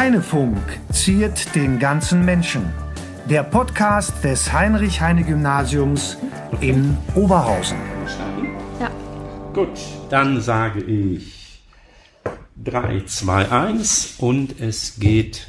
Heinefunk 0.00 0.56
ziert 0.90 1.54
den 1.54 1.78
ganzen 1.78 2.24
Menschen. 2.24 2.72
Der 3.28 3.42
Podcast 3.42 4.24
des 4.24 4.50
Heinrich-Heine-Gymnasiums 4.50 6.16
in 6.62 6.96
Oberhausen. 7.14 7.76
Ja. 8.80 8.90
Gut, 9.52 9.78
dann 10.08 10.40
sage 10.40 10.80
ich 10.80 11.62
3, 12.64 13.02
2, 13.04 13.52
1 13.52 14.14
und 14.20 14.58
es 14.58 14.98
geht 14.98 15.46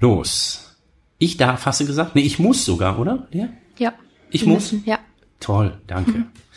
los. 0.00 0.76
Ich 1.18 1.36
darf, 1.36 1.64
hast 1.64 1.78
du 1.78 1.86
gesagt? 1.86 2.16
Nee, 2.16 2.22
ich 2.22 2.40
muss 2.40 2.64
sogar, 2.64 2.98
oder? 2.98 3.28
Ja? 3.30 3.48
Ja. 3.78 3.92
Ich 4.30 4.44
muss? 4.44 4.72
müssen, 4.72 4.82
Ja. 4.86 4.98
Toll, 5.38 5.78
danke. 5.86 6.24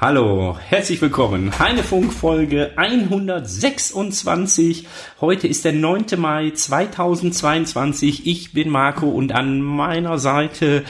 Hallo, 0.00 0.58
herzlich 0.58 1.00
willkommen. 1.00 1.56
Heinefunk 1.56 2.12
Folge 2.12 2.72
126. 2.76 4.88
Heute 5.20 5.46
ist 5.46 5.64
der 5.64 5.72
9. 5.72 6.06
Mai 6.16 6.50
2022. 6.50 8.26
Ich 8.26 8.52
bin 8.52 8.70
Marco 8.70 9.08
und 9.08 9.30
an 9.30 9.60
meiner 9.60 10.18
Seite 10.18 10.82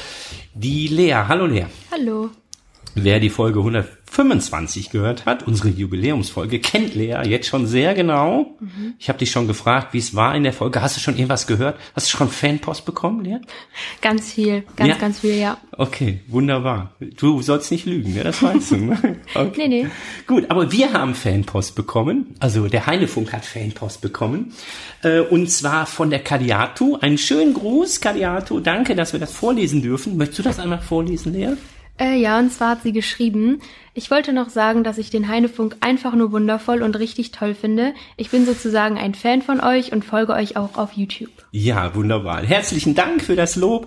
die 0.54 0.88
Lea. 0.88 1.26
Hallo 1.28 1.44
Lea. 1.44 1.66
Hallo. 1.92 2.30
Wer 2.94 3.20
die 3.20 3.28
Folge 3.28 3.62
125 4.18 4.90
gehört 4.90 5.26
hat, 5.26 5.46
unsere 5.46 5.68
Jubiläumsfolge, 5.68 6.60
kennt 6.60 6.94
Lea 6.94 7.18
jetzt 7.24 7.48
schon 7.48 7.66
sehr 7.66 7.94
genau. 7.94 8.56
Ich 8.98 9.08
habe 9.08 9.18
dich 9.18 9.30
schon 9.30 9.46
gefragt, 9.48 9.88
wie 9.92 9.98
es 9.98 10.14
war 10.14 10.34
in 10.36 10.44
der 10.44 10.52
Folge. 10.52 10.80
Hast 10.82 10.96
du 10.96 11.00
schon 11.00 11.14
irgendwas 11.16 11.46
gehört? 11.46 11.78
Hast 11.94 12.12
du 12.12 12.16
schon 12.16 12.28
Fanpost 12.28 12.84
bekommen, 12.84 13.24
Lea? 13.24 13.38
Ganz 14.00 14.32
viel. 14.32 14.64
Ganz, 14.76 14.90
Ja. 14.90 14.96
ganz 14.96 15.20
viel, 15.20 15.34
ja. 15.36 15.58
Okay, 15.72 16.20
wunderbar. 16.28 16.92
Du 17.16 17.42
sollst 17.42 17.70
nicht 17.72 17.86
lügen, 17.86 18.14
ja, 18.14 18.22
das 18.22 18.42
weißt 18.42 18.70
du. 18.72 18.76
Ne? 18.76 19.16
Okay. 19.34 19.68
Nee, 19.68 19.82
nee. 19.84 19.86
Gut, 20.26 20.50
aber 20.50 20.70
wir 20.70 20.92
haben 20.92 21.14
Fanpost 21.14 21.74
bekommen. 21.74 22.34
Also 22.38 22.68
der 22.68 22.86
Heinefunk 22.86 23.32
hat 23.32 23.44
Fanpost 23.44 24.00
bekommen. 24.00 24.52
Äh, 25.02 25.20
und 25.20 25.50
zwar 25.50 25.86
von 25.86 26.10
der 26.10 26.20
Kadiatu. 26.20 26.98
Einen 27.00 27.18
schönen 27.18 27.52
Gruß, 27.54 28.00
Kadiatu. 28.00 28.60
Danke, 28.60 28.94
dass 28.94 29.12
wir 29.12 29.20
das 29.20 29.32
vorlesen 29.32 29.82
dürfen. 29.82 30.16
Möchtest 30.16 30.38
du 30.38 30.42
das 30.44 30.58
einmal 30.60 30.80
vorlesen, 30.80 31.32
Lea? 31.32 31.54
Äh, 31.98 32.16
ja, 32.16 32.38
und 32.38 32.50
zwar 32.50 32.70
hat 32.70 32.82
sie 32.82 32.92
geschrieben, 32.92 33.60
ich 33.94 34.10
wollte 34.10 34.32
noch 34.32 34.48
sagen, 34.48 34.82
dass 34.82 34.98
ich 34.98 35.10
den 35.10 35.28
Heinefunk 35.28 35.76
einfach 35.80 36.14
nur 36.14 36.32
wundervoll 36.32 36.82
und 36.82 36.98
richtig 36.98 37.30
toll 37.30 37.54
finde. 37.54 37.94
Ich 38.16 38.30
bin 38.30 38.44
sozusagen 38.44 38.98
ein 38.98 39.14
Fan 39.14 39.42
von 39.42 39.60
euch 39.60 39.92
und 39.92 40.04
folge 40.04 40.32
euch 40.32 40.56
auch 40.56 40.76
auf 40.76 40.94
YouTube. 40.94 41.30
Ja, 41.52 41.94
wunderbar. 41.94 42.42
Herzlichen 42.42 42.96
Dank 42.96 43.22
für 43.22 43.36
das 43.36 43.54
Lob. 43.54 43.86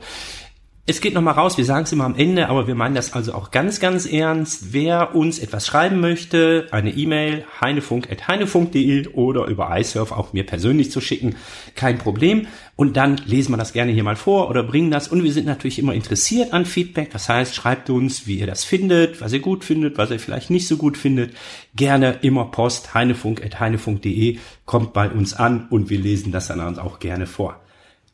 Es 0.89 1.01
geht 1.01 1.13
nochmal 1.13 1.33
raus, 1.33 1.57
wir 1.57 1.65
sagen 1.65 1.83
es 1.83 1.91
immer 1.91 2.05
am 2.05 2.15
Ende, 2.15 2.47
aber 2.47 2.65
wir 2.65 2.73
meinen 2.73 2.95
das 2.95 3.11
also 3.11 3.33
auch 3.33 3.51
ganz, 3.51 3.81
ganz 3.81 4.05
ernst. 4.05 4.71
Wer 4.71 5.15
uns 5.15 5.37
etwas 5.37 5.67
schreiben 5.67 5.99
möchte, 5.99 6.69
eine 6.71 6.91
E-Mail 6.91 7.43
heinefunk.heinefunk.de 7.59 9.09
oder 9.09 9.47
über 9.47 9.77
iSurf 9.77 10.13
auch 10.13 10.31
mir 10.31 10.45
persönlich 10.45 10.89
zu 10.89 11.01
schicken, 11.01 11.35
kein 11.75 11.97
Problem. 11.97 12.47
Und 12.77 12.95
dann 12.95 13.17
lesen 13.25 13.51
wir 13.51 13.57
das 13.57 13.73
gerne 13.73 13.91
hier 13.91 14.05
mal 14.05 14.15
vor 14.15 14.49
oder 14.49 14.63
bringen 14.63 14.89
das. 14.89 15.09
Und 15.09 15.25
wir 15.25 15.33
sind 15.33 15.45
natürlich 15.45 15.77
immer 15.77 15.93
interessiert 15.93 16.53
an 16.53 16.63
Feedback. 16.63 17.11
Das 17.11 17.27
heißt, 17.27 17.53
schreibt 17.53 17.89
uns, 17.89 18.25
wie 18.25 18.39
ihr 18.39 18.47
das 18.47 18.63
findet, 18.63 19.19
was 19.19 19.33
ihr 19.33 19.41
gut 19.41 19.65
findet, 19.65 19.97
was 19.97 20.09
ihr 20.09 20.21
vielleicht 20.21 20.49
nicht 20.49 20.69
so 20.69 20.77
gut 20.77 20.97
findet. 20.97 21.33
Gerne 21.75 22.19
immer 22.21 22.45
Post 22.45 22.93
heinefunk.heinefunk.de 22.93 24.37
kommt 24.63 24.93
bei 24.93 25.09
uns 25.09 25.33
an 25.33 25.67
und 25.69 25.89
wir 25.89 25.99
lesen 25.99 26.31
das 26.31 26.47
dann 26.47 26.79
auch 26.79 26.99
gerne 26.99 27.27
vor. 27.27 27.59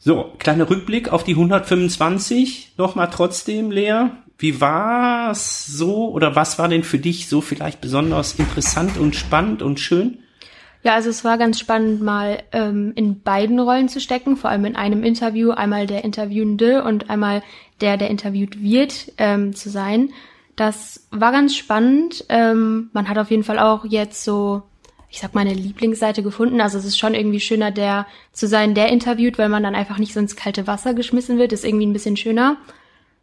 So, 0.06 0.34
kleiner 0.38 0.70
Rückblick 0.70 1.14
auf 1.14 1.24
die 1.24 1.32
125. 1.32 2.74
Nochmal 2.78 3.10
trotzdem, 3.10 3.72
Lea. 3.72 4.08
Wie 4.38 4.60
war's 4.60 5.66
so 5.66 6.10
oder 6.12 6.36
was 6.36 6.60
war 6.60 6.68
denn 6.68 6.84
für 6.84 7.00
dich 7.00 7.30
so 7.30 7.40
vielleicht 7.40 7.80
besonders 7.80 8.34
interessant 8.38 8.98
und 8.98 9.16
spannend 9.16 9.62
und 9.62 9.80
schön? 9.80 10.18
Ja, 10.84 10.96
also 10.96 11.10
es 11.10 11.24
war 11.24 11.38
ganz 11.38 11.58
spannend, 11.58 12.02
mal 12.02 12.44
ähm, 12.52 12.92
in 12.96 13.22
beiden 13.22 13.62
Rollen 13.62 13.88
zu 13.88 14.02
stecken, 14.02 14.36
vor 14.36 14.50
allem 14.50 14.66
in 14.66 14.76
einem 14.76 15.06
Interview, 15.06 15.52
einmal 15.52 15.88
der 15.88 16.04
Interviewende 16.04 16.84
und 16.84 17.10
einmal 17.10 17.42
der, 17.80 17.96
der 17.96 18.10
interviewt 18.10 18.62
wird, 18.62 19.14
ähm, 19.18 19.56
zu 19.56 19.70
sein. 19.70 20.10
Das 20.58 21.08
war 21.12 21.32
ganz 21.32 21.56
spannend. 21.56 22.26
Ähm, 22.28 22.90
man 22.92 23.08
hat 23.08 23.18
auf 23.18 23.32
jeden 23.32 23.46
Fall 23.46 23.58
auch 23.58 23.86
jetzt 23.86 24.26
so, 24.26 24.64
ich 25.14 25.20
sag 25.20 25.36
mal, 25.36 25.42
eine 25.42 25.54
Lieblingsseite 25.54 26.24
gefunden. 26.24 26.60
Also 26.60 26.80
es 26.80 26.86
ist 26.86 26.98
schon 26.98 27.14
irgendwie 27.14 27.40
schöner, 27.40 27.70
der 27.70 28.08
zu 28.32 28.48
sein, 28.48 28.74
der 28.74 28.90
interviewt, 28.90 29.38
weil 29.38 29.48
man 29.48 29.62
dann 29.62 29.76
einfach 29.76 30.00
nicht 30.00 30.12
so 30.12 30.20
ins 30.20 30.36
kalte 30.36 30.66
Wasser 30.66 30.96
geschmissen 30.96 31.38
wird. 31.38 31.54
Ist 31.54 31.64
irgendwie 31.64 31.86
ein 31.86 31.94
bisschen 31.94 32.18
schöner. 32.18 32.58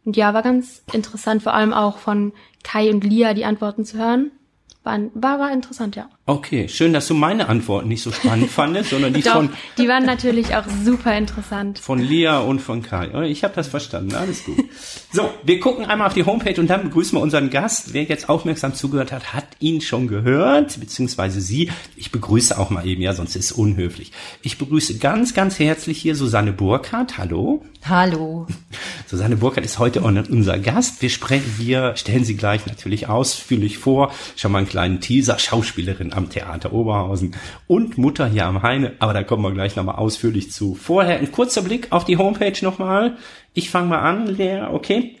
Und 0.05 0.15
ja, 0.15 0.33
war 0.33 0.41
ganz 0.41 0.83
interessant, 0.93 1.43
vor 1.43 1.53
allem 1.53 1.73
auch 1.73 1.97
von 1.97 2.31
Kai 2.63 2.91
und 2.91 3.03
Lia 3.03 3.33
die 3.33 3.43
Antworten 3.43 3.83
zu 3.83 3.97
hören. 3.97 4.31
War, 4.83 4.99
war, 5.15 5.39
war 5.39 5.51
interessant, 5.51 5.97
ja. 5.97 6.09
Okay, 6.31 6.69
schön, 6.69 6.93
dass 6.93 7.07
du 7.07 7.13
meine 7.13 7.49
Antworten 7.49 7.89
nicht 7.89 8.01
so 8.01 8.09
spannend 8.13 8.49
fandest, 8.49 8.91
sondern 8.91 9.13
die 9.13 9.21
Doch, 9.21 9.33
von, 9.33 9.49
die 9.77 9.89
waren 9.89 10.05
natürlich 10.05 10.55
auch 10.55 10.63
super 10.85 11.17
interessant. 11.17 11.77
von 11.77 11.99
Lea 11.99 12.39
und 12.47 12.61
von 12.61 12.81
Kai. 12.81 13.25
Ich 13.25 13.43
habe 13.43 13.53
das 13.53 13.67
verstanden, 13.67 14.15
alles 14.15 14.45
gut. 14.45 14.63
So, 15.11 15.29
wir 15.43 15.59
gucken 15.59 15.83
einmal 15.83 16.07
auf 16.07 16.13
die 16.13 16.25
Homepage 16.25 16.57
und 16.57 16.69
dann 16.69 16.83
begrüßen 16.83 17.17
wir 17.17 17.21
unseren 17.21 17.49
Gast. 17.49 17.93
Wer 17.93 18.03
jetzt 18.03 18.29
aufmerksam 18.29 18.73
zugehört 18.73 19.11
hat, 19.11 19.33
hat 19.33 19.43
ihn 19.59 19.81
schon 19.81 20.07
gehört, 20.07 20.79
beziehungsweise 20.79 21.41
sie. 21.41 21.69
Ich 21.97 22.13
begrüße 22.13 22.57
auch 22.57 22.69
mal 22.69 22.87
eben, 22.87 23.01
ja, 23.01 23.13
sonst 23.13 23.35
ist 23.35 23.45
es 23.47 23.51
unhöflich. 23.51 24.13
Ich 24.41 24.57
begrüße 24.57 24.99
ganz, 24.99 25.33
ganz 25.33 25.59
herzlich 25.59 25.97
hier 25.97 26.15
Susanne 26.15 26.53
Burkhardt. 26.53 27.17
Hallo. 27.17 27.61
Hallo. 27.83 28.47
Susanne 29.07 29.35
Burkhardt 29.35 29.65
ist 29.65 29.79
heute 29.79 29.99
unser 29.99 30.59
Gast. 30.59 31.01
Wir 31.01 31.09
sprechen, 31.09 31.55
wir 31.57 31.97
stellen 31.97 32.23
sie 32.23 32.37
gleich 32.37 32.65
natürlich 32.67 33.09
ausführlich 33.09 33.77
vor. 33.77 34.13
Schon 34.37 34.53
mal 34.53 34.59
einen 34.59 34.69
kleinen 34.69 35.01
Teaser. 35.01 35.37
Schauspielerin 35.37 36.13
am 36.21 36.29
Theater 36.29 36.73
Oberhausen 36.73 37.35
und 37.67 37.97
Mutter 37.97 38.27
hier 38.27 38.45
am 38.45 38.61
Heine. 38.61 38.93
Aber 38.99 39.13
da 39.13 39.23
kommen 39.23 39.43
wir 39.43 39.51
gleich 39.51 39.75
nochmal 39.75 39.95
ausführlich 39.95 40.51
zu. 40.51 40.75
Vorher 40.75 41.19
ein 41.19 41.31
kurzer 41.31 41.61
Blick 41.63 41.87
auf 41.91 42.05
die 42.05 42.17
Homepage 42.17 42.53
nochmal. 42.61 43.17
Ich 43.53 43.69
fange 43.69 43.89
mal 43.89 43.99
an, 43.99 44.27
Lea, 44.27 44.61
okay? 44.71 45.17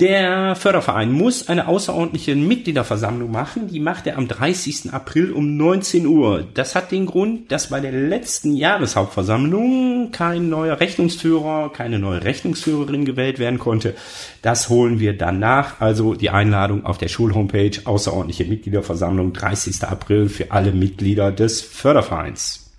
Der 0.00 0.56
Förderverein 0.56 1.12
muss 1.12 1.48
eine 1.48 1.68
außerordentliche 1.68 2.34
Mitgliederversammlung 2.34 3.30
machen. 3.30 3.68
Die 3.68 3.78
macht 3.78 4.08
er 4.08 4.18
am 4.18 4.26
30. 4.26 4.92
April 4.92 5.30
um 5.30 5.56
19 5.56 6.04
Uhr. 6.06 6.44
Das 6.52 6.74
hat 6.74 6.90
den 6.90 7.06
Grund, 7.06 7.52
dass 7.52 7.70
bei 7.70 7.78
der 7.78 7.92
letzten 7.92 8.56
Jahreshauptversammlung 8.56 10.10
kein 10.10 10.48
neuer 10.48 10.80
Rechnungsführer, 10.80 11.72
keine 11.72 12.00
neue 12.00 12.24
Rechnungsführerin 12.24 13.04
gewählt 13.04 13.38
werden 13.38 13.60
konnte. 13.60 13.94
Das 14.42 14.68
holen 14.68 14.98
wir 14.98 15.16
dann 15.16 15.38
nach. 15.38 15.80
Also 15.80 16.14
die 16.14 16.30
Einladung 16.30 16.84
auf 16.84 16.98
der 16.98 17.08
Schulhomepage, 17.08 17.82
außerordentliche 17.84 18.46
Mitgliederversammlung, 18.46 19.32
30. 19.32 19.84
April 19.84 20.28
für 20.28 20.50
alle 20.50 20.72
Mitglieder 20.72 21.30
des 21.30 21.62
Fördervereins. 21.62 22.72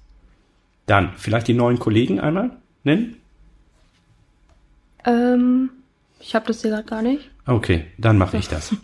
Dann 0.85 1.13
vielleicht 1.15 1.47
die 1.47 1.53
neuen 1.53 1.79
Kollegen 1.79 2.19
einmal 2.19 2.51
nennen. 2.83 3.15
Ähm, 5.05 5.69
ich 6.27 6.33
habe 6.33 6.47
das 6.47 6.61
hier 6.61 6.71
gerade 6.71 6.87
gar 6.87 7.01
nicht. 7.01 7.29
Okay, 7.45 7.85
dann 7.97 8.17
mache 8.17 8.37
ich 8.37 8.47
das. 8.47 8.75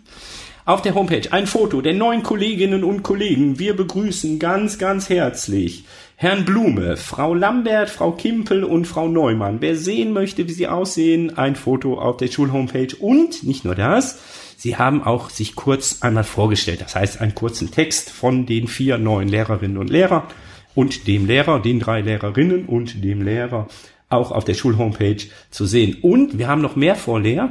Auf 0.64 0.80
der 0.80 0.94
Homepage 0.94 1.32
ein 1.32 1.48
Foto 1.48 1.80
der 1.80 1.92
neuen 1.92 2.22
Kolleginnen 2.22 2.84
und 2.84 3.02
Kollegen. 3.02 3.58
Wir 3.58 3.74
begrüßen 3.74 4.38
ganz, 4.38 4.78
ganz 4.78 5.08
herzlich 5.08 5.84
Herrn 6.14 6.44
Blume, 6.44 6.96
Frau 6.96 7.34
Lambert, 7.34 7.90
Frau 7.90 8.12
Kimpel 8.12 8.62
und 8.62 8.86
Frau 8.86 9.08
Neumann. 9.08 9.60
Wer 9.60 9.74
sehen 9.74 10.12
möchte, 10.12 10.46
wie 10.46 10.52
sie 10.52 10.68
aussehen, 10.68 11.36
ein 11.36 11.56
Foto 11.56 11.98
auf 11.98 12.16
der 12.16 12.28
Schulhomepage. 12.28 12.94
Und 13.00 13.42
nicht 13.42 13.64
nur 13.64 13.74
das, 13.74 14.20
sie 14.56 14.76
haben 14.76 15.02
auch 15.02 15.28
sich 15.28 15.56
kurz 15.56 16.00
einmal 16.02 16.22
vorgestellt. 16.22 16.80
Das 16.80 16.94
heißt, 16.94 17.20
einen 17.20 17.34
kurzen 17.34 17.72
Text 17.72 18.10
von 18.10 18.46
den 18.46 18.68
vier 18.68 18.98
neuen 18.98 19.28
Lehrerinnen 19.28 19.78
und 19.78 19.90
Lehrern 19.90 20.22
und 20.76 21.08
dem 21.08 21.26
Lehrer, 21.26 21.60
den 21.60 21.80
drei 21.80 22.02
Lehrerinnen 22.02 22.66
und 22.66 23.02
dem 23.02 23.20
Lehrer 23.22 23.66
auch 24.12 24.32
auf 24.32 24.44
der 24.44 24.54
Schulhomepage 24.54 25.28
zu 25.50 25.66
sehen. 25.66 25.98
Und 26.02 26.38
wir 26.38 26.48
haben 26.48 26.62
noch 26.62 26.76
mehr 26.76 26.94
vor, 26.94 27.20
Lea. 27.20 27.48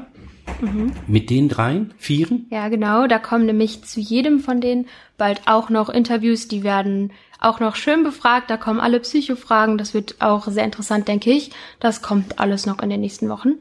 Mit 1.07 1.29
den 1.29 1.49
dreien, 1.49 1.93
vieren. 1.97 2.47
Ja, 2.49 2.67
genau. 2.67 3.07
Da 3.07 3.19
kommen 3.19 3.45
nämlich 3.45 3.83
zu 3.83 3.99
jedem 3.99 4.39
von 4.39 4.59
denen 4.59 4.87
bald 5.17 5.41
auch 5.45 5.69
noch 5.69 5.89
Interviews. 5.89 6.47
Die 6.47 6.63
werden 6.63 7.11
auch 7.39 7.59
noch 7.59 7.75
schön 7.75 8.03
befragt. 8.03 8.49
Da 8.49 8.57
kommen 8.57 8.79
alle 8.79 8.99
Psychofragen. 8.99 9.77
Das 9.77 9.93
wird 9.93 10.15
auch 10.19 10.47
sehr 10.47 10.65
interessant, 10.65 11.07
denke 11.07 11.31
ich. 11.31 11.51
Das 11.79 12.01
kommt 12.01 12.39
alles 12.39 12.65
noch 12.65 12.81
in 12.81 12.89
den 12.89 13.01
nächsten 13.01 13.29
Wochen. 13.29 13.53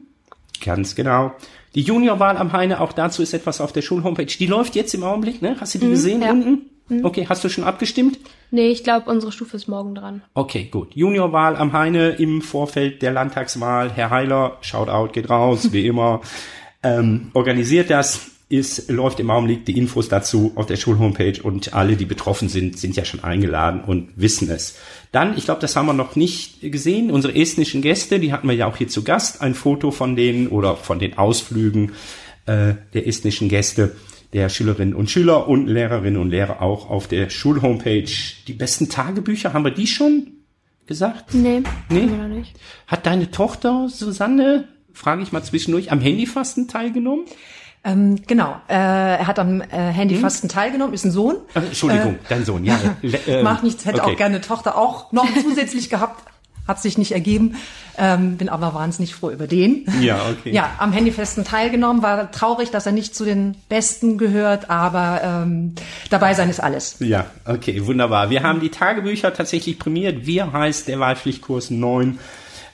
Ganz 0.63 0.95
genau. 0.95 1.33
Die 1.73 1.81
Juniorwahl 1.81 2.37
am 2.37 2.51
Heine, 2.51 2.81
auch 2.81 2.91
dazu 2.91 3.21
ist 3.21 3.33
etwas 3.33 3.61
auf 3.61 3.71
der 3.71 3.81
Schulhomepage. 3.81 4.37
Die 4.37 4.47
läuft 4.47 4.75
jetzt 4.75 4.93
im 4.93 5.03
Augenblick, 5.03 5.41
ne? 5.41 5.55
Hast 5.59 5.75
du 5.75 5.79
die 5.79 5.89
gesehen 5.89 6.21
ja. 6.21 6.31
unten? 6.31 6.70
Okay, 7.03 7.25
hast 7.29 7.43
du 7.43 7.49
schon 7.49 7.63
abgestimmt? 7.63 8.19
Nee, 8.51 8.69
ich 8.69 8.83
glaube, 8.83 9.09
unsere 9.09 9.31
Stufe 9.31 9.55
ist 9.55 9.67
morgen 9.67 9.95
dran. 9.95 10.21
Okay, 10.33 10.67
gut. 10.69 10.93
Juniorwahl 10.93 11.55
am 11.55 11.71
Heine 11.71 12.09
im 12.09 12.41
Vorfeld 12.41 13.01
der 13.01 13.13
Landtagswahl. 13.13 13.91
Herr 13.91 14.09
Heiler, 14.09 14.57
Shoutout 14.61 15.13
geht 15.13 15.29
raus, 15.29 15.71
wie 15.71 15.87
immer. 15.87 16.21
Ähm, 16.83 17.29
organisiert 17.35 17.91
das. 17.91 18.31
Ist, 18.49 18.89
läuft 18.89 19.19
im 19.19 19.29
Augenblick 19.29 19.65
die 19.65 19.77
Infos 19.77 20.09
dazu 20.09 20.51
auf 20.55 20.65
der 20.65 20.75
Schulhomepage 20.75 21.41
und 21.41 21.73
alle, 21.73 21.95
die 21.95 22.05
betroffen 22.05 22.49
sind, 22.49 22.77
sind 22.77 22.97
ja 22.97 23.05
schon 23.05 23.23
eingeladen 23.23 23.81
und 23.85 24.09
wissen 24.15 24.49
es. 24.49 24.77
Dann, 25.13 25.37
ich 25.37 25.45
glaube, 25.45 25.61
das 25.61 25.75
haben 25.75 25.85
wir 25.85 25.93
noch 25.93 26.17
nicht 26.17 26.59
gesehen, 26.59 27.11
unsere 27.11 27.33
estnischen 27.33 27.81
Gäste, 27.81 28.19
die 28.19 28.33
hatten 28.33 28.49
wir 28.49 28.55
ja 28.55 28.65
auch 28.65 28.75
hier 28.75 28.89
zu 28.89 29.03
Gast, 29.03 29.41
ein 29.41 29.53
Foto 29.53 29.91
von 29.91 30.17
denen 30.17 30.47
oder 30.47 30.75
von 30.75 30.99
den 30.99 31.17
Ausflügen 31.17 31.91
äh, 32.45 32.73
der 32.93 33.07
estnischen 33.07 33.47
Gäste 33.47 33.95
der 34.33 34.49
Schülerinnen 34.49 34.93
und 34.93 35.09
Schüler 35.09 35.47
und 35.47 35.67
Lehrerinnen 35.67 36.21
und 36.21 36.29
Lehrer 36.29 36.61
auch 36.61 36.89
auf 36.89 37.07
der 37.07 37.29
Schulhomepage. 37.29 38.35
Die 38.47 38.53
besten 38.53 38.89
Tagebücher, 38.89 39.53
haben 39.53 39.65
wir 39.65 39.71
die 39.71 39.87
schon? 39.87 40.41
gesagt? 40.91 41.33
Nee, 41.33 41.63
Nee? 41.89 42.01
haben 42.01 42.11
wir 42.11 42.27
noch 42.27 42.35
nicht. 42.35 42.53
Hat 42.85 43.05
deine 43.05 43.31
Tochter 43.31 43.87
Susanne, 43.87 44.67
frage 44.93 45.23
ich 45.23 45.31
mal 45.31 45.41
zwischendurch, 45.41 45.91
am 45.91 46.01
Handyfasten 46.01 46.67
teilgenommen? 46.67 47.25
Ähm, 47.83 48.21
genau, 48.27 48.55
äh, 48.67 48.73
er 48.73 49.25
hat 49.25 49.39
am 49.39 49.61
äh, 49.61 49.65
Handyfasten 49.69 50.49
teilgenommen, 50.49 50.93
ist 50.93 51.05
ein 51.05 51.11
Sohn. 51.11 51.37
Ach, 51.53 51.63
Entschuldigung, 51.63 52.19
dein 52.27 52.43
Sohn, 52.45 52.65
ja. 52.65 52.77
ähm, 53.27 53.43
Macht 53.43 53.63
nichts, 53.63 53.85
hätte 53.85 54.03
okay. 54.03 54.11
auch 54.11 54.17
gerne 54.17 54.35
eine 54.35 54.45
Tochter 54.45 54.77
auch 54.77 55.11
noch 55.13 55.27
zusätzlich 55.41 55.89
gehabt. 55.89 56.25
Hat 56.67 56.81
sich 56.81 56.97
nicht 56.97 57.11
ergeben. 57.11 57.55
Ähm, 57.97 58.37
bin 58.37 58.49
aber 58.49 58.73
wahnsinnig 58.73 59.13
froh 59.13 59.29
über 59.29 59.47
den. 59.47 59.85
Ja, 59.99 60.29
okay. 60.29 60.51
Ja, 60.53 60.71
am 60.77 60.93
Handyfesten 60.93 61.43
teilgenommen. 61.43 62.01
War 62.01 62.31
traurig, 62.31 62.71
dass 62.71 62.85
er 62.85 62.91
nicht 62.91 63.15
zu 63.15 63.25
den 63.25 63.55
Besten 63.69 64.17
gehört, 64.17 64.69
aber 64.69 65.21
ähm, 65.23 65.75
dabei 66.09 66.33
sein 66.33 66.49
ist 66.49 66.59
alles. 66.59 66.97
Ja, 66.99 67.27
okay, 67.45 67.85
wunderbar. 67.85 68.29
Wir 68.29 68.43
haben 68.43 68.61
die 68.61 68.69
Tagebücher 68.69 69.33
tatsächlich 69.33 69.77
prämiert. 69.77 70.25
Wir 70.25 70.53
heißt 70.53 70.87
der 70.87 70.99
Wahlpflichtkurs 70.99 71.71
9 71.71 72.19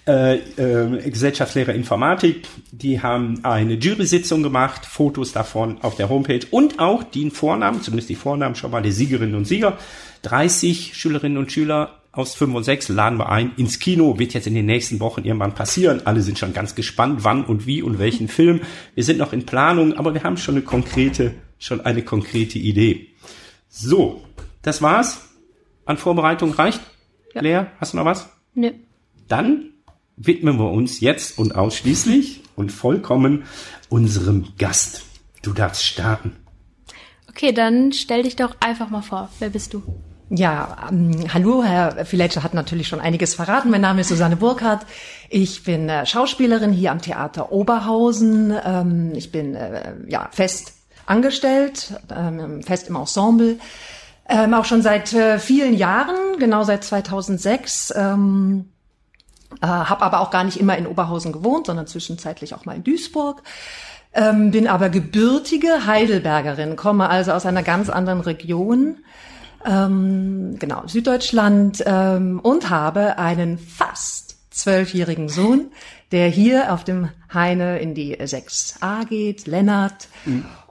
äh, 0.08 0.36
äh, 0.36 1.10
Gesellschaftslehrer 1.10 1.74
Informatik. 1.74 2.48
Die 2.72 3.02
haben 3.02 3.44
eine 3.44 3.74
Jury-Sitzung 3.74 4.42
gemacht, 4.42 4.86
Fotos 4.86 5.34
davon 5.34 5.80
auf 5.82 5.96
der 5.98 6.08
Homepage 6.08 6.48
und 6.50 6.80
auch 6.80 7.04
die 7.04 7.30
Vornamen, 7.30 7.82
zumindest 7.82 8.10
die 8.10 8.16
Vornamen 8.16 8.56
schon 8.56 8.72
mal 8.72 8.82
der 8.82 8.94
Siegerinnen 8.94 9.36
und 9.36 9.46
Sieger. 9.46 9.78
30 10.22 10.96
Schülerinnen 10.96 11.38
und 11.38 11.52
Schüler 11.52 11.97
aus 12.18 12.36
5 12.36 12.56
und 12.56 12.64
6 12.64 12.90
laden 12.90 13.20
wir 13.20 13.30
ein 13.30 13.54
ins 13.58 13.80
Kino. 13.80 14.18
Wird 14.18 14.34
jetzt 14.34 14.48
in 14.48 14.56
den 14.56 14.66
nächsten 14.66 15.00
Wochen 15.00 15.24
irgendwann 15.24 15.54
passieren. 15.54 16.02
Alle 16.06 16.22
sind 16.22 16.40
schon 16.40 16.54
ganz 16.54 16.76
gespannt, 16.76 17.24
wann 17.24 17.46
und 17.46 17.68
wie 17.68 17.82
und 17.82 18.00
welchen 18.00 18.28
Film. 18.28 18.62
Wir 18.96 19.04
sind 19.04 19.20
noch 19.20 19.34
in 19.34 19.46
Planung, 19.46 19.94
aber 19.94 20.14
wir 20.14 20.24
haben 20.24 20.38
schon 20.38 20.56
eine 20.56 20.64
konkrete, 20.64 21.36
schon 21.60 21.82
eine 21.82 22.02
konkrete 22.02 22.60
Idee. 22.60 23.10
So, 23.70 24.24
das 24.62 24.82
war's. 24.82 25.30
An 25.86 25.98
Vorbereitung 25.98 26.52
reicht. 26.52 26.82
Ja. 27.34 27.42
Lea, 27.42 27.66
hast 27.80 27.94
du 27.94 27.98
noch 27.98 28.06
was? 28.06 28.30
Nee. 28.54 28.74
Dann 29.28 29.72
widmen 30.18 30.58
wir 30.58 30.72
uns 30.72 31.00
jetzt 31.00 31.38
und 31.38 31.56
ausschließlich 31.56 32.42
und 32.56 32.72
vollkommen 32.72 33.44
unserem 33.90 34.54
Gast. 34.58 35.04
Du 35.44 35.54
darfst 35.54 35.86
starten. 35.86 36.36
Okay, 37.30 37.54
dann 37.54 37.94
stell 37.94 38.24
dich 38.24 38.36
doch 38.36 38.58
einfach 38.60 38.90
mal 38.90 39.04
vor. 39.04 39.30
Wer 39.40 39.52
bist 39.52 39.74
du? 39.74 39.84
Ja, 40.30 40.90
ähm, 40.90 41.26
hallo, 41.34 41.64
Herr 41.64 42.06
Filetscher 42.06 42.44
hat 42.44 42.54
natürlich 42.54 42.90
schon 42.90 43.00
einiges 43.00 43.34
verraten. 43.34 43.70
Mein 43.70 43.80
Name 43.80 44.02
ist 44.02 44.10
Susanne 44.10 44.36
Burkhardt. 44.36 44.86
Ich 45.30 45.64
bin 45.64 45.88
äh, 45.88 46.06
Schauspielerin 46.06 46.74
hier 46.74 46.92
am 46.92 47.02
Theater 47.02 47.54
Oberhausen. 47.54 48.54
Ähm, 48.66 49.14
ich 49.16 49.32
bin 49.32 49.56
äh, 49.56 49.94
ja 50.10 50.28
fest 50.32 50.74
angestellt, 51.06 51.94
ähm, 52.14 52.62
fest 52.62 52.90
im 52.90 52.98
Ensemble. 52.98 53.58
Ähm, 54.28 54.54
auch 54.54 54.66
schon 54.66 54.82
seit 54.82 55.14
äh, 55.14 55.40
vielen 55.40 55.74
Jahren, 55.74 56.38
genau 56.40 56.64
seit 56.64 56.84
2006. 56.84 57.94
Ähm, 57.96 58.66
äh, 59.62 59.66
habe 59.68 60.02
aber 60.02 60.20
auch 60.20 60.30
gar 60.30 60.44
nicht 60.44 60.60
immer 60.60 60.78
in 60.78 60.88
Oberhausen 60.88 61.32
gewohnt, 61.32 61.68
sondern 61.68 61.88
zwischenzeitlich 61.88 62.54
auch 62.54 62.66
mal 62.66 62.76
in 62.76 62.84
Duisburg. 62.84 63.44
Ähm, 64.14 64.52
bin 64.52 64.68
aber 64.68 64.90
gebürtige 64.90 65.86
Heidelbergerin, 65.86 66.76
komme 66.76 67.10
also 67.10 67.32
aus 67.32 67.46
einer 67.46 67.64
ganz 67.64 67.90
anderen 67.90 68.20
Region, 68.20 68.98
ähm, 69.66 70.58
genau, 70.60 70.84
Süddeutschland, 70.88 71.84
ähm, 71.86 72.40
und 72.40 72.70
habe 72.70 73.18
einen 73.18 73.58
fast 73.58 74.38
zwölfjährigen 74.52 75.30
Sohn, 75.30 75.72
der 76.12 76.30
hier 76.30 76.74
auf 76.74 76.84
dem 76.84 77.10
Heine 77.34 77.80
in 77.80 77.94
die 77.94 78.18
6a 78.18 79.06
geht, 79.06 79.48
Lennart. 79.48 80.08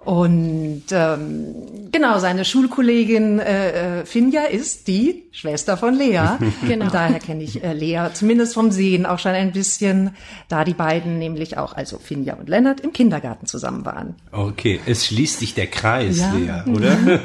Und 0.07 0.85
ähm, 0.93 1.91
genau, 1.91 2.21
seine 2.21 2.45
Schulkollegin 2.45 3.41
äh, 3.41 4.03
äh, 4.03 4.07
Finja 4.07 4.45
ist 4.45 4.87
die 4.87 5.25
Schwester 5.33 5.77
von 5.77 5.95
Lea. 5.95 6.21
Genau. 6.67 6.85
Und 6.87 6.95
daher 6.95 7.19
kenne 7.19 7.43
ich 7.43 7.63
äh, 7.65 7.73
Lea 7.73 8.11
zumindest 8.15 8.55
vom 8.55 8.71
Sehen 8.71 9.05
auch 9.05 9.19
schon 9.19 9.33
ein 9.33 9.51
bisschen, 9.51 10.11
da 10.49 10.63
die 10.63 10.75
beiden 10.75 11.19
nämlich 11.19 11.59
auch, 11.59 11.75
also 11.75 11.99
Finja 11.99 12.35
und 12.35 12.49
Lennart, 12.49 12.81
im 12.81 12.93
Kindergarten 12.93 13.47
zusammen 13.47 13.85
waren. 13.85 14.15
Okay, 14.31 14.79
es 14.87 15.07
schließt 15.07 15.41
sich 15.41 15.55
der 15.55 15.67
Kreis, 15.67 16.19
Ja. 16.19 16.33
Lea, 16.35 16.71
oder? 16.71 17.21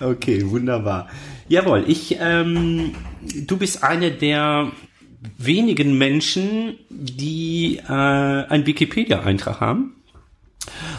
okay, 0.00 0.44
wunderbar. 0.50 1.08
Jawohl, 1.48 1.84
ich, 1.88 2.18
ähm, 2.20 2.92
du 3.46 3.56
bist 3.56 3.82
eine 3.82 4.10
der 4.10 4.70
wenigen 5.38 5.96
Menschen, 5.96 6.78
die 6.90 7.78
äh, 7.78 7.90
einen 7.90 8.66
Wikipedia-Eintrag 8.66 9.60
haben. 9.60 9.94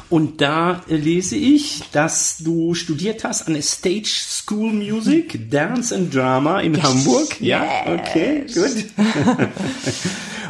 Und 0.10 0.42
da 0.42 0.81
äh, 0.89 0.95
lese 0.95 1.36
ich, 1.36 1.83
dass 1.92 2.38
du 2.39 2.74
studiert 2.74 3.24
hast 3.24 3.48
an 3.48 3.54
der 3.54 3.62
Stage 3.62 4.10
School 4.10 4.74
Music, 4.74 5.50
Dance 5.50 5.95
and 5.95 6.13
Drama 6.13 6.62
in 6.62 6.81
Hamburg. 6.81 7.39
Ja, 7.39 7.63
okay, 7.88 8.45
gut. 8.54 8.86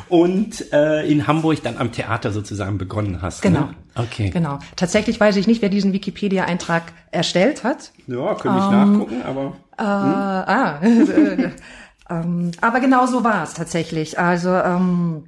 Und 0.10 0.74
äh, 0.74 1.08
in 1.08 1.28
Hamburg 1.28 1.62
dann 1.62 1.78
am 1.78 1.92
Theater 1.92 2.32
sozusagen 2.32 2.80
begonnen 2.80 3.22
hast. 3.22 3.44
Genau. 3.44 3.60
Ne? 3.60 3.76
Okay. 3.94 4.32
Genau. 4.32 4.58
Tatsächlich 4.76 5.20
weiß 5.20 5.36
ich 5.36 5.46
nicht, 5.46 5.62
wer 5.62 5.70
diesen 5.70 5.94
Wikipedia-Eintrag 5.94 6.94
erstellt 7.12 7.64
hat. 7.64 7.92
Ja, 8.08 8.34
könnte 8.34 8.58
ich 8.58 8.72
nachgucken, 8.72 9.22
aber. 9.24 9.54
Äh, 9.78 9.84
ah, 9.84 10.80
äh, 10.82 11.52
ähm, 12.10 12.52
aber 12.60 12.80
genau 12.80 13.06
so 13.06 13.24
war 13.24 13.44
es 13.44 13.54
tatsächlich. 13.54 14.18
Also 14.18 14.50
ähm, 14.50 15.26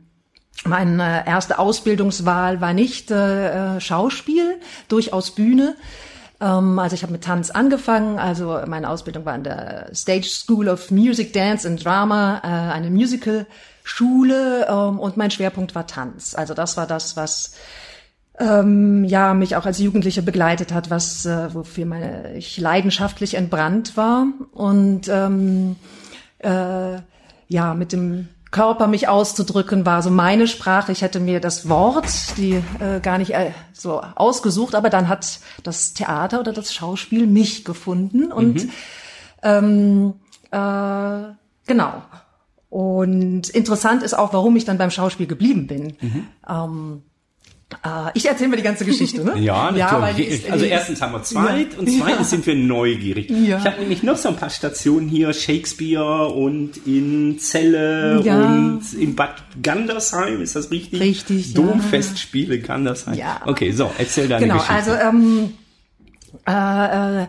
meine 0.63 1.25
erste 1.25 1.60
Ausbildungswahl 1.60 2.62
war 2.62 2.74
nicht 2.74 3.10
äh, 3.12 3.80
Schauspiel, 3.80 4.60
durchaus 4.88 5.31
Bühne. 5.31 5.75
Ähm, 6.40 6.80
also 6.80 6.96
ich 6.96 7.04
habe 7.04 7.13
mit 7.13 7.24
Tanz 7.24 7.50
angefangen. 7.50 8.19
Also 8.19 8.60
meine 8.68 8.90
Ausbildung 8.90 9.25
war 9.25 9.34
an 9.34 9.44
der 9.44 9.90
Stage 9.94 10.28
School 10.28 10.68
of 10.68 10.92
Music, 10.92 11.34
Dance 11.34 11.68
and 11.68 11.84
Drama, 11.84 12.42
äh, 12.44 12.48
eine 12.48 12.92
Musical-Schule 12.92 14.68
ähm, 14.69 15.00
und 15.00 15.18
mein 15.18 15.31
Schwerpunkt 15.31 15.75
war 15.75 15.88
Tanz. 15.88 16.36
Also 16.36 16.54
das 16.54 16.78
war 16.78 16.88
das, 16.88 17.16
was 17.16 17.56
ähm, 18.40 19.04
ja 19.04 19.34
mich 19.34 19.56
auch 19.56 19.66
als 19.66 19.80
Jugendliche 19.80 20.22
begleitet 20.22 20.74
hat, 20.74 20.90
was 20.90 21.25
äh, 21.25 21.54
wofür 21.54 21.86
meine 21.86 22.34
ich 22.36 22.58
leidenschaftlich 22.58 23.36
entbrannt 23.36 23.98
war 23.98 24.28
und 24.52 25.08
ähm, 25.10 25.75
äh, 26.40 26.98
ja 27.48 27.74
mit 27.74 27.92
dem 27.92 28.30
Körper 28.51 28.88
mich 28.88 29.07
auszudrücken 29.07 29.86
war 29.86 30.03
so 30.03 30.09
meine 30.09 30.45
Sprache. 30.45 30.92
Ich 30.92 31.01
hätte 31.01 31.19
mir 31.19 31.39
das 31.39 31.69
Wort, 31.69 32.38
die 32.38 32.62
äh, 32.80 33.00
gar 33.01 33.18
nicht 33.18 33.31
äh, 33.31 33.51
so 33.71 34.01
ausgesucht, 34.15 34.75
aber 34.75 34.89
dann 34.89 35.08
hat 35.08 35.39
das 35.63 35.93
Theater 35.93 36.41
oder 36.41 36.51
das 36.51 36.74
Schauspiel 36.74 37.27
mich 37.27 37.63
gefunden 37.63 38.31
und 38.31 38.67
ähm, 39.41 40.15
äh, 40.51 41.34
genau. 41.65 42.01
Und 42.70 43.50
interessant 43.50 44.03
ist 44.03 44.13
auch, 44.13 44.34
warum 44.34 44.55
ich 44.55 44.65
dann 44.65 44.77
beim 44.77 44.91
Schauspiel 44.91 45.27
geblieben 45.27 45.67
bin. 45.67 45.98
Ähm, 46.48 47.03
äh, 47.84 48.12
ich 48.13 48.28
erzähle 48.28 48.50
mir 48.50 48.58
die 48.58 48.63
ganze 48.63 48.86
Geschichte, 48.86 49.24
ne? 49.24 49.34
Ja, 49.40 49.72
natürlich. 49.72 50.28
ist, 50.46 50.51
also 50.51 50.66
erstens 50.66 51.01
haben 51.01 51.13
wir 51.13 51.24
Zweit 51.24 51.74
Ja. 51.74 51.80
und 51.80 51.90
zweitens 51.90 52.30
sind 52.30 52.46
wir 52.46 52.56
neugierig. 52.56 53.30
Ja. 53.30 53.58
Ich 53.60 53.66
habe 53.66 53.80
nämlich 53.80 54.04
noch 54.04 54.18
so 54.18 54.30
ein 54.30 54.36
paar 54.36 54.50
Stationen 54.50 55.08
hier, 55.08 55.34
Shakespeare 55.34 56.28
und 56.28 56.86
in 56.86 57.38
Celle 57.40 58.22
Ja. 58.24 58.40
und 58.54 58.82
in 58.94 59.16
Bad 59.16 59.36
Gandersheim, 59.62 60.42
ist 60.42 60.56
das 60.56 60.72
richtig? 60.72 61.00
Richtig, 61.00 61.54
ja. 61.54 61.62
Domfestspiele 61.62 62.60
Gandersheim. 62.60 63.16
Ja. 63.16 63.42
Okay, 63.46 63.72
so, 63.72 63.90
erzähl 63.98 64.28
deine 64.28 64.46
Genau, 64.48 64.60
Geschichte. 64.60 64.74
also 64.75 64.92
ähm, 64.94 65.54
äh, 66.48 67.22
äh, 67.24 67.28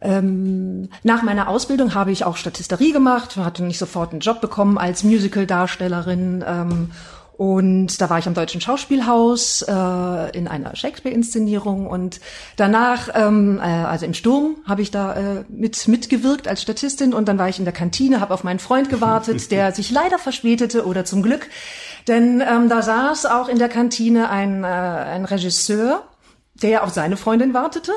ähm, 0.00 0.88
nach 1.02 1.22
meiner 1.22 1.48
Ausbildung 1.48 1.94
habe 1.94 2.12
ich 2.12 2.24
auch 2.24 2.36
Statisterie 2.36 2.92
gemacht, 2.92 3.36
hatte 3.36 3.64
nicht 3.64 3.78
sofort 3.78 4.12
einen 4.12 4.20
Job 4.20 4.40
bekommen 4.40 4.78
als 4.78 5.02
Musical-Darstellerin. 5.02 6.44
Ähm, 6.46 6.90
und 7.38 8.00
da 8.00 8.10
war 8.10 8.18
ich 8.18 8.26
am 8.26 8.34
Deutschen 8.34 8.60
Schauspielhaus 8.60 9.62
äh, 9.62 10.36
in 10.36 10.48
einer 10.48 10.74
Shakespeare-Inszenierung. 10.74 11.86
Und 11.86 12.18
danach, 12.56 13.10
ähm, 13.14 13.60
äh, 13.60 13.62
also 13.62 14.06
im 14.06 14.14
Sturm, 14.14 14.56
habe 14.66 14.82
ich 14.82 14.90
da 14.90 15.14
äh, 15.14 15.44
mit 15.48 15.86
mitgewirkt 15.86 16.48
als 16.48 16.62
Statistin. 16.62 17.14
Und 17.14 17.28
dann 17.28 17.38
war 17.38 17.48
ich 17.48 17.60
in 17.60 17.64
der 17.64 17.72
Kantine, 17.72 18.18
habe 18.20 18.34
auf 18.34 18.42
meinen 18.42 18.58
Freund 18.58 18.90
gewartet, 18.90 19.50
der 19.52 19.70
sich 19.70 19.92
leider 19.92 20.18
verspätete 20.18 20.84
oder 20.84 21.04
zum 21.04 21.22
Glück, 21.22 21.48
denn 22.08 22.40
ähm, 22.40 22.68
da 22.68 22.82
saß 22.82 23.26
auch 23.26 23.48
in 23.48 23.60
der 23.60 23.68
Kantine 23.68 24.30
ein, 24.30 24.64
äh, 24.64 24.66
ein 24.66 25.24
Regisseur, 25.24 26.02
der 26.62 26.84
auf 26.84 26.90
seine 26.90 27.16
Freundin 27.16 27.54
wartete, 27.54 27.92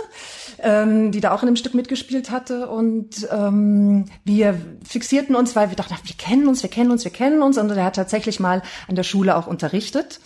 ähm, 0.60 1.12
die 1.12 1.20
da 1.20 1.32
auch 1.32 1.42
in 1.42 1.48
dem 1.48 1.56
Stück 1.56 1.74
mitgespielt 1.74 2.30
hatte. 2.30 2.70
Und 2.70 3.28
ähm, 3.32 4.06
wir 4.24 4.60
fixierten 4.88 5.36
uns, 5.36 5.56
weil 5.56 5.70
wir 5.70 5.76
dachten, 5.76 5.94
ach, 5.96 6.04
wir 6.04 6.16
kennen 6.16 6.48
uns, 6.48 6.62
wir 6.64 6.70
kennen 6.70 6.92
uns, 6.92 7.04
wir 7.04 7.12
kennen 7.12 7.42
uns. 7.42 7.58
Und 7.58 7.70
er 7.72 7.86
hat 7.86 7.96
tatsächlich 7.96 8.40
mal 8.40 8.62
an 8.88 8.96
der 8.96 9.04
Schule 9.04 9.36
auch 9.36 9.48
unterrichtet. 9.48 10.20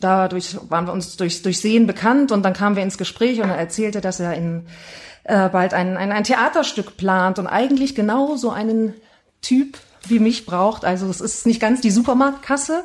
Dadurch 0.00 0.56
waren 0.68 0.86
wir 0.86 0.92
uns 0.92 1.16
durch, 1.16 1.42
durch 1.42 1.60
Sehen 1.60 1.86
bekannt 1.86 2.30
und 2.30 2.44
dann 2.44 2.52
kamen 2.52 2.76
wir 2.76 2.82
ins 2.82 2.98
Gespräch 2.98 3.40
und 3.40 3.48
er 3.48 3.56
erzählte, 3.56 4.00
dass 4.00 4.20
er 4.20 4.34
in 4.34 4.66
äh, 5.24 5.48
bald 5.48 5.74
ein, 5.74 5.96
ein, 5.96 6.12
ein 6.12 6.24
Theaterstück 6.24 6.96
plant 6.96 7.38
und 7.38 7.46
eigentlich 7.46 7.94
genau 7.94 8.36
so 8.36 8.50
einen 8.50 8.94
Typ 9.42 9.78
wie 10.06 10.18
mich 10.18 10.46
braucht. 10.46 10.84
Also 10.84 11.08
es 11.08 11.20
ist 11.20 11.46
nicht 11.46 11.60
ganz 11.60 11.80
die 11.80 11.90
Supermarktkasse, 11.90 12.84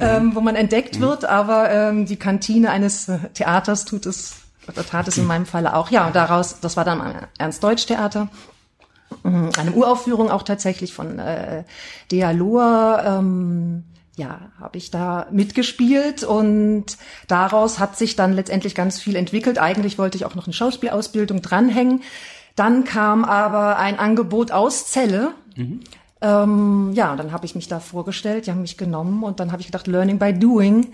ähm, 0.00 0.34
wo 0.34 0.40
man 0.40 0.56
entdeckt 0.56 1.00
wird, 1.00 1.24
aber 1.24 1.70
ähm, 1.70 2.06
die 2.06 2.16
Kantine 2.16 2.70
eines 2.70 3.08
äh, 3.08 3.18
Theaters 3.34 3.84
tut 3.84 4.06
es, 4.06 4.36
oder 4.66 4.84
tat 4.84 5.08
es 5.08 5.18
in 5.18 5.26
meinem 5.26 5.46
Falle 5.46 5.74
auch. 5.74 5.90
Ja, 5.90 6.06
und 6.06 6.16
daraus, 6.16 6.60
das 6.60 6.76
war 6.76 6.84
dann 6.84 7.00
ein 7.00 7.26
Ernst-Deutsch-Theater. 7.38 8.28
eine 9.24 9.72
Uraufführung 9.72 10.30
auch 10.30 10.42
tatsächlich 10.42 10.92
von 10.92 11.18
äh, 11.18 11.64
Dialor. 12.10 13.02
Ähm, 13.04 13.84
ja, 14.18 14.40
habe 14.60 14.76
ich 14.76 14.90
da 14.90 15.26
mitgespielt 15.30 16.24
und 16.24 16.98
daraus 17.28 17.78
hat 17.78 17.96
sich 17.96 18.16
dann 18.16 18.32
letztendlich 18.32 18.74
ganz 18.74 19.00
viel 19.00 19.16
entwickelt. 19.16 19.58
Eigentlich 19.58 19.96
wollte 19.96 20.18
ich 20.18 20.24
auch 20.24 20.34
noch 20.34 20.46
eine 20.46 20.52
Schauspielausbildung 20.52 21.40
dranhängen. 21.40 22.02
Dann 22.56 22.82
kam 22.84 23.24
aber 23.24 23.78
ein 23.78 23.98
Angebot 23.98 24.50
aus 24.50 24.86
Celle. 24.86 25.30
Mhm. 25.54 25.80
Ähm, 26.20 26.90
ja, 26.94 27.14
dann 27.16 27.32
habe 27.32 27.46
ich 27.46 27.54
mich 27.54 27.68
da 27.68 27.80
vorgestellt, 27.80 28.46
die 28.46 28.50
haben 28.50 28.62
mich 28.62 28.76
genommen 28.76 29.22
und 29.22 29.40
dann 29.40 29.52
habe 29.52 29.60
ich 29.60 29.66
gedacht, 29.66 29.86
Learning 29.86 30.18
by 30.18 30.32
Doing. 30.32 30.92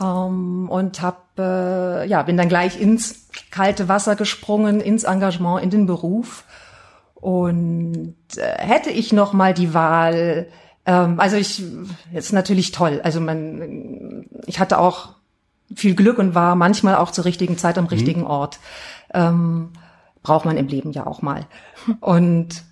Ähm, 0.00 0.68
und 0.68 1.02
hab, 1.02 1.38
äh, 1.38 2.06
ja, 2.06 2.22
bin 2.22 2.36
dann 2.36 2.48
gleich 2.48 2.80
ins 2.80 3.28
kalte 3.50 3.88
Wasser 3.88 4.16
gesprungen, 4.16 4.80
ins 4.80 5.04
Engagement, 5.04 5.62
in 5.62 5.70
den 5.70 5.86
Beruf. 5.86 6.44
Und 7.14 8.14
äh, 8.36 8.58
hätte 8.58 8.90
ich 8.90 9.12
noch 9.12 9.32
mal 9.32 9.54
die 9.54 9.74
Wahl, 9.74 10.48
ähm, 10.86 11.18
also 11.18 11.36
ich, 11.36 11.62
jetzt 12.12 12.32
natürlich 12.32 12.72
toll. 12.72 13.00
Also 13.02 13.20
man, 13.20 14.26
ich 14.46 14.60
hatte 14.60 14.78
auch 14.78 15.10
viel 15.74 15.94
Glück 15.94 16.18
und 16.18 16.34
war 16.34 16.54
manchmal 16.54 16.96
auch 16.96 17.10
zur 17.10 17.24
richtigen 17.24 17.58
Zeit 17.58 17.76
am 17.76 17.84
mhm. 17.84 17.90
richtigen 17.90 18.24
Ort. 18.24 18.58
Ähm, 19.12 19.70
braucht 20.22 20.44
man 20.44 20.56
im 20.56 20.68
Leben 20.68 20.92
ja 20.92 21.06
auch 21.06 21.22
mal. 21.22 21.46
Und 22.00 22.62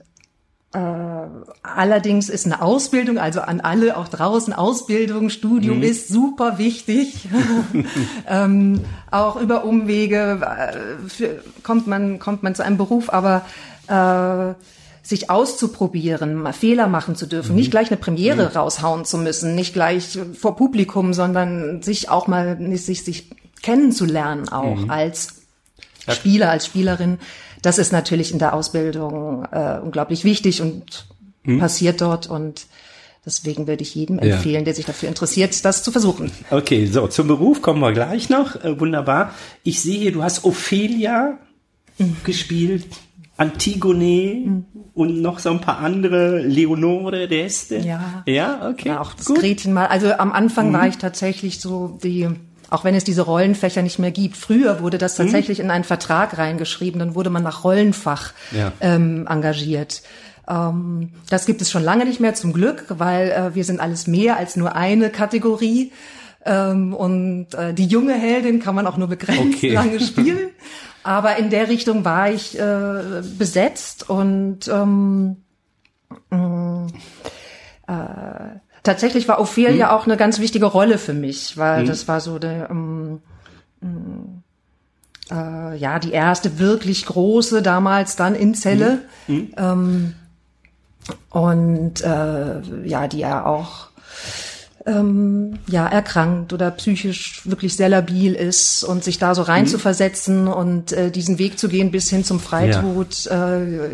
allerdings 0.73 2.29
ist 2.29 2.45
eine 2.45 2.61
Ausbildung, 2.61 3.19
also 3.19 3.41
an 3.41 3.61
alle 3.61 3.97
auch 3.97 4.09
draußen, 4.09 4.53
Ausbildung, 4.53 5.31
Studium 5.31 5.79
mhm. 5.79 5.83
ist 5.85 6.09
super 6.09 6.59
wichtig. 6.59 7.29
ähm, 8.29 8.85
auch 9.11 9.37
über 9.37 9.65
Umwege 9.65 10.41
äh, 10.43 11.09
für, 11.09 11.43
kommt 11.63 11.87
man 11.87 12.19
kommt 12.19 12.43
man 12.43 12.55
zu 12.55 12.65
einem 12.65 12.77
Beruf, 12.77 13.11
aber 13.11 13.47
äh, 13.89 14.55
sich 15.07 15.31
auszuprobieren, 15.31 16.35
mal 16.35 16.53
Fehler 16.53 16.89
machen 16.89 17.15
zu 17.15 17.27
dürfen, 17.27 17.53
mhm. 17.53 17.59
nicht 17.59 17.71
gleich 17.71 17.91
eine 17.91 17.97
Premiere 17.97 18.51
mhm. 18.51 18.57
raushauen 18.57 19.05
zu 19.05 19.19
müssen, 19.19 19.55
nicht 19.55 19.73
gleich 19.73 20.19
vor 20.39 20.57
Publikum, 20.57 21.15
sondern 21.15 21.81
sich 21.81 22.11
auch 22.11 22.27
mal 22.27 22.59
sich 22.77 23.05
sich 23.05 23.31
kennenzulernen 23.63 24.49
auch 24.49 24.77
mhm. 24.77 24.91
als 24.91 25.43
Spieler, 26.09 26.51
als 26.51 26.67
Spielerin. 26.67 27.19
Das 27.67 27.79
ist 27.79 27.91
natürlich 27.91 28.31
in 28.31 28.39
der 28.39 28.55
Ausbildung 28.55 29.45
äh, 29.51 29.81
unglaublich 29.83 30.23
wichtig 30.23 30.63
und 30.63 31.07
mhm. 31.43 31.59
passiert 31.59 32.01
dort 32.01 32.29
und 32.29 32.67
Deswegen 33.29 33.67
würde 33.67 33.83
ich 33.83 33.93
jedem 33.97 34.21
empfehlen, 34.21 34.61
ja. 34.61 34.63
der 34.67 34.75
sich 34.77 34.87
dafür 34.87 35.09
interessiert, 35.09 35.65
das 35.65 35.83
zu 35.83 35.91
versuchen. 35.91 36.31
Okay, 36.49 36.87
so, 36.87 37.09
zum 37.09 37.27
Beruf 37.27 37.61
kommen 37.61 37.81
wir 37.81 37.93
gleich 37.93 38.29
noch. 38.29 38.55
Äh, 38.63 38.79
wunderbar. 38.79 39.35
Ich 39.65 39.81
sehe 39.81 40.13
du 40.13 40.23
hast 40.23 40.45
Ophelia 40.45 41.37
mhm. 41.99 42.19
gespielt. 42.23 42.87
Antigone 43.37 44.45
mhm. 44.45 44.65
und 44.95 45.21
noch 45.21 45.41
so 45.41 45.51
ein 45.51 45.61
paar 45.61 45.81
andere, 45.81 46.39
Leonore 46.43 47.27
d'Este. 47.27 47.79
Ja. 47.79 48.23
Ja, 48.27 48.71
okay. 48.71 48.91
Ja, 48.91 49.01
auch 49.01 49.13
das 49.13 49.27
Gut. 49.27 49.41
Gretchen 49.41 49.73
mal. 49.73 49.87
Also 49.87 50.13
am 50.13 50.31
Anfang 50.31 50.69
mhm. 50.69 50.75
war 50.75 50.87
ich 50.87 50.99
tatsächlich 50.99 51.59
so 51.59 51.99
die, 52.05 52.29
auch 52.71 52.85
wenn 52.85 52.95
es 52.95 53.05
diese 53.05 53.23
Rollenfächer 53.23 53.83
nicht 53.83 53.99
mehr 53.99 54.11
gibt. 54.11 54.37
Früher 54.37 54.81
wurde 54.81 54.99
das 54.99 55.19
mhm. 55.19 55.25
tatsächlich 55.25 55.61
in 55.61 55.71
einen 55.71 55.85
Vertrag 55.85 56.39
reingeschrieben, 56.39 56.99
dann 56.99 57.15
wurde 57.15 57.31
man 57.31 57.43
nach 57.43 57.65
Rollenfach 57.65 58.33
ja. 58.53 58.73
ähm, 58.81 59.27
engagiert. 59.29 60.03
Ähm, 60.49 61.11
das 61.29 61.47
gibt 61.47 61.63
es 61.63 61.71
schon 61.71 61.83
lange 61.83 62.05
nicht 62.05 62.21
mehr, 62.21 62.35
zum 62.35 62.53
Glück, 62.53 62.85
weil 62.89 63.31
äh, 63.31 63.55
wir 63.55 63.65
sind 63.65 63.81
alles 63.81 64.07
mehr 64.07 64.37
als 64.37 64.57
nur 64.57 64.75
eine 64.77 65.11
Kategorie. 65.11 65.93
Ähm, 66.45 66.95
und 66.95 67.55
äh, 67.55 67.75
die 67.75 67.87
junge 67.87 68.15
Heldin 68.15 68.61
kann 68.61 68.75
man 68.75 68.87
auch 68.87 68.97
nur 68.97 69.09
begrenzt 69.09 69.59
okay. 69.59 69.71
lange 69.75 70.01
spielen. 70.01 70.51
Aber 71.03 71.37
in 71.37 71.51
der 71.51 71.69
Richtung 71.69 72.05
war 72.05 72.31
ich 72.31 72.59
äh, 72.59 73.23
besetzt 73.39 74.11
und 74.11 74.67
ähm, 74.67 75.37
äh, 76.31 77.95
tatsächlich 78.87 79.29
war 79.29 79.41
Ophelia 79.41 79.91
hm. 79.91 79.97
auch 79.97 80.07
eine 80.07 80.17
ganz 80.17 80.39
wichtige 80.39 80.67
Rolle 80.67 80.99
für 80.99 81.13
mich, 81.13 81.57
weil 81.57 81.81
hm. 81.81 81.87
das 81.87 82.09
war 82.09 82.21
so 82.21 82.39
der 82.39 82.71
ähm, 82.71 83.21
äh, 85.31 85.77
ja 85.77 85.99
die 85.99 86.13
erste 86.13 86.59
wirklich 86.59 87.05
große 87.07 87.63
damals 87.63 88.17
dann 88.17 88.35
in 88.35 88.55
Zelle 88.55 89.01
hm. 89.27 89.37
hm. 89.37 89.55
ähm, 89.57 90.15
und 91.31 92.03
äh, 92.03 92.61
ja 92.85 93.07
die 93.09 93.19
ja 93.19 93.45
auch 93.45 93.89
ähm, 94.87 95.59
ja 95.67 95.87
erkrankt 95.87 96.53
oder 96.53 96.71
psychisch 96.71 97.43
wirklich 97.45 97.77
sehr 97.77 97.89
labil 97.89 98.35
ist 98.35 98.85
und 98.85 99.03
sich 99.03 99.19
da 99.19 99.35
so 99.35 99.43
rein 99.43 99.65
mhm. 99.65 99.69
zu 99.69 99.79
versetzen 99.79 100.47
und 100.49 100.93
äh, 100.93 101.11
diesen 101.11 101.39
Weg 101.39 101.59
zu 101.59 101.69
gehen 101.69 101.91
bis 101.91 102.09
hin 102.09 102.25
zum 102.25 102.39
Freitod. 102.39 103.25
Ja. 103.25 103.57
Äh, 103.57 103.91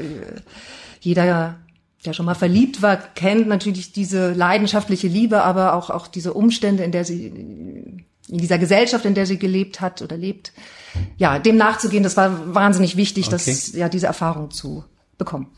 jeder, 1.01 1.55
der 2.05 2.13
schon 2.13 2.27
mal 2.27 2.35
verliebt 2.35 2.83
war, 2.83 2.97
kennt 2.97 3.49
natürlich 3.49 3.93
diese 3.93 4.33
leidenschaftliche 4.33 5.09
Liebe, 5.09 5.43
aber 5.43 5.75
auch 5.75 5.91
auch 5.91 6.07
diese 6.07 6.35
Umstände, 6.35 6.83
in 6.83 6.93
der 6.93 7.05
sie 7.05 7.27
in 7.27 8.39
dieser 8.39 8.59
Gesellschaft, 8.59 9.05
in 9.05 9.15
der 9.15 9.27
sie 9.27 9.39
gelebt 9.39 9.81
hat 9.81 10.03
oder 10.03 10.17
lebt. 10.17 10.53
Ja, 11.17 11.39
dem 11.39 11.57
nachzugehen, 11.57 12.03
das 12.03 12.17
war 12.17 12.55
wahnsinnig 12.55 12.97
wichtig, 12.97 13.27
okay. 13.27 13.37
das 13.37 13.73
ja 13.73 13.89
diese 13.89 14.07
Erfahrung 14.07 14.51
zu 14.51 14.85
bekommen. 15.19 15.49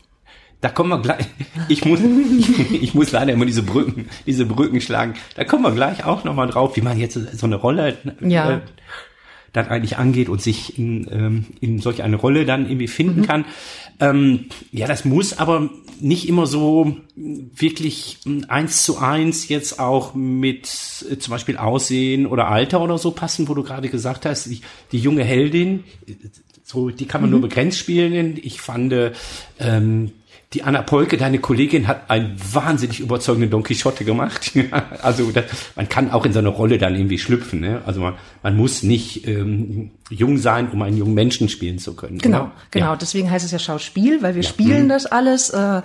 Da 0.61 0.69
kommen 0.69 0.89
wir 0.89 1.01
gleich. 1.01 1.25
Ich 1.67 1.85
muss, 1.85 1.99
ich, 1.99 2.71
ich, 2.81 2.93
muss 2.93 3.11
leider 3.11 3.33
immer 3.33 3.45
diese 3.45 3.63
Brücken, 3.63 4.07
diese 4.25 4.45
Brücken 4.45 4.81
schlagen. 4.81 5.15
Da 5.35 5.43
kommen 5.45 5.63
wir 5.63 5.71
gleich 5.71 6.05
auch 6.05 6.23
nochmal 6.23 6.47
drauf, 6.47 6.75
wie 6.75 6.81
man 6.81 6.99
jetzt 6.99 7.13
so 7.13 7.45
eine 7.45 7.55
Rolle 7.55 7.97
ja. 8.21 8.57
äh, 8.57 8.61
dann 9.53 9.67
eigentlich 9.67 9.97
angeht 9.97 10.29
und 10.29 10.41
sich 10.41 10.77
in, 10.77 11.07
ähm, 11.11 11.45
in 11.61 11.79
solch 11.79 12.03
eine 12.03 12.17
Rolle 12.17 12.45
dann 12.45 12.65
irgendwie 12.65 12.87
finden 12.87 13.21
mhm. 13.21 13.25
kann. 13.25 13.45
Ähm, 13.99 14.45
ja, 14.71 14.87
das 14.87 15.05
muss 15.05 15.37
aber 15.37 15.69
nicht 15.99 16.27
immer 16.27 16.45
so 16.45 16.97
wirklich 17.15 18.19
eins 18.47 18.83
zu 18.83 18.97
eins 18.97 19.47
jetzt 19.47 19.79
auch 19.79 20.13
mit 20.13 20.67
äh, 21.09 21.17
zum 21.17 21.31
Beispiel 21.31 21.57
Aussehen 21.57 22.25
oder 22.25 22.47
Alter 22.47 22.81
oder 22.81 22.97
so 22.97 23.11
passen, 23.11 23.47
wo 23.47 23.53
du 23.53 23.63
gerade 23.63 23.89
gesagt 23.89 24.25
hast, 24.25 24.45
die, 24.47 24.61
die 24.91 24.99
junge 24.99 25.23
Heldin, 25.23 25.85
so 26.63 26.89
die 26.89 27.05
kann 27.05 27.21
man 27.21 27.29
mhm. 27.29 27.39
nur 27.39 27.41
begrenzt 27.41 27.79
spielen. 27.79 28.37
Ich 28.41 28.59
fand 28.59 28.93
ähm, 29.59 30.11
die 30.55 30.63
Anna 30.63 30.81
Polke, 30.81 31.17
deine 31.17 31.39
Kollegin, 31.39 31.87
hat 31.87 32.09
einen 32.09 32.37
wahnsinnig 32.53 33.01
überzeugenden 33.01 33.49
Don 33.49 33.61
Quixote 33.61 34.05
gemacht. 34.05 34.53
also 35.01 35.29
das, 35.31 35.45
man 35.75 35.89
kann 35.89 36.11
auch 36.11 36.25
in 36.25 36.31
so 36.31 36.39
eine 36.39 36.47
Rolle 36.47 36.77
dann 36.77 36.95
irgendwie 36.95 37.19
schlüpfen. 37.19 37.59
Ne? 37.59 37.81
Also 37.85 37.99
man, 37.99 38.13
man 38.41 38.55
muss 38.55 38.81
nicht 38.81 39.27
ähm, 39.27 39.91
jung 40.09 40.37
sein, 40.37 40.69
um 40.71 40.81
einen 40.81 40.97
jungen 40.97 41.13
Menschen 41.13 41.49
spielen 41.49 41.77
zu 41.77 41.93
können. 41.95 42.19
Genau, 42.19 42.43
oder? 42.43 42.51
genau. 42.71 42.91
Ja. 42.91 42.95
Deswegen 42.95 43.29
heißt 43.29 43.45
es 43.45 43.51
ja 43.51 43.59
Schauspiel, 43.59 44.23
weil 44.23 44.35
wir 44.35 44.43
ja. 44.43 44.49
spielen 44.49 44.85
mhm. 44.85 44.89
das 44.89 45.05
alles. 45.05 45.49
Äh, 45.49 45.81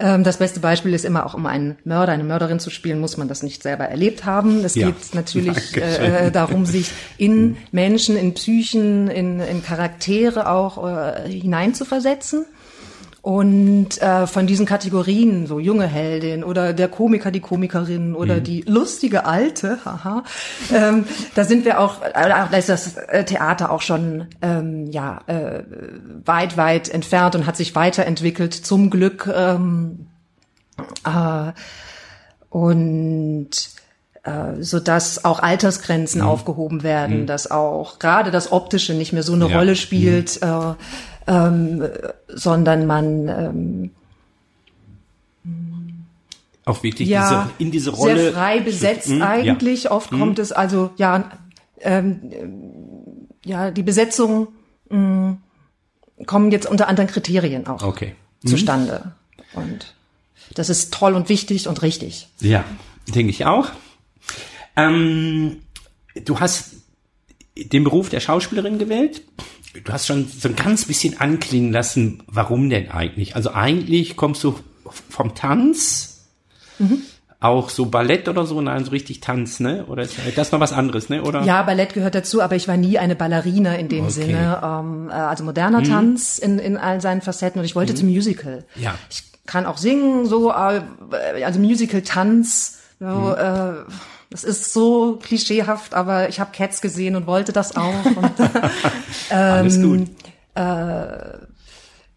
ähm, 0.00 0.24
das 0.24 0.38
beste 0.38 0.60
Beispiel 0.60 0.94
ist 0.94 1.04
immer 1.04 1.26
auch, 1.26 1.34
um 1.34 1.44
einen 1.44 1.76
Mörder, 1.84 2.12
eine 2.12 2.24
Mörderin 2.24 2.60
zu 2.60 2.70
spielen, 2.70 3.00
muss 3.00 3.18
man 3.18 3.28
das 3.28 3.42
nicht 3.42 3.62
selber 3.62 3.84
erlebt 3.84 4.24
haben. 4.24 4.64
Es 4.64 4.74
ja. 4.74 4.86
geht 4.86 5.14
natürlich 5.14 5.76
äh, 5.76 6.30
darum, 6.30 6.64
sich 6.64 6.90
in 7.18 7.48
mhm. 7.48 7.56
Menschen, 7.72 8.16
in 8.16 8.32
Psychen, 8.32 9.08
in, 9.08 9.40
in 9.40 9.62
Charaktere 9.62 10.48
auch 10.50 10.86
äh, 10.86 11.28
hineinzuversetzen. 11.28 12.46
Und 13.20 14.00
äh, 14.00 14.26
von 14.26 14.46
diesen 14.46 14.64
Kategorien, 14.64 15.46
so 15.46 15.58
junge 15.58 15.86
Heldin 15.86 16.44
oder 16.44 16.72
der 16.72 16.88
Komiker, 16.88 17.30
die 17.30 17.40
Komikerin 17.40 18.14
oder 18.14 18.36
mhm. 18.36 18.44
die 18.44 18.62
lustige 18.62 19.26
Alte, 19.26 19.78
haha, 19.84 20.22
ähm, 20.72 21.04
da 21.34 21.44
sind 21.44 21.64
wir 21.64 21.80
auch, 21.80 22.02
äh, 22.02 22.12
da 22.14 22.56
ist 22.56 22.68
das 22.68 22.96
äh, 22.96 23.24
Theater 23.24 23.70
auch 23.72 23.82
schon 23.82 24.26
ähm, 24.40 24.86
ja 24.90 25.20
äh, 25.26 25.62
weit, 26.24 26.56
weit 26.56 26.88
entfernt 26.88 27.34
und 27.34 27.46
hat 27.46 27.56
sich 27.56 27.74
weiterentwickelt, 27.74 28.54
zum 28.54 28.88
Glück. 28.88 29.28
Ähm, 29.34 30.06
äh, 31.04 31.52
und 32.50 33.50
äh, 34.22 34.62
so 34.62 34.80
dass 34.80 35.24
auch 35.24 35.40
Altersgrenzen 35.40 36.22
mhm. 36.22 36.28
aufgehoben 36.28 36.82
werden, 36.82 37.22
mhm. 37.22 37.26
dass 37.26 37.50
auch 37.50 37.98
gerade 37.98 38.30
das 38.30 38.52
Optische 38.52 38.94
nicht 38.94 39.12
mehr 39.12 39.22
so 39.22 39.32
eine 39.32 39.48
ja. 39.48 39.58
Rolle 39.58 39.76
spielt. 39.76 40.40
Mhm. 40.42 40.48
Äh, 40.48 40.74
ähm, 41.28 41.86
sondern 42.26 42.86
man 42.86 43.28
ähm, 43.28 43.90
auch 46.64 46.82
wirklich 46.82 47.08
ja, 47.08 47.44
diese, 47.44 47.54
in 47.58 47.70
diese 47.70 47.90
Rolle 47.90 48.18
sehr 48.18 48.32
frei 48.32 48.60
besetzt 48.60 49.10
mhm, 49.10 49.22
eigentlich. 49.22 49.84
Ja. 49.84 49.90
Oft 49.92 50.10
mhm. 50.10 50.18
kommt 50.18 50.38
es 50.38 50.52
also 50.52 50.90
ja 50.96 51.30
ähm, 51.80 52.32
ja 53.44 53.70
die 53.70 53.82
Besetzung 53.82 54.48
mh, 54.88 54.98
mm, 54.98 56.26
kommen 56.26 56.50
jetzt 56.50 56.66
unter 56.66 56.88
anderen 56.88 57.08
Kriterien 57.08 57.66
auch 57.66 57.82
okay. 57.82 58.14
mhm. 58.42 58.48
zustande 58.48 59.12
und 59.52 59.94
das 60.54 60.70
ist 60.70 60.94
toll 60.94 61.14
und 61.14 61.28
wichtig 61.28 61.68
und 61.68 61.82
richtig. 61.82 62.28
Ja, 62.40 62.64
denke 63.14 63.30
ich 63.30 63.44
auch. 63.44 63.70
Ähm, 64.76 65.58
du 66.24 66.40
hast 66.40 66.72
den 67.56 67.84
Beruf 67.84 68.08
der 68.08 68.20
Schauspielerin 68.20 68.78
gewählt 68.78 69.22
du 69.84 69.92
hast 69.92 70.06
schon 70.06 70.26
so 70.28 70.48
ein 70.48 70.56
ganz 70.56 70.84
bisschen 70.84 71.20
anklingen 71.20 71.72
lassen, 71.72 72.22
warum 72.26 72.70
denn 72.70 72.90
eigentlich? 72.90 73.36
Also 73.36 73.52
eigentlich 73.52 74.16
kommst 74.16 74.42
du 74.44 74.58
vom 75.08 75.34
Tanz, 75.34 76.26
mhm. 76.78 77.02
auch 77.40 77.68
so 77.68 77.86
Ballett 77.86 78.28
oder 78.28 78.46
so, 78.46 78.60
nein, 78.60 78.84
so 78.84 78.90
richtig 78.90 79.20
Tanz, 79.20 79.60
ne? 79.60 79.84
Oder 79.86 80.02
ist 80.02 80.16
das 80.36 80.52
noch 80.52 80.60
was 80.60 80.72
anderes, 80.72 81.08
ne? 81.08 81.22
Oder? 81.22 81.42
Ja, 81.42 81.62
Ballett 81.62 81.94
gehört 81.94 82.14
dazu, 82.14 82.40
aber 82.40 82.56
ich 82.56 82.68
war 82.68 82.76
nie 82.76 82.98
eine 82.98 83.16
Ballerina 83.16 83.74
in 83.74 83.88
dem 83.88 84.04
Okay. 84.04 84.12
Sinne. 84.12 84.60
Ähm, 84.62 85.08
äh, 85.10 85.12
also 85.12 85.44
moderner 85.44 85.82
Tanz 85.82 86.38
in, 86.38 86.58
in 86.58 86.76
all 86.76 87.00
seinen 87.00 87.20
Facetten 87.20 87.60
und 87.60 87.64
ich 87.64 87.76
wollte 87.76 87.94
zum 87.94 88.08
Musical. 88.08 88.64
Ja. 88.76 88.94
Ich 89.10 89.24
kann 89.46 89.66
auch 89.66 89.78
singen, 89.78 90.26
so, 90.26 90.50
äh, 90.50 90.82
also 91.44 91.58
Musical-Tanz, 91.60 92.78
so, 93.00 93.34
äh, 93.34 93.74
das 94.30 94.44
ist 94.44 94.72
so 94.72 95.18
klischeehaft, 95.22 95.94
aber 95.94 96.28
ich 96.28 96.40
habe 96.40 96.50
Cats 96.52 96.80
gesehen 96.80 97.16
und 97.16 97.26
wollte 97.26 97.52
das 97.52 97.76
auch. 97.76 98.04
Und, 98.04 98.32
Alles 99.30 99.80
gut. 99.80 100.08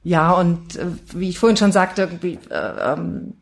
Ja, 0.04 0.32
und 0.32 0.76
äh, 0.78 0.86
wie 1.14 1.30
ich 1.30 1.38
vorhin 1.40 1.58
schon 1.58 1.72
sagte, 1.72 2.02
irgendwie, 2.04 2.40
äh, 2.50 2.94
ähm, 2.94 3.34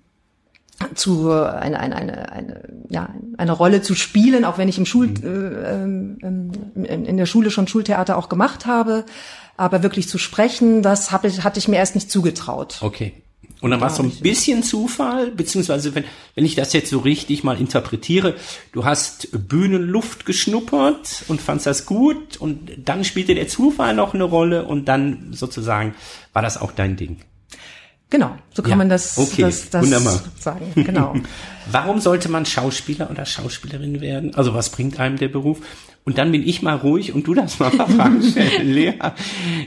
zu 0.94 1.30
äh, 1.30 1.46
eine, 1.48 1.80
eine, 1.80 1.96
eine, 1.96 2.32
eine, 2.32 2.62
ja, 2.90 3.10
eine 3.38 3.52
Rolle 3.54 3.82
zu 3.82 3.96
spielen, 3.96 4.44
auch 4.44 4.58
wenn 4.58 4.68
ich 4.68 4.78
im 4.78 4.86
Schul, 4.86 5.08
Mhm. 5.08 5.16
äh, 5.24 5.72
ähm, 5.74 6.18
ähm, 6.22 6.52
in, 6.84 7.06
in 7.06 7.18
der 7.18 7.26
Schule 7.26 7.50
schon 7.52 7.68
Schultheater 7.68 8.18
auch 8.18 8.28
gemacht 8.28 8.66
habe, 8.66 9.06
aber 9.56 9.84
wirklich 9.84 10.10
zu 10.10 10.18
sprechen, 10.18 10.82
das 10.82 11.12
hab 11.12 11.24
ich, 11.24 11.44
hatte 11.44 11.60
ich 11.60 11.68
mir 11.70 11.78
erst 11.78 11.96
nicht 11.96 12.12
zugetraut. 12.12 12.80
Okay. 12.82 13.14
Und 13.62 13.72
dann 13.72 13.82
war 13.82 13.88
es 13.90 13.98
so 13.98 14.04
ein 14.04 14.12
bisschen 14.22 14.64
Zufall, 14.64 15.32
beziehungsweise 15.32 15.94
wenn, 15.94 16.06
wenn 16.36 16.46
ich 16.46 16.56
das 16.56 16.72
jetzt 16.72 16.90
so 16.90 17.00
richtig 17.00 17.44
mal 17.44 17.60
interpretiere, 17.60 18.36
du 18.72 18.86
hast 18.86 19.28
Bühnenluft 19.50 20.26
geschnuppert 20.26 21.26
und 21.28 21.42
fandst 21.42 21.66
das 21.66 21.86
gut 21.86 22.38
und 22.38 22.72
dann 22.78 23.04
spielte 23.04 23.36
der 23.36 23.50
Zufall 23.50 23.94
noch 23.96 24.14
eine 24.14 24.24
Rolle 24.24 24.64
und 24.66 24.86
dann 24.86 25.34
sozusagen 25.34 25.94
war 26.32 26.42
das 26.42 26.58
auch 26.60 26.72
dein 26.72 26.96
Ding. 26.96 27.18
Genau, 28.12 28.36
so 28.54 28.64
kann 28.64 28.72
Ja, 28.72 28.76
man 28.78 28.90
das, 28.90 29.18
okay, 29.20 29.44
das, 29.44 29.70
das 29.70 29.84
wunderbar. 29.86 30.20
sagen. 30.40 30.72
Genau. 30.74 31.14
Warum 31.72 32.00
sollte 32.00 32.28
man 32.30 32.46
Schauspieler 32.46 33.12
oder 33.12 33.24
Schauspielerin 33.26 34.02
werden? 34.02 34.34
Also 34.34 34.56
was 34.56 34.72
bringt 34.72 35.00
einem 35.00 35.18
der 35.18 35.28
Beruf? 35.28 35.60
Und 36.06 36.18
dann 36.18 36.32
bin 36.32 36.48
ich 36.48 36.64
mal 36.64 36.76
ruhig 36.76 37.14
und 37.14 37.28
du 37.28 37.36
das 37.36 37.60
mal 37.60 37.70
Fragen 37.72 38.24
stellen, 38.24 38.72
Lea. 38.74 38.94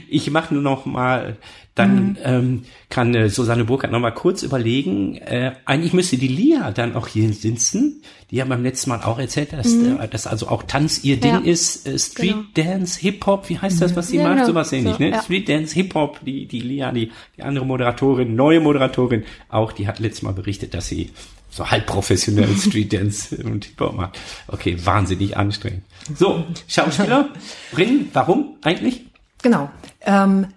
Ich 0.09 0.29
mache 0.29 0.53
nur 0.53 0.63
noch 0.63 0.85
mal, 0.85 1.37
dann 1.75 2.17
ähm, 2.23 2.63
kann 2.89 3.15
äh, 3.15 3.29
Susanne 3.29 3.65
Burkhardt 3.65 3.91
noch 3.91 3.99
mal 3.99 4.11
kurz 4.11 4.43
überlegen. 4.43 5.15
Äh, 5.17 5.53
eigentlich 5.65 5.93
müsste 5.93 6.17
die 6.17 6.27
Lia 6.27 6.69
dann 6.71 6.95
auch 6.95 7.07
hier 7.07 7.33
sitzen. 7.33 8.03
Die 8.29 8.39
haben 8.41 8.49
beim 8.49 8.61
letzten 8.61 8.91
Mal 8.91 9.01
auch 9.01 9.17
erzählt, 9.17 9.53
dass, 9.53 9.73
äh, 9.73 10.07
dass 10.07 10.27
also 10.27 10.49
auch 10.49 10.63
Tanz 10.63 11.03
ihr 11.03 11.17
Ding 11.19 11.33
Ja. 11.33 11.39
ist. 11.39 11.87
Äh, 11.87 11.97
Street 11.97 12.35
Dance, 12.53 12.99
Hip 12.99 13.25
Hop, 13.25 13.49
wie 13.49 13.57
heißt 13.57 13.81
das, 13.81 13.95
was 13.95 14.09
sie 14.09 14.17
Ja, 14.17 14.23
macht? 14.23 14.35
genau. 14.35 14.47
Sowas 14.47 14.71
ähnlich, 14.71 14.93
So, 14.97 15.03
ne? 15.03 15.09
ja. 15.11 15.21
Street 15.23 15.49
Dance, 15.49 15.73
Hip 15.73 15.95
Hop, 15.95 16.19
die, 16.23 16.45
die 16.45 16.59
Lia, 16.59 16.91
die, 16.91 17.11
die 17.37 17.41
andere 17.41 17.65
Moderatorin, 17.65 18.35
neue 18.35 18.59
Moderatorin, 18.59 19.23
auch 19.49 19.71
die 19.71 19.87
hat 19.87 19.97
letztes 19.99 20.21
Mal 20.21 20.33
berichtet, 20.33 20.75
dass 20.75 20.87
sie 20.87 21.09
so 21.49 21.71
halb 21.71 21.87
professionell 21.87 22.55
Street 22.57 22.93
Dance 22.93 23.35
und 23.43 23.65
Hip 23.65 23.79
Hop 23.79 23.95
macht. 23.95 24.19
Okay, 24.47 24.77
wahnsinnig 24.83 25.37
anstrengend. 25.37 25.81
So, 26.15 26.43
Schauspielerin, 26.67 28.09
warum 28.13 28.57
eigentlich? 28.61 29.01
Genau. 29.41 29.71
Ähm, 30.05 30.47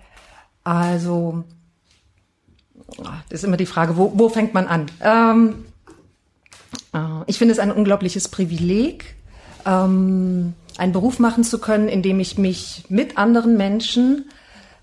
also, 0.66 1.44
das 3.28 3.40
ist 3.40 3.44
immer 3.44 3.56
die 3.56 3.66
Frage, 3.66 3.96
wo, 3.96 4.10
wo 4.16 4.28
fängt 4.28 4.52
man 4.52 4.66
an? 4.66 4.86
Ähm, 5.00 5.64
äh, 6.92 7.22
ich 7.26 7.38
finde 7.38 7.52
es 7.52 7.60
ein 7.60 7.70
unglaubliches 7.70 8.26
Privileg, 8.26 9.14
ähm, 9.64 10.54
einen 10.76 10.92
Beruf 10.92 11.20
machen 11.20 11.44
zu 11.44 11.60
können, 11.60 11.88
in 11.88 12.02
dem 12.02 12.18
ich 12.18 12.36
mich 12.36 12.82
mit 12.88 13.16
anderen 13.16 13.56
Menschen 13.56 14.28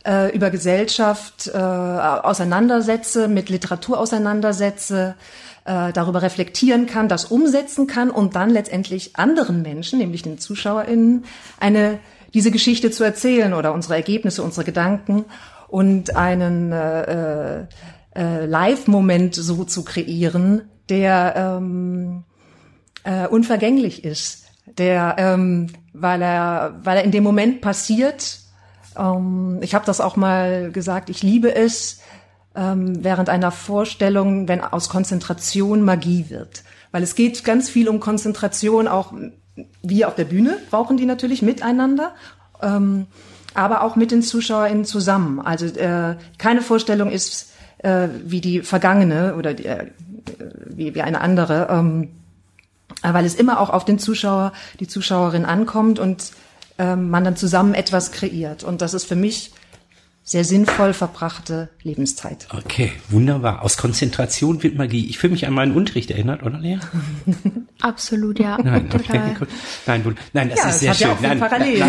äh, 0.06 0.34
über 0.34 0.52
Gesellschaft 0.52 1.52
äh, 1.54 1.58
auseinandersetze, 1.58 3.28
mit 3.28 3.50
Literatur 3.50 4.00
auseinandersetze, 4.00 5.16
äh, 5.66 5.92
darüber 5.92 6.22
reflektieren 6.22 6.86
kann, 6.86 7.10
das 7.10 7.26
umsetzen 7.26 7.88
kann 7.88 8.10
und 8.10 8.38
dann 8.38 8.50
letztendlich 8.50 9.18
anderen 9.18 9.62
Menschen, 9.62 10.00
nämlich 10.00 10.22
den 10.22 10.38
ZuschauerInnen, 10.38 11.26
eine 11.60 12.00
diese 12.34 12.52
Geschichte 12.52 12.90
zu 12.90 13.04
erzählen 13.04 13.54
oder 13.54 13.74
unsere 13.74 13.96
Ergebnisse, 13.96 14.44
unsere 14.44 14.64
Gedanken 14.64 15.26
und 15.74 16.16
einen 16.16 16.72
äh, 16.72 17.62
äh, 17.62 17.66
äh, 18.16 18.46
Live-Moment 18.46 19.34
so 19.34 19.64
zu 19.64 19.84
kreieren, 19.84 20.70
der 20.88 21.34
ähm, 21.36 22.26
äh, 23.04 23.26
unvergänglich 23.26 24.04
ist, 24.04 24.46
der, 24.68 25.16
ähm, 25.18 25.72
weil 25.94 26.22
er, 26.22 26.80
weil 26.84 26.98
er 26.98 27.04
in 27.04 27.10
dem 27.10 27.24
Moment 27.24 27.62
passiert. 27.62 28.42
Ähm, 28.96 29.62
ich 29.64 29.74
habe 29.74 29.84
das 29.88 30.00
auch 30.00 30.16
mal 30.16 30.72
gesagt. 30.72 31.10
Ich 31.10 31.24
liebe 31.24 31.56
es 31.56 32.02
ähm, 32.54 33.04
während 33.04 33.30
einer 33.30 33.50
Vorstellung, 33.50 34.48
wenn 34.48 34.62
aus 34.62 34.90
Konzentration 34.90 35.82
Magie 35.82 36.30
wird, 36.30 36.64
weil 36.92 37.02
es 37.02 37.16
geht 37.16 37.44
ganz 37.44 37.68
viel 37.68 37.90
um 37.90 38.00
Konzentration. 38.00 38.88
Auch 38.88 39.12
wir 39.82 40.08
auf 40.08 40.14
der 40.14 40.26
Bühne 40.26 40.60
brauchen 40.70 40.98
die 40.98 41.08
natürlich 41.08 41.42
miteinander. 41.42 42.14
Ähm, 42.62 43.08
aber 43.54 43.84
auch 43.84 43.96
mit 43.96 44.12
den 44.12 44.22
ZuschauerInnen 44.22 44.86
zusammen. 44.86 45.40
Also 45.40 45.66
äh, 45.66 46.16
keine 46.38 46.62
Vorstellung 46.62 47.12
ist 47.12 47.52
äh, 47.80 48.08
wie 48.26 48.42
die 48.42 48.62
vergangene 48.62 49.36
oder 49.36 49.54
die, 49.54 49.66
äh, 49.66 49.88
wie, 50.66 50.96
wie 50.96 51.02
eine 51.02 51.22
andere, 51.22 51.68
ähm, 51.70 52.10
weil 53.02 53.26
es 53.26 53.36
immer 53.36 53.60
auch 53.60 53.70
auf 53.70 53.86
den 53.86 54.00
Zuschauer, 54.00 54.54
die 54.80 54.88
Zuschauerin 54.88 55.46
ankommt 55.46 56.00
und 56.00 56.32
ähm, 56.78 57.10
man 57.10 57.24
dann 57.24 57.36
zusammen 57.36 57.74
etwas 57.74 58.12
kreiert. 58.12 58.64
Und 58.64 58.82
das 58.82 58.94
ist 58.94 59.06
für 59.06 59.16
mich 59.16 59.52
sehr 60.26 60.44
sinnvoll 60.46 60.94
verbrachte 60.94 61.70
Lebenszeit. 61.84 62.48
Okay, 62.56 62.94
wunderbar. 63.10 63.62
Aus 63.62 63.76
Konzentration 63.78 64.64
wird 64.64 64.76
Magie. 64.76 65.08
Ich 65.10 65.18
fühle 65.18 65.34
mich 65.34 65.46
an 65.46 65.54
meinen 65.54 65.74
Unterricht 65.76 66.12
erinnert, 66.12 66.44
oder 66.44 66.60
Lea? 66.60 66.80
Absolut, 67.82 68.40
ja. 68.40 68.58
Nein, 68.64 68.90
okay, 68.94 69.20
gut. 69.38 69.50
Nein, 69.86 70.16
nein, 70.32 70.50
das 70.50 70.60
Ja, 70.60 70.70
ist 70.70 70.80
sehr 70.80 70.90
hat 70.92 71.00
ja 71.00 71.08
schön. 71.08 71.16
auch 71.16 71.20
viel 71.20 71.28
nein, 71.30 71.40
Parallelen. 71.40 71.80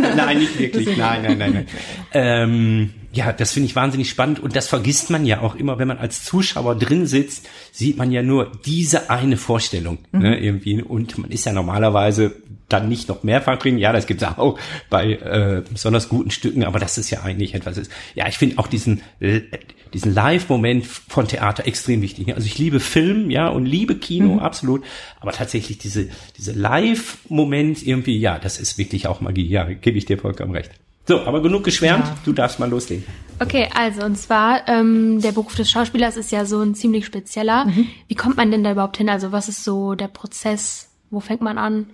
nein, 0.00 0.16
nein, 0.16 0.38
nicht 0.38 0.58
wirklich. 0.58 0.96
Nein, 0.96 1.22
nein, 1.22 1.38
nein, 1.38 1.52
nein. 1.52 1.66
Ähm, 2.12 2.90
ja, 3.12 3.32
das 3.32 3.52
finde 3.52 3.66
ich 3.66 3.76
wahnsinnig 3.76 4.08
spannend 4.08 4.40
und 4.40 4.56
das 4.56 4.68
vergisst 4.68 5.10
man 5.10 5.26
ja 5.26 5.40
auch 5.40 5.54
immer, 5.54 5.78
wenn 5.78 5.88
man 5.88 5.98
als 5.98 6.24
Zuschauer 6.24 6.76
drin 6.76 7.06
sitzt, 7.06 7.46
sieht 7.70 7.98
man 7.98 8.10
ja 8.10 8.22
nur 8.22 8.52
diese 8.64 9.10
eine 9.10 9.36
Vorstellung 9.36 9.98
ne, 10.12 10.38
irgendwie 10.38 10.82
und 10.82 11.18
man 11.18 11.30
ist 11.30 11.44
ja 11.44 11.52
normalerweise 11.52 12.34
dann 12.68 12.88
nicht 12.88 13.08
noch 13.08 13.22
mehrfach 13.22 13.58
drin. 13.58 13.76
Ja, 13.76 13.92
das 13.92 14.06
gibt's 14.06 14.24
auch 14.24 14.58
bei 14.88 15.12
äh, 15.12 15.62
besonders 15.70 16.08
guten 16.08 16.30
Stücken, 16.30 16.64
aber 16.64 16.78
das 16.78 16.96
ist 16.96 17.10
ja 17.10 17.22
eigentlich 17.22 17.54
etwas. 17.54 17.76
Ist, 17.76 17.90
ja, 18.14 18.28
ich 18.28 18.38
finde 18.38 18.58
auch 18.58 18.66
diesen 18.66 19.02
äh, 19.20 19.42
diesen 19.92 20.14
Live-Moment 20.14 20.86
von 20.86 21.28
Theater 21.28 21.66
extrem 21.66 22.02
wichtig. 22.02 22.34
Also 22.34 22.46
ich 22.46 22.58
liebe 22.58 22.80
Film, 22.80 23.30
ja, 23.30 23.48
und 23.48 23.66
liebe 23.66 23.96
Kino, 23.96 24.38
absolut. 24.38 24.84
Aber 25.20 25.32
tatsächlich 25.32 25.78
diese, 25.78 26.08
diese 26.38 26.52
Live-Moment 26.52 27.86
irgendwie, 27.86 28.18
ja, 28.18 28.38
das 28.38 28.58
ist 28.58 28.78
wirklich 28.78 29.06
auch 29.06 29.20
Magie. 29.20 29.46
Ja, 29.46 29.64
gebe 29.64 29.98
ich 29.98 30.06
dir 30.06 30.18
vollkommen 30.18 30.52
recht. 30.52 30.70
So, 31.06 31.20
aber 31.22 31.42
genug 31.42 31.64
geschwärmt. 31.64 32.06
Ja. 32.06 32.14
Du 32.24 32.32
darfst 32.32 32.58
mal 32.60 32.70
loslegen. 32.70 33.04
Okay, 33.40 33.68
also 33.74 34.04
und 34.04 34.16
zwar 34.16 34.68
ähm, 34.68 35.20
der 35.20 35.32
Beruf 35.32 35.56
des 35.56 35.70
Schauspielers 35.70 36.16
ist 36.16 36.30
ja 36.30 36.44
so 36.44 36.60
ein 36.60 36.74
ziemlich 36.74 37.06
spezieller. 37.06 37.66
Wie 38.06 38.14
kommt 38.14 38.36
man 38.36 38.50
denn 38.50 38.62
da 38.62 38.72
überhaupt 38.72 38.98
hin? 38.98 39.08
Also 39.08 39.32
was 39.32 39.48
ist 39.48 39.64
so 39.64 39.94
der 39.94 40.08
Prozess? 40.08 40.90
Wo 41.10 41.18
fängt 41.18 41.40
man 41.40 41.58
an? 41.58 41.90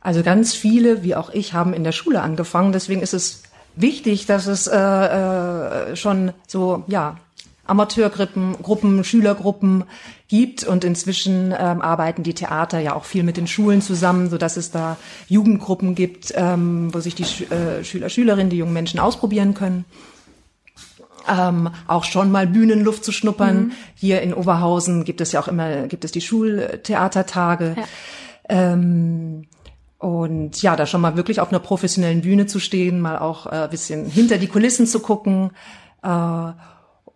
Also 0.00 0.22
ganz 0.22 0.54
viele, 0.54 1.02
wie 1.02 1.14
auch 1.14 1.30
ich, 1.30 1.52
haben 1.52 1.74
in 1.74 1.84
der 1.84 1.92
Schule 1.92 2.22
angefangen. 2.22 2.72
Deswegen 2.72 3.02
ist 3.02 3.12
es 3.12 3.42
wichtig, 3.76 4.24
dass 4.24 4.46
es 4.46 4.66
äh, 4.66 4.76
äh, 4.76 5.96
schon 5.96 6.32
so 6.46 6.84
ja 6.86 7.18
Amateurgruppen, 7.66 8.56
Gruppen, 8.62 9.04
Schülergruppen 9.04 9.84
gibt 10.30 10.62
und 10.62 10.84
inzwischen 10.84 11.52
ähm, 11.58 11.82
arbeiten 11.82 12.22
die 12.22 12.34
Theater 12.34 12.78
ja 12.78 12.94
auch 12.94 13.04
viel 13.04 13.24
mit 13.24 13.36
den 13.36 13.48
Schulen 13.48 13.82
zusammen, 13.82 14.30
so 14.30 14.38
dass 14.38 14.56
es 14.56 14.70
da 14.70 14.96
Jugendgruppen 15.26 15.96
gibt, 15.96 16.32
ähm, 16.36 16.94
wo 16.94 17.00
sich 17.00 17.16
die 17.16 17.24
Schü 17.24 17.44
äh, 17.46 17.82
Schüler, 17.82 18.08
Schülerinnen, 18.08 18.48
die 18.48 18.56
jungen 18.56 18.72
Menschen 18.72 19.00
ausprobieren 19.00 19.54
können. 19.54 19.84
Ähm, 21.28 21.70
auch 21.88 22.04
schon 22.04 22.30
mal 22.30 22.46
Bühnenluft 22.46 23.04
zu 23.04 23.10
schnuppern. 23.10 23.72
Hier 23.96 24.22
in 24.22 24.32
Oberhausen 24.32 25.04
gibt 25.04 25.20
es 25.20 25.32
ja 25.32 25.40
auch 25.40 25.48
immer, 25.48 25.88
gibt 25.88 26.04
es 26.04 26.12
die 26.12 26.20
Schultheatertage. 26.20 27.74
Ja. 27.76 27.84
Ähm, 28.48 29.46
und 29.98 30.62
ja, 30.62 30.76
da 30.76 30.86
schon 30.86 31.00
mal 31.00 31.16
wirklich 31.16 31.40
auf 31.40 31.48
einer 31.48 31.58
professionellen 31.58 32.20
Bühne 32.20 32.46
zu 32.46 32.60
stehen, 32.60 33.00
mal 33.00 33.18
auch 33.18 33.46
äh, 33.46 33.66
bisschen 33.68 34.06
hinter 34.06 34.38
die 34.38 34.46
Kulissen 34.46 34.86
zu 34.86 35.00
gucken. 35.00 35.50
Äh, 36.04 36.52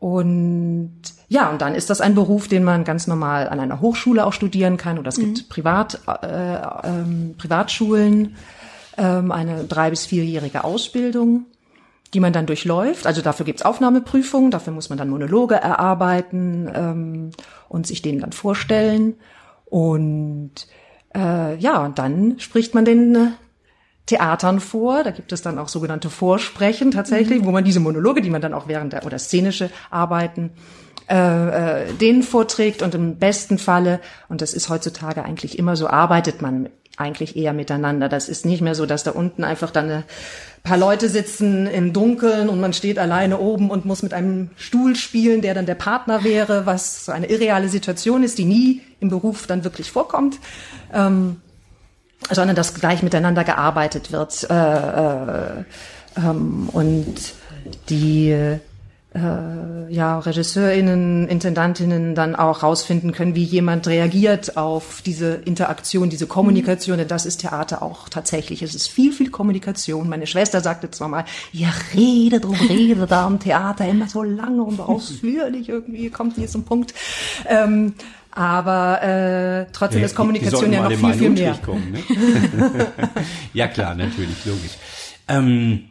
und 0.00 1.00
ja, 1.35 1.51
und 1.51 1.61
dann 1.61 1.75
ist 1.75 1.90
das 1.90 2.01
ein 2.01 2.14
Beruf, 2.14 2.47
den 2.47 2.62
man 2.62 2.85
ganz 2.85 3.09
normal 3.09 3.49
an 3.49 3.59
einer 3.59 3.81
Hochschule 3.81 4.25
auch 4.25 4.33
studieren 4.33 4.77
kann. 4.77 5.01
Oder 5.01 5.09
es 5.09 5.16
gibt 5.16 5.49
Privat, 5.49 6.01
äh, 6.23 6.59
ähm, 6.85 7.35
Privatschulen, 7.37 8.37
ähm, 8.97 9.33
eine 9.33 9.64
drei- 9.64 9.90
bis 9.90 10.07
vierjährige 10.07 10.62
Ausbildung, 10.62 11.47
die 12.14 12.20
man 12.20 12.33
dann 12.33 12.47
durchläuft. 12.47 13.05
Also 13.09 13.20
dafür 13.20 13.44
gibt's 13.47 13.62
Aufnahmeprüfungen, 13.62 14.53
dafür 14.53 14.73
muss 14.73 14.90
man 14.90 14.99
dann 14.99 15.09
Monologe 15.09 15.57
erarbeiten 15.57 16.70
ähm, 16.73 17.31
und 17.68 17.88
sich 17.88 18.01
denen 18.01 18.20
dann 18.20 18.31
vorstellen. 18.31 19.16
Und 19.64 20.53
äh, 21.16 21.57
ja, 21.57 21.85
und 21.85 21.99
dann 21.99 22.38
spricht 22.38 22.77
man 22.77 22.85
den 22.85 23.14
äh, 23.16 23.31
Theatern 24.07 24.61
vor. 24.61 25.03
Da 25.03 25.11
gibt 25.11 25.33
es 25.33 25.42
dann 25.42 25.59
auch 25.59 25.66
sogenannte 25.66 26.11
Vorsprechen 26.11 26.92
tatsächlich, 26.92 27.44
wo 27.44 27.51
man 27.51 27.64
diese 27.64 27.81
Monologe, 27.81 28.23
die 28.23 28.31
man 28.31 28.40
dann 28.40 28.55
auch 28.55 28.68
während 28.68 28.92
der 28.92 29.05
oder 29.05 29.18
szenische 29.18 29.68
Arbeiten, 29.90 30.53
äh, 31.08 31.82
äh, 31.82 31.92
den 31.94 32.22
vorträgt 32.22 32.82
und 32.82 32.94
im 32.94 33.16
besten 33.16 33.58
Falle, 33.58 34.00
und 34.28 34.40
das 34.40 34.54
ist 34.54 34.68
heutzutage 34.68 35.22
eigentlich 35.22 35.58
immer 35.58 35.76
so, 35.76 35.86
arbeitet 35.86 36.40
man 36.40 36.70
eigentlich 36.96 37.36
eher 37.36 37.52
miteinander. 37.52 38.08
Das 38.08 38.28
ist 38.28 38.46
nicht 38.46 38.62
mehr 38.62 38.74
so, 38.74 38.86
dass 38.86 39.02
da 39.02 39.10
unten 39.10 39.44
einfach 39.44 39.70
dann 39.70 39.84
eine 39.86 40.04
paar 40.62 40.78
Leute 40.78 41.08
sitzen 41.08 41.66
im 41.66 41.92
Dunkeln 41.92 42.48
und 42.48 42.60
man 42.60 42.72
steht 42.72 42.98
alleine 42.98 43.38
oben 43.38 43.70
und 43.70 43.84
muss 43.84 44.02
mit 44.02 44.14
einem 44.14 44.50
Stuhl 44.56 44.96
spielen, 44.96 45.42
der 45.42 45.52
dann 45.54 45.66
der 45.66 45.74
Partner 45.74 46.24
wäre, 46.24 46.64
was 46.64 47.04
so 47.04 47.12
eine 47.12 47.26
irreale 47.26 47.68
Situation 47.68 48.22
ist, 48.22 48.38
die 48.38 48.46
nie 48.46 48.80
im 49.00 49.10
Beruf 49.10 49.46
dann 49.46 49.64
wirklich 49.64 49.90
vorkommt, 49.90 50.38
ähm, 50.92 51.36
sondern 52.30 52.56
dass 52.56 52.74
gleich 52.74 53.02
miteinander 53.02 53.44
gearbeitet 53.44 54.10
wird. 54.10 54.48
Äh, 54.48 54.54
äh, 54.54 55.64
ähm, 56.16 56.70
und 56.72 57.34
die 57.90 58.58
äh, 59.14 59.92
ja, 59.92 60.18
RegisseurInnen, 60.18 61.29
Intendantinnen 61.29 62.14
dann 62.14 62.35
auch 62.35 62.62
rausfinden 62.62 63.12
können, 63.12 63.35
wie 63.37 63.44
jemand 63.44 63.87
reagiert 63.87 64.57
auf 64.57 65.03
diese 65.03 65.35
Interaktion, 65.35 66.11
diese 66.11 66.27
Kommunikation. 66.27 66.98
Denn 66.98 67.09
das 67.09 67.24
ist 67.24 67.38
Theater 67.38 67.83
auch 67.83 68.09
tatsächlich. 68.09 68.62
Es 68.62 68.74
ist 68.74 68.88
viel, 68.88 69.12
viel 69.12 69.31
Kommunikation. 69.31 70.09
Meine 70.09 70.27
Schwester 70.27 70.61
sagte 70.61 70.90
zwar 70.90 71.09
mal, 71.09 71.24
ja, 71.53 71.68
rede 71.94 72.40
drum, 72.40 72.57
rede 72.68 73.07
da 73.07 73.27
am 73.27 73.38
Theater 73.38 73.88
immer 73.88 74.09
so 74.09 74.22
lange 74.22 74.62
und 74.62 74.81
ausführlich 74.81 75.68
irgendwie, 75.68 76.11
kommt 76.11 76.37
nie 76.37 76.46
zum 76.46 76.64
Punkt. 76.64 76.92
Ähm, 77.46 77.94
aber 78.33 79.00
äh, 79.00 79.66
trotzdem 79.72 80.00
ja, 80.00 80.07
ist 80.07 80.16
Kommunikation 80.16 80.72
ja 80.72 80.88
noch 80.88 80.90
viel, 80.90 81.14
viel 81.14 81.31
mehr. 81.31 81.57
Kommen, 81.64 81.92
ne? 81.92 82.87
ja 83.53 83.68
klar, 83.68 83.94
natürlich, 83.94 84.44
logisch. 84.44 84.72
Ähm, 85.29 85.85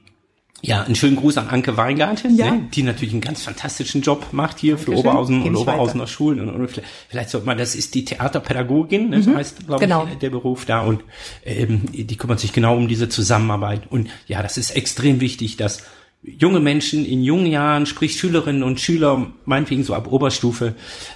ja, 0.66 0.82
einen 0.82 0.96
schönen 0.96 1.18
Gruß 1.18 1.38
an 1.38 1.50
Anke 1.50 1.76
Weingarten, 1.76 2.38
ja. 2.38 2.52
ne, 2.52 2.70
die 2.74 2.84
natürlich 2.84 3.12
einen 3.12 3.20
ganz 3.20 3.44
fantastischen 3.44 4.02
Job 4.02 4.28
macht 4.32 4.60
hier 4.60 4.76
Dankeschön. 4.76 4.94
für 4.94 5.00
Oberhausen 5.02 5.44
und 5.44 5.56
Oberhausener 5.58 6.08
Schulen. 6.08 6.40
Und, 6.40 6.50
und, 6.56 6.82
vielleicht 7.10 7.32
sollte 7.32 7.46
man, 7.46 7.58
das 7.58 7.76
ist 7.76 7.94
die 7.96 8.06
Theaterpädagogin, 8.06 9.10
ne, 9.10 9.18
mhm. 9.18 9.26
das 9.26 9.36
heißt, 9.36 9.68
glaube 9.68 9.82
genau. 9.82 10.08
ich, 10.10 10.18
der 10.20 10.30
Beruf 10.30 10.64
da. 10.64 10.80
Und 10.82 11.04
ähm, 11.44 11.82
die 11.92 12.16
kümmert 12.16 12.40
sich 12.40 12.54
genau 12.54 12.78
um 12.78 12.88
diese 12.88 13.10
Zusammenarbeit. 13.10 13.92
Und 13.92 14.10
ja, 14.28 14.42
das 14.42 14.58
ist 14.58 14.72
extrem 14.72 15.20
wichtig, 15.20 15.58
dass 15.58 15.84
junge 16.24 16.62
Menschen 16.62 17.06
in 17.06 17.24
jungen 17.24 17.48
Jahren, 17.48 17.86
sprich 17.86 18.18
Schülerinnen 18.18 18.64
und 18.64 18.80
Schüler, 18.80 19.34
meinetwegen 19.44 19.84
so 19.84 19.94
ab 19.94 20.10
Oberstufe, 20.10 20.76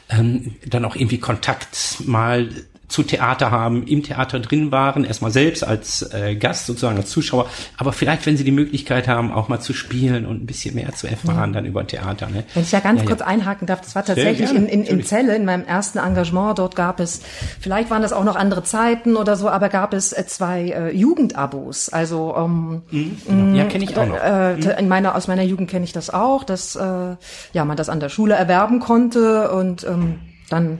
ähm, 0.09 0.55
dann 0.65 0.83
auch 0.83 0.97
irgendwie 0.97 1.19
Kontakt 1.19 1.99
mal 2.05 2.49
zu 2.87 3.03
Theater 3.03 3.51
haben, 3.51 3.85
im 3.85 4.01
Theater 4.01 4.39
drin 4.39 4.71
waren, 4.71 5.03
erstmal 5.03 5.31
selbst 5.31 5.63
als 5.63 6.01
äh, 6.13 6.35
Gast 6.35 6.67
sozusagen 6.67 6.97
als 6.97 7.09
Zuschauer, 7.09 7.47
aber 7.77 7.91
vielleicht, 7.91 8.25
wenn 8.25 8.37
sie 8.37 8.45
die 8.45 8.51
Möglichkeit 8.51 9.07
haben, 9.07 9.31
auch 9.31 9.49
mal 9.49 9.59
zu 9.59 9.73
spielen 9.73 10.25
und 10.25 10.43
ein 10.43 10.45
bisschen 10.45 10.75
mehr 10.75 10.93
zu 10.93 11.07
erfahren 11.07 11.51
ja. 11.51 11.55
dann 11.55 11.65
über 11.65 11.85
Theater. 11.85 12.29
Ne? 12.29 12.45
Wenn 12.53 12.63
ich 12.63 12.71
da 12.71 12.79
ganz 12.79 13.01
ja, 13.01 13.07
kurz 13.07 13.19
ja. 13.19 13.27
einhaken 13.27 13.67
darf, 13.67 13.81
das 13.81 13.93
war 13.95 14.05
tatsächlich 14.05 14.53
in, 14.53 14.67
in, 14.67 14.83
in 14.83 15.03
Celle, 15.03 15.35
in 15.35 15.43
meinem 15.43 15.65
ersten 15.65 15.97
Engagement, 15.97 16.59
dort 16.59 16.75
gab 16.75 16.99
es, 17.01 17.21
vielleicht 17.59 17.89
waren 17.89 18.01
das 18.01 18.13
auch 18.13 18.23
noch 18.23 18.37
andere 18.37 18.63
Zeiten 18.63 19.17
oder 19.17 19.35
so, 19.35 19.49
aber 19.49 19.67
gab 19.67 19.93
es 19.93 20.13
äh, 20.13 20.25
zwei 20.25 20.69
äh, 20.69 20.95
Jugendabos. 20.95 21.89
Also 21.89 22.35
ähm, 22.37 22.83
mhm, 22.89 23.17
genau. 23.27 23.57
ja, 23.57 23.65
kenne 23.65 23.83
ich 23.83 23.97
auch 23.97 24.05
noch. 24.05 24.17
Äh, 24.17 24.55
mhm. 24.55 24.69
in 24.79 24.87
meiner, 24.87 25.15
aus 25.15 25.27
meiner 25.27 25.43
Jugend 25.43 25.69
kenne 25.69 25.83
ich 25.83 25.91
das 25.91 26.09
auch, 26.09 26.45
dass 26.45 26.75
äh, 26.75 27.15
ja 27.53 27.65
man 27.65 27.75
das 27.75 27.89
an 27.89 27.99
der 27.99 28.09
Schule 28.09 28.35
erwerben 28.35 28.79
konnte 28.79 29.51
und 29.51 29.83
ähm, 29.83 30.19
dann 30.49 30.79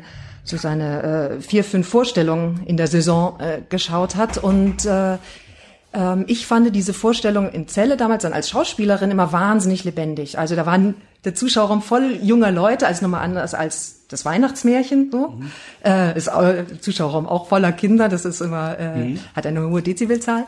so 0.50 0.58
seine 0.58 1.04
äh, 1.04 1.42
vier, 1.42 1.64
fünf 1.64 1.88
Vorstellungen 1.88 2.62
in 2.66 2.78
der 2.78 2.88
Saison 2.88 3.40
äh, 3.40 3.62
geschaut 3.70 4.16
hat. 4.16 4.38
Und 4.38 4.86
äh, 4.86 5.18
ähm, 5.94 6.26
ich 6.28 6.46
fand 6.46 6.76
diese 6.76 6.94
Vorstellung 6.94 7.50
in 7.50 7.68
Celle 7.68 7.98
damals 7.98 8.24
dann 8.24 8.34
als 8.34 8.50
Schauspielerin 8.50 9.12
immer 9.12 9.32
wahnsinnig 9.32 9.84
lebendig. 9.84 10.40
Also 10.40 10.56
da 10.56 10.66
waren 10.66 10.96
der 11.26 11.36
Zuschauerraum 11.36 11.82
voll 11.82 12.20
junger 12.22 12.52
Leute, 12.52 12.88
also 12.88 13.04
nochmal 13.04 13.24
anders 13.24 13.54
als 13.54 14.08
das 14.08 14.24
Weihnachtsmärchen. 14.24 15.12
So 15.12 15.30
mhm. 15.30 15.52
äh, 15.84 16.18
ist 16.18 16.28
äh, 16.28 16.66
Zuschauerraum 16.80 17.28
auch 17.28 17.48
voller 17.48 17.72
Kinder. 17.72 18.08
Das 18.08 18.26
ist 18.26 18.42
immer 18.42 18.78
äh, 18.80 18.96
mhm. 18.96 19.20
hat 19.36 19.46
eine 19.46 19.68
hohe 19.68 19.82
Dezibelzahl. 19.82 20.46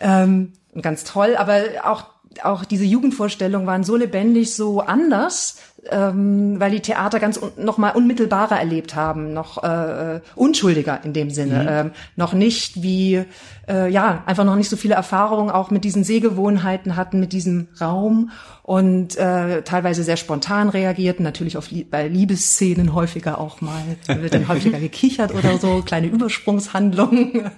Ähm, 0.00 0.52
ganz 0.80 1.04
toll, 1.04 1.36
aber 1.36 1.60
auch 1.84 2.06
auch 2.42 2.64
diese 2.64 2.84
Jugendvorstellungen 2.84 3.66
waren 3.66 3.84
so 3.84 3.96
lebendig, 3.96 4.54
so 4.54 4.80
anders, 4.80 5.58
ähm, 5.90 6.60
weil 6.60 6.70
die 6.70 6.80
Theater 6.80 7.18
ganz 7.18 7.36
un 7.36 7.50
noch 7.56 7.76
mal 7.76 7.90
unmittelbarer 7.90 8.58
erlebt 8.58 8.94
haben, 8.94 9.32
noch 9.32 9.62
äh, 9.64 10.20
unschuldiger 10.36 11.00
in 11.04 11.12
dem 11.12 11.30
Sinne, 11.30 11.62
mhm. 11.62 11.68
ähm, 11.68 11.90
noch 12.16 12.34
nicht 12.34 12.82
wie 12.82 13.24
äh, 13.68 13.90
ja 13.90 14.22
einfach 14.26 14.44
noch 14.44 14.54
nicht 14.54 14.70
so 14.70 14.76
viele 14.76 14.94
Erfahrungen 14.94 15.50
auch 15.50 15.70
mit 15.70 15.84
diesen 15.84 16.04
Sehgewohnheiten 16.04 16.94
hatten, 16.94 17.18
mit 17.18 17.32
diesem 17.32 17.68
Raum 17.80 18.30
und 18.62 19.16
äh, 19.16 19.62
teilweise 19.62 20.04
sehr 20.04 20.16
spontan 20.16 20.68
reagierten, 20.68 21.24
natürlich 21.24 21.56
auf 21.56 21.68
bei 21.90 22.06
Liebesszenen 22.06 22.94
häufiger 22.94 23.40
auch 23.40 23.60
mal, 23.60 23.82
wird 24.06 24.34
dann 24.34 24.46
häufiger 24.46 24.78
gekichert 24.80 25.34
oder 25.34 25.58
so, 25.58 25.82
kleine 25.84 26.06
Übersprungshandlungen 26.06 27.50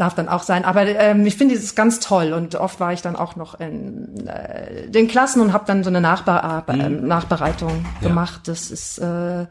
darf 0.00 0.14
dann 0.14 0.28
auch 0.28 0.42
sein. 0.42 0.64
Aber 0.64 0.86
ähm, 0.86 1.26
ich 1.26 1.36
finde 1.36 1.54
es 1.54 1.74
ganz 1.74 2.00
toll 2.00 2.32
und 2.32 2.54
oft 2.54 2.80
war 2.80 2.92
ich 2.92 3.02
dann 3.02 3.16
auch 3.16 3.36
noch 3.36 3.58
in 3.60 4.26
äh, 4.26 4.88
den 4.88 5.08
Klassen 5.08 5.40
und 5.40 5.52
habe 5.52 5.64
dann 5.66 5.84
so 5.84 5.90
eine 5.90 6.00
Nachbe 6.00 6.64
äh, 6.68 6.88
mhm. 6.88 7.06
Nachbereitung 7.06 7.84
ja. 8.00 8.08
gemacht. 8.08 8.42
Das 8.46 8.70
ist 8.70 8.98
äh, 8.98 9.46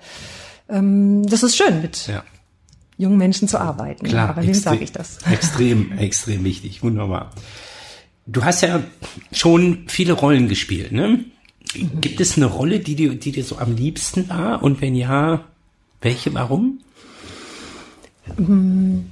ähm, 0.69 1.25
das 1.27 1.43
ist 1.43 1.55
schön 1.55 1.81
mit 1.81 2.07
ja. 2.07 2.23
jungen 2.97 3.17
Menschen 3.17 3.47
zu 3.47 3.59
arbeiten. 3.59 4.05
Klar, 4.07 4.29
aber 4.29 4.43
wem 4.43 4.53
sage 4.53 4.83
ich 4.83 4.91
das? 4.91 5.19
Extrem, 5.31 5.97
extrem 5.97 6.43
wichtig, 6.43 6.83
wunderbar. 6.83 7.31
Du 8.25 8.43
hast 8.43 8.61
ja 8.61 8.81
schon 9.31 9.85
viele 9.87 10.13
Rollen 10.13 10.47
gespielt, 10.47 10.91
ne? 10.91 11.25
Mhm. 11.75 12.01
Gibt 12.01 12.19
es 12.19 12.37
eine 12.37 12.45
Rolle, 12.45 12.79
die 12.79 12.95
dir, 12.95 13.15
die 13.15 13.31
dir 13.31 13.43
so 13.43 13.57
am 13.57 13.75
liebsten 13.75 14.29
war? 14.29 14.61
Und 14.63 14.81
wenn 14.81 14.95
ja, 14.95 15.45
welche, 16.01 16.33
warum? 16.33 16.79
Mhm. 18.37 19.11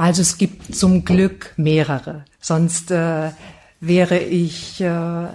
Also 0.00 0.22
es 0.22 0.38
gibt 0.38 0.74
zum 0.74 1.04
Glück 1.04 1.52
mehrere. 1.58 2.24
Sonst 2.40 2.90
äh, 2.90 3.32
wäre 3.80 4.18
ich 4.18 4.80
äh, 4.80 5.26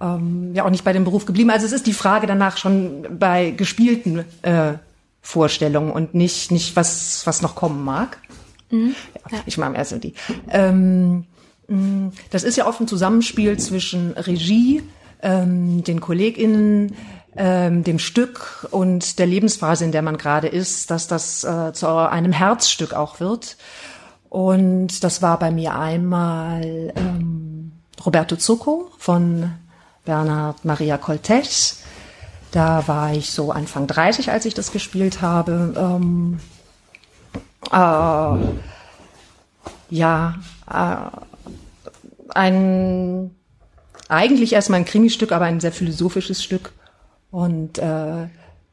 ähm, 0.00 0.54
ja 0.54 0.64
auch 0.64 0.70
nicht 0.70 0.84
bei 0.84 0.94
dem 0.94 1.04
Beruf 1.04 1.26
geblieben. 1.26 1.50
Also 1.50 1.66
es 1.66 1.72
ist 1.72 1.86
die 1.86 1.92
Frage 1.92 2.26
danach 2.26 2.56
schon 2.56 3.18
bei 3.18 3.50
gespielten 3.50 4.24
äh, 4.40 4.72
Vorstellungen 5.20 5.92
und 5.92 6.14
nicht 6.14 6.50
nicht 6.50 6.76
was 6.76 7.26
was 7.26 7.42
noch 7.42 7.54
kommen 7.56 7.84
mag. 7.84 8.16
Mhm. 8.70 8.94
Ja, 9.30 9.38
ich 9.44 9.58
mache 9.58 9.76
also 9.76 9.98
die. 9.98 10.14
Ähm, 10.48 11.26
das 12.30 12.42
ist 12.42 12.56
ja 12.56 12.66
oft 12.66 12.80
ein 12.80 12.88
Zusammenspiel 12.88 13.58
zwischen 13.58 14.12
Regie, 14.12 14.82
ähm, 15.20 15.84
den 15.84 16.00
KollegInnen, 16.00 16.96
ähm, 17.36 17.84
dem 17.84 17.98
Stück 17.98 18.66
und 18.70 19.18
der 19.18 19.26
Lebensphase, 19.26 19.84
in 19.84 19.92
der 19.92 20.00
man 20.00 20.16
gerade 20.16 20.48
ist, 20.48 20.90
dass 20.90 21.06
das 21.06 21.44
äh, 21.44 21.74
zu 21.74 21.86
einem 21.86 22.32
Herzstück 22.32 22.94
auch 22.94 23.20
wird. 23.20 23.58
Und 24.36 25.02
das 25.02 25.22
war 25.22 25.38
bei 25.38 25.50
mir 25.50 25.74
einmal 25.76 26.92
ähm, 26.94 27.72
Roberto 28.04 28.36
Zucco 28.36 28.90
von 28.98 29.50
Bernhard 30.04 30.62
Maria 30.62 30.98
Coltes. 30.98 31.82
Da 32.50 32.86
war 32.86 33.14
ich 33.14 33.30
so 33.30 33.50
Anfang 33.50 33.86
30, 33.86 34.30
als 34.30 34.44
ich 34.44 34.52
das 34.52 34.72
gespielt 34.72 35.22
habe. 35.22 35.72
Ähm, 35.74 36.38
äh, 37.72 38.36
ja, 39.88 40.34
äh, 40.70 40.96
ein 42.34 43.34
eigentlich 44.10 44.52
erstmal 44.52 44.80
ein 44.80 44.84
Krimi-Stück, 44.84 45.32
aber 45.32 45.46
ein 45.46 45.60
sehr 45.60 45.72
philosophisches 45.72 46.44
Stück. 46.44 46.74
Und 47.30 47.78
äh, 47.78 48.26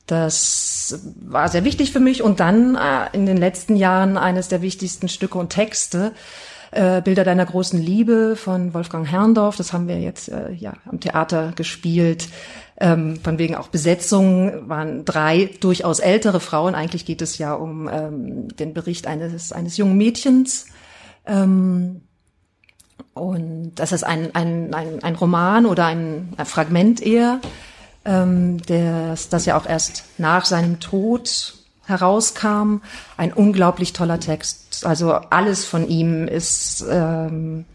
das 0.06 1.00
war 1.22 1.48
sehr 1.48 1.64
wichtig 1.64 1.92
für 1.92 2.00
mich 2.00 2.22
und 2.22 2.40
dann 2.40 2.76
äh, 2.76 3.08
in 3.14 3.26
den 3.26 3.38
letzten 3.38 3.76
Jahren 3.76 4.18
eines 4.18 4.50
der 4.50 4.62
wichtigsten 4.62 5.08
Stücke 5.08 5.38
und 5.38 5.50
Texte, 5.50 6.12
äh, 6.72 7.02
Bilder 7.02 7.24
deiner 7.24 7.46
großen 7.46 7.80
Liebe 7.82 8.36
von 8.36 8.74
Wolfgang 8.74 9.08
Herrndorf. 9.10 9.56
Das 9.56 9.72
haben 9.72 9.88
wir 9.88 10.00
jetzt 10.00 10.30
äh, 10.30 10.52
ja 10.52 10.74
am 10.86 11.00
Theater 11.00 11.54
gespielt. 11.56 12.28
Ähm, 12.78 13.20
von 13.24 13.38
wegen 13.38 13.56
auch 13.56 13.68
Besetzung 13.70 14.68
waren 14.68 15.06
drei 15.06 15.52
durchaus 15.62 16.00
ältere 16.00 16.40
Frauen. 16.40 16.76
Eigentlich 16.76 17.06
geht 17.06 17.22
es 17.22 17.38
ja 17.38 17.54
um 17.54 17.88
ähm, 17.88 18.48
den 18.58 18.74
Bericht 18.74 19.08
eines 19.08 19.54
eines 19.54 19.78
jungen 19.78 19.98
Mädchens. 19.98 20.66
Ähm, 21.26 22.02
und 23.14 23.74
das 23.76 23.92
ist 23.92 24.04
ein, 24.04 24.34
ein, 24.34 24.74
ein, 24.74 25.04
ein 25.04 25.16
Roman 25.16 25.66
oder 25.66 25.86
ein, 25.86 26.34
ein 26.36 26.46
Fragment 26.46 27.02
eher 27.02 27.40
ähm, 28.06 28.58
das, 28.66 29.30
das 29.30 29.46
ja 29.46 29.58
auch 29.58 29.68
erst 29.68 30.06
nach 30.18 30.46
seinem 30.46 30.80
Tod 30.80 31.56
herauskam. 31.86 32.78
Ein 33.18 33.34
unglaublich 33.34 33.94
toller 33.94 34.20
Text. 34.20 34.86
Also 34.86 35.12
alles 35.14 35.66
von 35.66 35.88
ihm 35.88 36.28
ist, 36.28 36.86
ähm, 36.90 37.66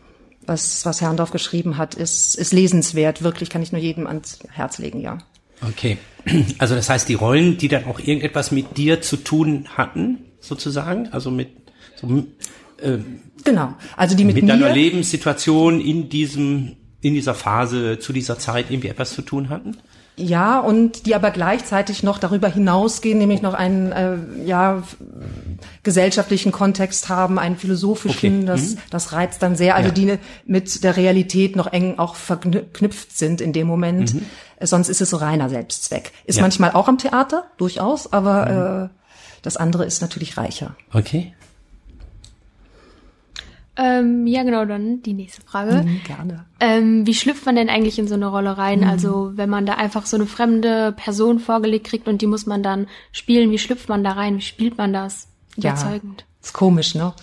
was, 0.47 0.85
was 0.87 1.01
Herrndorf 1.01 1.31
geschrieben 1.31 1.77
hat, 1.77 1.95
ist, 1.95 2.35
ist 2.35 2.53
lesenswert. 2.53 3.23
Wirklich 3.23 3.51
kann 3.51 3.63
ich 3.63 3.73
nur 3.73 3.81
jedem 3.81 4.07
ans 4.07 4.39
Herz 4.51 4.79
legen, 4.79 5.01
ja. 5.01 5.19
Okay. 5.67 5.99
Also 6.59 6.75
das 6.75 6.91
heißt, 6.91 7.09
die 7.09 7.15
Rollen, 7.15 7.57
die 7.57 7.69
dann 7.69 7.85
auch 7.85 8.01
irgendetwas 8.01 8.51
mit 8.51 8.77
dir 8.77 9.01
zu 9.01 9.17
tun 9.17 9.67
hatten, 9.77 10.19
sozusagen, 10.41 11.09
also 11.09 11.31
mit 11.31 11.49
so, 11.97 12.07
äh, 12.83 12.99
genau, 13.45 13.75
also 13.97 14.15
die 14.15 14.25
mit, 14.25 14.37
mit 14.37 14.49
deiner 14.49 14.73
Lebenssituation 14.73 15.81
in 15.81 16.11
diesem 16.11 16.77
in 17.01 17.15
dieser 17.15 17.35
Phase 17.35 17.99
zu 17.99 18.13
dieser 18.13 18.39
Zeit 18.39 18.71
irgendwie 18.71 18.89
etwas 18.89 19.15
zu 19.15 19.23
tun 19.23 19.49
hatten? 19.49 19.77
Ja, 20.19 20.59
und 20.59 21.07
die 21.07 21.15
aber 21.15 21.31
gleichzeitig 21.31 22.03
noch 22.03 22.19
darüber 22.19 22.49
hinausgehen, 22.49 23.19
nämlich 23.19 23.41
noch 23.41 23.55
einen 23.55 23.93
äh, 23.93 24.17
ja, 24.45 24.83
gesellschaftlichen 25.83 26.53
Kontext 26.53 27.09
haben, 27.09 27.39
einen 27.39 27.57
philosophischen, 27.57 28.39
Okay. 28.39 28.47
das, 28.47 28.77
das 28.91 29.13
reizt 29.13 29.43
dann 29.43 29.57
sehr, 29.57 29.77
also 29.77 29.89
Ja. 29.89 29.95
die 29.95 30.19
mit 30.45 30.83
der 30.85 30.97
Realität 30.97 31.57
noch 31.57 31.73
eng 31.73 31.99
auch 31.99 32.15
verknüpft 32.17 33.17
sind 33.17 33.41
in 33.41 33.53
dem 33.53 33.67
Moment. 33.67 34.15
Äh, 34.59 34.67
Sonst 34.67 34.89
ist 34.89 35.01
es 35.01 35.11
so 35.11 35.17
reiner 35.19 35.49
Selbstzweck. 35.49 36.13
Ist 36.25 36.37
Ja. 36.37 36.43
manchmal 36.43 36.73
auch 36.73 36.89
am 36.89 36.99
Theater, 36.99 37.45
durchaus, 37.57 38.13
aber 38.13 38.91
äh, 38.93 38.97
das 39.43 39.57
andere 39.57 39.85
ist 39.85 40.03
natürlich 40.03 40.37
reicher. 40.37 40.75
Okay. 40.93 41.33
Ähm, 43.81 44.27
ja, 44.27 44.43
genau, 44.43 44.65
dann 44.65 45.03
die 45.03 45.13
nächste 45.15 45.41
Frage. 45.43 45.87
Gerne. 46.05 46.45
Ähm, 46.59 47.07
wie 47.07 47.15
schlüpft 47.15 47.47
man 47.47 47.55
denn 47.55 47.69
eigentlich 47.69 47.99
in 47.99 48.09
so 48.09 48.15
eine 48.15 48.27
Rolle 48.27 48.59
rein? 48.59 48.83
Also, 48.83 49.31
wenn 49.37 49.49
man 49.49 49.67
da 49.67 49.75
einfach 49.75 50.05
so 50.05 50.17
eine 50.17 50.27
fremde 50.27 50.93
Person 50.93 51.39
vorgelegt 51.39 51.87
kriegt 51.87 52.09
und 52.09 52.21
die 52.21 52.27
muss 52.27 52.45
man 52.45 52.65
dann 52.65 52.89
spielen, 53.13 53.53
wie 53.53 53.59
schlüpft 53.59 53.89
man 53.89 54.03
da 54.03 54.13
rein? 54.13 54.37
Wie 54.39 54.43
spielt 54.43 54.77
man 54.79 54.93
das? 54.93 55.29
Ja. 55.57 55.73
Überzeugend. 55.73 56.25
Ist 56.43 56.53
komisch, 56.53 56.97
ne? 56.97 57.15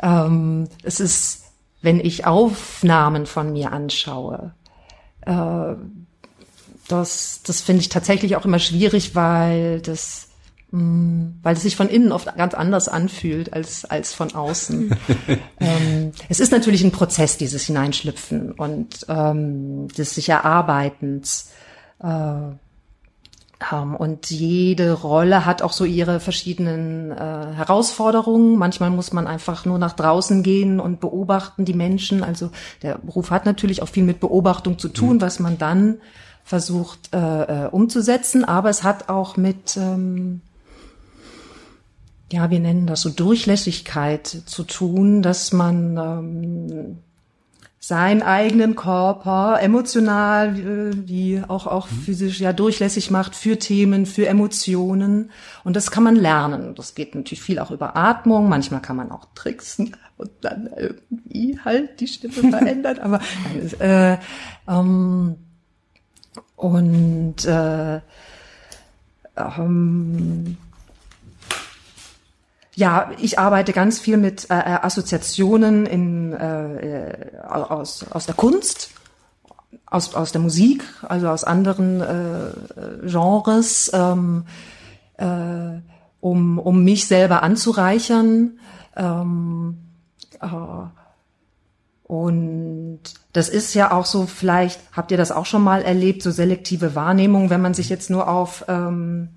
Ähm, 0.00 0.68
es 0.84 1.00
ist, 1.00 1.44
wenn 1.82 1.98
ich 1.98 2.24
Aufnahmen 2.24 3.26
von 3.26 3.52
mir 3.52 3.72
anschaue, 3.72 4.54
äh, 5.22 5.74
das, 6.88 7.42
das 7.44 7.62
finde 7.62 7.80
ich 7.80 7.88
tatsächlich 7.88 8.36
auch 8.36 8.44
immer 8.44 8.60
schwierig, 8.60 9.16
weil 9.16 9.80
das, 9.80 10.25
weil 11.42 11.54
es 11.54 11.62
sich 11.62 11.76
von 11.76 11.88
innen 11.88 12.12
oft 12.12 12.34
ganz 12.36 12.54
anders 12.54 12.88
anfühlt 12.88 13.52
als, 13.52 13.84
als 13.84 14.12
von 14.12 14.34
außen. 14.34 14.96
ähm, 15.60 16.12
es 16.28 16.40
ist 16.40 16.52
natürlich 16.52 16.82
ein 16.84 16.92
Prozess, 16.92 17.38
dieses 17.38 17.64
Hineinschlüpfen 17.64 18.52
und 18.52 19.06
ähm, 19.08 19.88
des 19.88 20.14
sich 20.14 20.28
Erarbeitens. 20.28 21.50
Äh, 22.02 22.56
ähm, 23.72 23.96
und 23.96 24.30
jede 24.30 24.92
Rolle 24.92 25.46
hat 25.46 25.62
auch 25.62 25.72
so 25.72 25.84
ihre 25.84 26.20
verschiedenen 26.20 27.10
äh, 27.10 27.14
Herausforderungen. 27.54 28.56
Manchmal 28.56 28.90
muss 28.90 29.12
man 29.12 29.26
einfach 29.26 29.64
nur 29.64 29.78
nach 29.78 29.94
draußen 29.94 30.42
gehen 30.42 30.80
und 30.80 31.00
beobachten 31.00 31.64
die 31.64 31.74
Menschen. 31.74 32.22
Also 32.22 32.50
der 32.82 32.98
Beruf 32.98 33.30
hat 33.30 33.46
natürlich 33.46 33.82
auch 33.82 33.88
viel 33.88 34.04
mit 34.04 34.20
Beobachtung 34.20 34.78
zu 34.78 34.88
tun, 34.88 35.20
was 35.20 35.40
man 35.40 35.58
dann 35.58 35.96
versucht 36.44 37.12
äh, 37.12 37.64
äh, 37.64 37.68
umzusetzen. 37.68 38.44
Aber 38.44 38.68
es 38.68 38.82
hat 38.82 39.08
auch 39.08 39.36
mit, 39.36 39.76
ähm, 39.76 40.42
ja, 42.32 42.50
wir 42.50 42.60
nennen 42.60 42.86
das 42.86 43.02
so 43.02 43.10
Durchlässigkeit 43.10 44.26
zu 44.26 44.64
tun, 44.64 45.22
dass 45.22 45.52
man 45.52 45.96
ähm, 45.96 46.98
seinen 47.78 48.22
eigenen 48.22 48.74
Körper 48.74 49.60
emotional 49.62 50.58
äh, 50.58 51.08
wie 51.08 51.40
auch 51.46 51.68
auch 51.68 51.86
physisch 51.86 52.40
ja 52.40 52.52
durchlässig 52.52 53.12
macht 53.12 53.36
für 53.36 53.60
Themen, 53.60 54.06
für 54.06 54.26
Emotionen. 54.26 55.30
Und 55.62 55.76
das 55.76 55.92
kann 55.92 56.02
man 56.02 56.16
lernen. 56.16 56.74
Das 56.74 56.96
geht 56.96 57.14
natürlich 57.14 57.42
viel 57.42 57.60
auch 57.60 57.70
über 57.70 57.96
Atmung, 57.96 58.48
manchmal 58.48 58.82
kann 58.82 58.96
man 58.96 59.12
auch 59.12 59.28
tricksen 59.36 59.96
und 60.16 60.30
dann 60.40 60.68
irgendwie 60.76 61.60
halt 61.64 62.00
die 62.00 62.08
Stimme 62.08 62.34
verändern, 62.50 62.98
aber 62.98 63.20
äh, 63.78 64.16
ähm, 64.66 65.36
und 66.56 67.44
äh, 67.44 68.00
ähm, 69.36 70.56
ja, 72.76 73.10
ich 73.18 73.38
arbeite 73.38 73.72
ganz 73.72 73.98
viel 73.98 74.18
mit 74.18 74.50
äh, 74.50 74.54
äh, 74.54 74.78
Assoziationen 74.82 75.86
in, 75.86 76.34
äh, 76.34 77.06
äh, 77.06 77.38
aus, 77.40 78.04
aus 78.10 78.26
der 78.26 78.34
Kunst, 78.34 78.90
aus, 79.86 80.14
aus 80.14 80.30
der 80.30 80.42
Musik, 80.42 80.84
also 81.02 81.28
aus 81.30 81.42
anderen 81.42 82.02
äh, 82.02 83.06
Genres, 83.06 83.90
ähm, 83.94 84.44
äh, 85.16 85.80
um, 86.20 86.58
um 86.58 86.84
mich 86.84 87.06
selber 87.06 87.42
anzureichern. 87.42 88.58
Ähm, 88.94 89.78
äh, 90.42 90.46
und 92.02 93.00
das 93.32 93.48
ist 93.48 93.72
ja 93.72 93.90
auch 93.90 94.04
so, 94.04 94.26
vielleicht 94.26 94.80
habt 94.92 95.10
ihr 95.10 95.16
das 95.16 95.32
auch 95.32 95.46
schon 95.46 95.62
mal 95.62 95.80
erlebt, 95.80 96.22
so 96.22 96.30
selektive 96.30 96.94
Wahrnehmung, 96.94 97.48
wenn 97.48 97.62
man 97.62 97.72
sich 97.72 97.88
jetzt 97.88 98.10
nur 98.10 98.28
auf 98.28 98.66
ähm, 98.68 99.30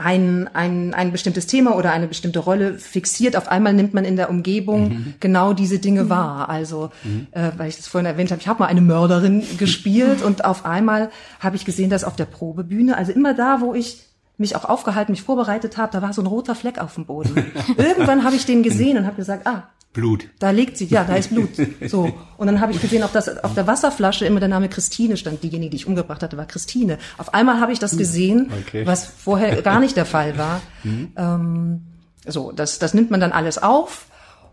ein, 0.00 0.48
ein, 0.54 0.94
ein 0.94 1.12
bestimmtes 1.12 1.46
Thema 1.46 1.76
oder 1.76 1.92
eine 1.92 2.08
bestimmte 2.08 2.38
Rolle 2.38 2.78
fixiert. 2.78 3.36
Auf 3.36 3.48
einmal 3.48 3.72
nimmt 3.74 3.94
man 3.94 4.04
in 4.04 4.16
der 4.16 4.30
Umgebung 4.30 5.14
genau 5.20 5.52
diese 5.52 5.78
Dinge 5.78 6.08
wahr. 6.08 6.48
Also, 6.48 6.90
äh, 7.32 7.50
weil 7.56 7.68
ich 7.68 7.76
das 7.76 7.86
vorhin 7.86 8.06
erwähnt 8.06 8.30
habe, 8.30 8.40
ich 8.40 8.48
habe 8.48 8.60
mal 8.60 8.66
eine 8.66 8.80
Mörderin 8.80 9.44
gespielt 9.58 10.22
und 10.22 10.44
auf 10.44 10.64
einmal 10.64 11.10
habe 11.38 11.56
ich 11.56 11.64
gesehen, 11.64 11.90
dass 11.90 12.04
auf 12.04 12.16
der 12.16 12.24
Probebühne, 12.24 12.96
also 12.96 13.12
immer 13.12 13.34
da, 13.34 13.60
wo 13.60 13.74
ich 13.74 14.04
mich 14.38 14.56
auch 14.56 14.64
aufgehalten, 14.64 15.12
mich 15.12 15.22
vorbereitet 15.22 15.76
habe, 15.76 15.92
da 15.92 16.00
war 16.00 16.12
so 16.12 16.22
ein 16.22 16.26
roter 16.26 16.54
Fleck 16.54 16.78
auf 16.78 16.94
dem 16.94 17.04
Boden. 17.04 17.52
Irgendwann 17.76 18.24
habe 18.24 18.36
ich 18.36 18.46
den 18.46 18.62
gesehen 18.62 18.96
und 18.96 19.06
habe 19.06 19.16
gesagt, 19.16 19.46
ah, 19.46 19.68
Blut. 19.92 20.28
da 20.38 20.50
liegt 20.50 20.76
sie, 20.76 20.84
ja, 20.86 21.02
da 21.04 21.16
ist 21.16 21.30
Blut. 21.30 21.48
So. 21.88 22.12
Und 22.36 22.46
dann 22.46 22.60
habe 22.60 22.70
ich 22.72 22.80
gesehen, 22.80 23.02
auf, 23.02 23.10
das, 23.12 23.42
auf 23.42 23.54
der 23.54 23.66
Wasserflasche 23.66 24.24
immer 24.24 24.38
der 24.38 24.48
Name 24.48 24.68
Christine 24.68 25.16
stand. 25.16 25.42
Diejenige, 25.42 25.70
die 25.70 25.76
ich 25.76 25.86
umgebracht 25.86 26.22
hatte, 26.22 26.36
war 26.36 26.46
Christine. 26.46 26.98
Auf 27.18 27.34
einmal 27.34 27.60
habe 27.60 27.72
ich 27.72 27.80
das 27.80 27.96
gesehen, 27.96 28.52
Okay. 28.66 28.86
was 28.86 29.04
vorher 29.06 29.62
gar 29.62 29.80
nicht 29.80 29.96
der 29.96 30.06
Fall 30.06 30.38
war. 30.38 30.60
Ähm, 30.84 31.82
so, 32.26 32.52
das, 32.52 32.78
das 32.78 32.94
nimmt 32.94 33.10
man 33.10 33.18
dann 33.20 33.32
alles 33.32 33.58
auf. 33.62 34.06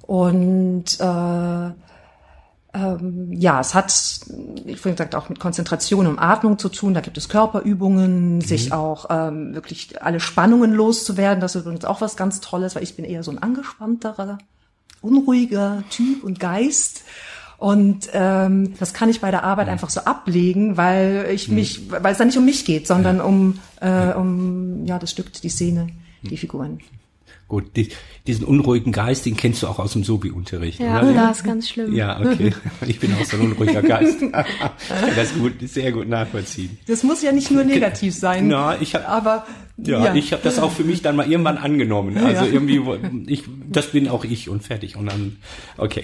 Und 0.08 0.86
äh, 1.00 1.72
ähm, 2.74 3.32
ja, 3.34 3.60
es 3.60 3.74
hat, 3.76 3.92
ich 4.66 4.80
vorhin 4.80 4.96
gesagt, 4.96 5.16
auch 5.16 5.30
mit 5.30 5.40
Konzentration 5.40 6.08
und 6.08 6.20
Atmung 6.20 6.58
zu 6.58 6.70
tun. 6.70 6.94
Da 6.94 7.02
gibt 7.02 7.18
es 7.18 7.30
Körperübungen, 7.30 8.42
sich 8.42 8.74
auch 8.74 9.06
ähm, 9.10 9.54
wirklich 9.54 10.02
alle 10.02 10.20
Spannungen 10.20 10.74
loszuwerden. 10.74 11.42
Das 11.42 11.56
ist 11.56 11.62
übrigens 11.62 11.86
auch 11.86 12.02
was 12.02 12.16
ganz 12.18 12.40
Tolles, 12.42 12.76
weil 12.76 12.84
ich 12.84 12.96
bin 12.96 13.06
eher 13.06 13.24
so 13.24 13.32
ein 13.32 13.38
angespannterer, 13.42 14.38
unruhiger 15.02 15.84
Typ 15.90 16.24
und 16.24 16.40
Geist. 16.40 17.04
Und 17.58 18.10
ähm, 18.14 18.76
das 18.80 18.94
kann 18.94 19.10
ich 19.10 19.20
bei 19.20 19.32
der 19.32 19.44
Arbeit 19.44 19.68
einfach 19.68 19.90
so 19.90 20.02
ablegen, 20.02 20.78
weil 20.78 21.30
ich 21.34 21.50
mich, 21.50 21.90
weil 21.90 22.12
es 22.12 22.20
da 22.20 22.26
nicht 22.26 22.38
um 22.38 22.46
mich 22.46 22.66
geht, 22.66 22.86
sondern 22.86 23.20
um, 23.20 23.60
äh, 23.82 24.14
um 24.14 24.86
ja 24.86 25.00
das 25.00 25.12
Stück, 25.12 25.34
die 25.34 25.50
Szene, 25.50 25.88
die 26.22 26.38
Figuren. 26.38 26.80
Gut, 27.48 27.78
die, 27.78 27.90
diesen 28.28 28.44
unruhigen 28.46 28.92
Geist, 28.92 29.26
den 29.26 29.38
kennst 29.38 29.64
du 29.64 29.68
auch 29.68 29.80
aus 29.80 29.94
dem 29.94 30.04
Sobi-Unterricht, 30.04 30.80
Ja, 30.82 31.02
oder? 31.02 31.14
das 31.14 31.38
ist 31.38 31.44
ganz 31.46 31.70
schlimm. 31.70 31.96
Ja, 31.96 32.20
okay. 32.20 32.54
Ich 32.86 33.00
bin 33.00 33.14
auch 33.14 33.24
so 33.24 33.38
ein 33.38 33.44
unruhiger 33.52 33.82
Geist. 33.82 34.18
Ich 34.22 34.32
kann 34.32 34.46
das 35.16 35.34
gut, 35.34 35.54
sehr 35.62 35.94
gut 35.94 36.10
nachvollziehen. 36.10 36.78
Das 36.88 37.04
muss 37.04 37.22
ja 37.24 37.32
nicht 37.32 37.50
nur 37.50 37.64
negativ 37.64 38.14
sein. 38.14 38.50
Na, 38.50 38.76
ich 38.82 38.96
hab- 38.96 39.08
aber 39.08 39.46
Ja, 39.78 40.14
ich 40.14 40.34
habe 40.34 40.44
das 40.44 40.60
auch 40.60 40.74
für 40.74 40.84
mich 40.84 41.02
dann 41.02 41.16
mal 41.16 41.30
irgendwann 41.32 41.58
angenommen. 41.58 42.18
Also 42.18 42.44
Ja. 42.44 42.52
irgendwie, 42.52 42.82
ich, 43.32 43.44
das 43.72 43.92
bin 43.92 44.10
auch 44.10 44.26
ich 44.26 44.50
und 44.50 44.64
fertig. 44.64 44.98
Und 44.98 45.06
dann, 45.06 45.38
okay. 45.78 46.04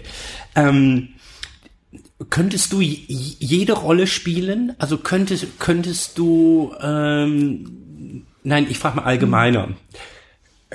Ähm, 0.56 1.10
könntest 2.30 2.72
du 2.72 2.80
jede 2.80 3.74
Rolle 3.74 4.08
spielen? 4.08 4.74
Also 4.80 4.98
könntest, 4.98 5.60
könntest 5.60 6.18
du, 6.18 6.74
ähm, 6.82 8.24
nein, 8.44 8.66
ich 8.70 8.78
frage 8.80 8.96
mal 8.98 9.04
allgemeiner. 9.04 9.70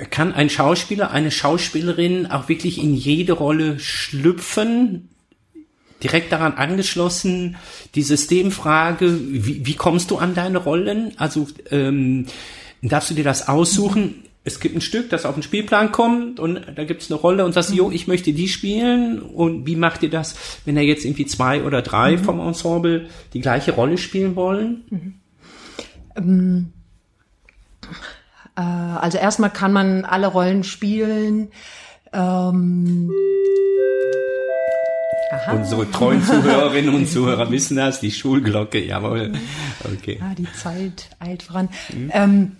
Kann 0.09 0.33
ein 0.33 0.49
Schauspieler, 0.49 1.11
eine 1.11 1.31
Schauspielerin 1.31 2.27
auch 2.27 2.47
wirklich 2.47 2.81
in 2.81 2.93
jede 2.93 3.33
Rolle 3.33 3.79
schlüpfen? 3.79 5.09
Direkt 6.01 6.31
daran 6.31 6.53
angeschlossen, 6.53 7.57
die 7.95 8.03
Systemfrage, 8.03 9.19
wie, 9.19 9.65
wie 9.65 9.75
kommst 9.75 10.11
du 10.11 10.17
an 10.17 10.33
deine 10.33 10.59
Rollen? 10.59 11.11
Also 11.17 11.47
ähm, 11.71 12.27
darfst 12.81 13.09
du 13.09 13.15
dir 13.15 13.25
das 13.25 13.49
aussuchen? 13.49 14.23
Es 14.45 14.61
gibt 14.61 14.75
ein 14.75 14.81
Stück, 14.81 15.09
das 15.09 15.25
auf 15.25 15.33
den 15.35 15.43
Spielplan 15.43 15.91
kommt 15.91 16.39
und 16.39 16.61
da 16.75 16.85
gibt 16.85 17.01
es 17.01 17.11
eine 17.11 17.19
Rolle 17.19 17.43
und 17.43 17.51
sagst, 17.51 17.73
jo, 17.73 17.91
ich 17.91 18.07
möchte 18.07 18.31
die 18.31 18.47
spielen. 18.47 19.21
Und 19.21 19.67
wie 19.67 19.75
macht 19.75 20.01
ihr 20.01 20.09
das, 20.09 20.35
wenn 20.63 20.75
da 20.75 20.81
jetzt 20.81 21.03
irgendwie 21.03 21.25
zwei 21.25 21.63
oder 21.63 21.81
drei 21.81 22.17
vom 22.17 22.39
Ensemble 22.39 23.09
die 23.33 23.41
gleiche 23.41 23.73
Rolle 23.73 23.97
spielen 23.97 24.37
wollen? 24.37 25.19
Äh, 28.59 28.61
also 28.61 29.17
erstmal 29.17 29.49
kann 29.49 29.71
man 29.71 30.05
alle 30.05 30.27
Rollen 30.27 30.63
spielen. 30.63 31.49
Ähm, 32.11 33.11
aha. 35.31 35.53
Unsere 35.53 35.89
treuen 35.89 36.23
Zuhörerinnen 36.23 36.93
und 36.93 37.07
Zuhörer 37.07 37.49
wissen 37.51 37.77
das, 37.77 37.99
die 37.99 38.11
Schulglocke, 38.11 38.83
jawohl. 38.83 39.33
Okay. 39.97 40.19
Ah, 40.21 40.33
die 40.37 40.51
Zeit 40.53 41.09
eilt 41.19 41.43
voran. 41.43 41.69
Ähm, 42.11 42.57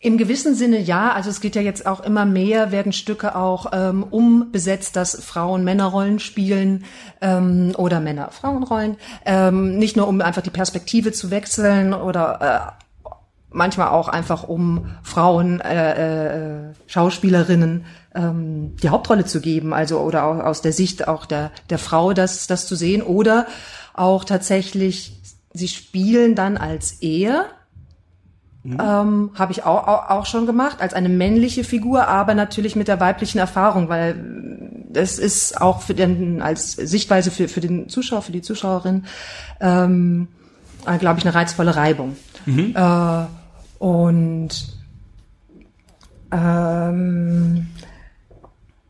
Im 0.00 0.16
gewissen 0.16 0.54
Sinne 0.54 0.80
ja, 0.80 1.12
also 1.12 1.28
es 1.28 1.40
geht 1.40 1.54
ja 1.54 1.62
jetzt 1.62 1.86
auch 1.86 2.00
immer 2.00 2.24
mehr, 2.24 2.72
werden 2.72 2.92
Stücke 2.92 3.36
auch 3.36 3.66
ähm, 3.72 4.02
umbesetzt, 4.02 4.96
dass 4.96 5.22
Frauen 5.22 5.64
Männerrollen 5.64 6.18
spielen 6.18 6.84
ähm, 7.20 7.74
oder 7.76 8.00
Männer 8.00 8.30
Frauenrollen. 8.30 8.96
Ähm, 9.26 9.76
nicht 9.76 9.96
nur 9.96 10.08
um 10.08 10.20
einfach 10.22 10.42
die 10.42 10.50
Perspektive 10.50 11.12
zu 11.12 11.30
wechseln 11.30 11.92
oder 11.92 12.74
äh, 12.80 12.84
manchmal 13.50 13.88
auch 13.88 14.08
einfach 14.08 14.44
um 14.44 14.86
Frauen, 15.02 15.60
äh, 15.60 16.68
äh, 16.68 16.74
Schauspielerinnen 16.86 17.84
ähm, 18.14 18.76
die 18.82 18.90
Hauptrolle 18.90 19.24
zu 19.24 19.40
geben, 19.40 19.72
also 19.72 20.00
oder 20.00 20.24
auch 20.24 20.38
aus 20.38 20.62
der 20.62 20.72
Sicht 20.72 21.08
auch 21.08 21.26
der 21.26 21.50
der 21.70 21.78
Frau 21.78 22.12
das 22.12 22.46
das 22.46 22.66
zu 22.66 22.76
sehen 22.76 23.02
oder 23.02 23.46
auch 23.94 24.24
tatsächlich 24.24 25.20
sie 25.52 25.68
spielen 25.68 26.34
dann 26.34 26.56
als 26.56 26.92
er. 27.00 27.46
Ähm, 28.64 29.30
Habe 29.34 29.52
ich 29.52 29.64
auch, 29.64 29.86
auch, 29.88 30.10
auch 30.10 30.26
schon 30.26 30.44
gemacht, 30.44 30.82
als 30.82 30.92
eine 30.92 31.08
männliche 31.08 31.64
Figur, 31.64 32.06
aber 32.06 32.34
natürlich 32.34 32.76
mit 32.76 32.86
der 32.86 33.00
weiblichen 33.00 33.38
Erfahrung, 33.38 33.88
weil 33.88 34.16
das 34.90 35.18
ist 35.18 35.58
auch 35.58 35.80
für 35.80 35.94
den, 35.94 36.42
als 36.42 36.72
Sichtweise 36.72 37.30
für, 37.30 37.48
für 37.48 37.60
den 37.60 37.88
Zuschauer, 37.88 38.20
für 38.20 38.32
die 38.32 38.42
Zuschauerin, 38.42 39.06
ähm, 39.60 40.28
glaube 40.98 41.18
ich, 41.18 41.24
eine 41.24 41.34
reizvolle 41.34 41.76
Reibung. 41.76 42.16
Äh, 42.74 43.26
und 43.78 44.48
ähm, 46.30 47.68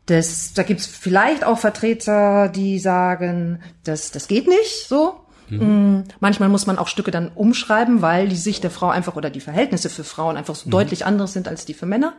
das, 0.05 0.53
da 0.53 0.63
gibt's 0.63 0.87
vielleicht 0.87 1.43
auch 1.43 1.59
Vertreter, 1.59 2.49
die 2.49 2.79
sagen, 2.79 3.59
das, 3.83 4.11
das 4.11 4.27
geht 4.27 4.47
nicht 4.47 4.87
so. 4.87 5.19
Mm, 5.49 6.01
Manchmal 6.19 6.49
muss 6.49 6.67
man 6.67 6.77
auch 6.77 6.87
Stücke 6.87 7.11
dann 7.11 7.29
umschreiben, 7.29 8.01
weil 8.01 8.27
die 8.27 8.35
Sicht 8.35 8.63
der 8.63 8.71
Frau 8.71 8.89
einfach 8.89 9.15
oder 9.15 9.29
die 9.29 9.39
Verhältnisse 9.39 9.89
für 9.89 10.03
Frauen 10.03 10.37
einfach 10.37 10.55
so 10.55 10.69
deutlich 10.69 11.05
anders 11.05 11.33
sind 11.33 11.47
als 11.47 11.65
die 11.65 11.73
für 11.73 11.85
Männer. 11.85 12.13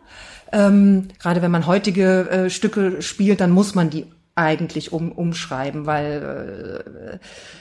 Ähm, 0.52 1.08
gerade 1.20 1.42
wenn 1.42 1.50
man 1.50 1.66
heutige 1.66 2.28
äh, 2.28 2.50
Stücke 2.50 3.02
spielt, 3.02 3.40
dann 3.40 3.50
muss 3.50 3.74
man 3.74 3.90
die 3.90 4.06
eigentlich 4.34 4.92
um, 4.92 5.12
umschreiben, 5.12 5.86
weil 5.86 6.82
äh, 6.84 7.18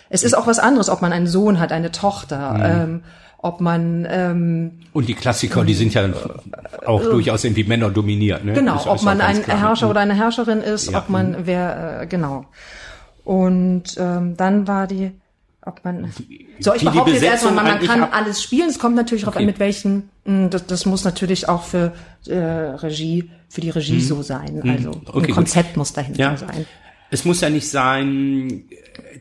es 0.10 0.24
ist 0.24 0.36
auch 0.36 0.48
was 0.48 0.60
anderes, 0.60 0.90
ob 0.90 1.02
man 1.02 1.12
einen 1.12 1.28
Sohn 1.28 1.60
hat, 1.60 1.72
eine 1.72 1.92
Tochter, 1.92 2.60
ähm, 2.62 3.04
ob 3.42 3.62
man 3.62 4.06
ähm, 4.10 4.72
Und 4.94 5.08
die 5.08 5.14
Klassiker, 5.14 5.64
die 5.64 5.74
sind 5.74 5.94
ja 5.94 6.10
auch 6.86 7.02
durchaus 7.02 7.44
irgendwie 7.46 7.64
Männer 7.64 7.90
dominiert. 7.90 8.44
Ne? 8.44 8.54
Genau, 8.54 8.76
Ist- 8.76 8.88
ob 8.88 8.96
ist 8.98 9.04
man 9.04 9.22
ein 9.22 9.42
klar. 9.42 9.58
Herrscher 9.60 9.90
oder 9.90 10.02
eine 10.02 10.14
Herrscherin 10.14 10.60
ist, 10.62 10.92
Ja. 10.92 11.00
ob 11.00 11.10
man 11.10 11.38
wer, 11.46 12.02
äh, 12.02 12.08
genau. 12.08 12.46
Und 13.24 13.84
ähm, 13.98 14.36
dann 14.38 14.68
war 14.68 14.88
die, 14.88 15.12
ob 15.66 15.84
man, 15.86 16.12
so 16.60 16.74
ich 16.74 16.80
die 16.80 16.86
behaupte 16.86 17.12
jetzt 17.14 17.24
erstmal, 17.24 17.54
man, 17.54 17.66
man 17.66 17.80
kann 17.86 18.04
alles 18.04 18.42
spielen. 18.42 18.70
Es 18.70 18.80
kommt 18.80 18.96
natürlich 18.96 19.22
darauf 19.24 19.36
Okay. 19.36 19.44
an, 19.44 19.48
mit 19.48 19.60
welchen. 19.60 20.10
mh, 20.26 20.48
Das, 20.50 20.66
das 20.66 20.86
muss 20.86 21.04
natürlich 21.04 21.48
auch 21.48 21.64
für 21.64 21.94
äh, 22.28 22.36
Regie, 22.38 23.30
für 23.50 23.62
die 23.62 23.70
Regie 23.70 24.02
so 24.02 24.22
sein. 24.22 24.62
Also 24.66 24.90
Mhm. 24.90 25.02
Okay, 25.08 25.18
ein 25.20 25.26
gut. 25.28 25.36
Konzept 25.36 25.78
muss 25.78 25.94
dahinter 25.94 26.20
Ja. 26.20 26.38
sein. 26.38 26.66
Es 27.12 27.26
muss 27.26 27.42
ja 27.42 27.50
nicht 27.50 27.70
sein, 27.70 28.64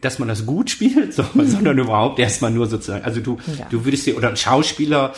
dass 0.01 0.18
man 0.18 0.29
das 0.29 0.46
gut 0.46 0.70
spielt, 0.70 1.14
so, 1.14 1.24
sondern 1.35 1.79
überhaupt 1.79 2.18
erstmal 2.18 2.51
nur 2.51 2.66
sozusagen, 2.66 3.05
also 3.05 3.20
du, 3.20 3.38
Ja. 3.59 3.66
du 3.70 3.85
würdest 3.85 4.07
dir, 4.07 4.16
oder 4.16 4.31
ein 4.31 4.37
Schauspieler, 4.37 5.14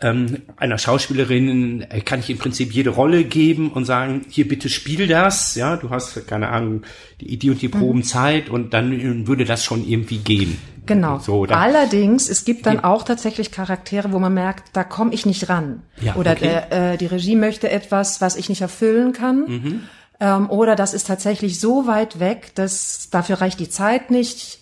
ähm, 0.00 0.38
einer 0.56 0.78
Schauspielerin 0.78 1.82
äh, 1.88 2.00
kann 2.00 2.18
ich 2.20 2.28
im 2.28 2.38
Prinzip 2.38 2.72
jede 2.72 2.90
Rolle 2.90 3.24
geben 3.24 3.70
und 3.70 3.84
sagen, 3.84 4.22
hier 4.28 4.48
bitte 4.48 4.68
spiel 4.68 5.06
das, 5.06 5.54
ja, 5.54 5.76
du 5.76 5.90
hast, 5.90 6.26
keine 6.26 6.48
Ahnung, 6.48 6.82
die, 7.20 7.36
die 7.36 7.50
und 7.50 7.62
die 7.62 7.68
Probenzeit 7.68 8.50
und 8.50 8.74
dann 8.74 8.92
äh, 8.92 9.26
würde 9.26 9.44
das 9.44 9.64
schon 9.64 9.86
irgendwie 9.86 10.18
gehen. 10.18 10.58
Genau. 10.86 11.20
So, 11.20 11.46
dann, 11.46 11.58
Allerdings, 11.58 12.28
es 12.28 12.44
gibt 12.44 12.66
dann 12.66 12.80
auch 12.82 13.04
tatsächlich 13.04 13.52
Charaktere, 13.52 14.10
wo 14.10 14.18
man 14.18 14.34
merkt, 14.34 14.70
da 14.72 14.82
komme 14.82 15.14
ich 15.14 15.24
nicht 15.26 15.48
ran. 15.48 15.82
Ja, 16.00 16.16
oder 16.16 16.32
okay. 16.32 16.60
der, 16.70 16.92
äh, 16.94 16.98
die 16.98 17.06
Regie 17.06 17.36
möchte 17.36 17.70
etwas, 17.70 18.20
was 18.20 18.34
ich 18.34 18.48
nicht 18.48 18.62
erfüllen 18.62 19.12
kann. 19.12 19.44
Mhm. 19.46 19.80
Ähm, 20.22 20.48
oder 20.50 20.76
das 20.76 20.94
ist 20.94 21.08
tatsächlich 21.08 21.58
so 21.58 21.88
weit 21.88 22.20
weg, 22.20 22.52
dass 22.54 23.08
dafür 23.10 23.40
reicht 23.40 23.58
die 23.58 23.68
Zeit 23.68 24.12
nicht. 24.12 24.60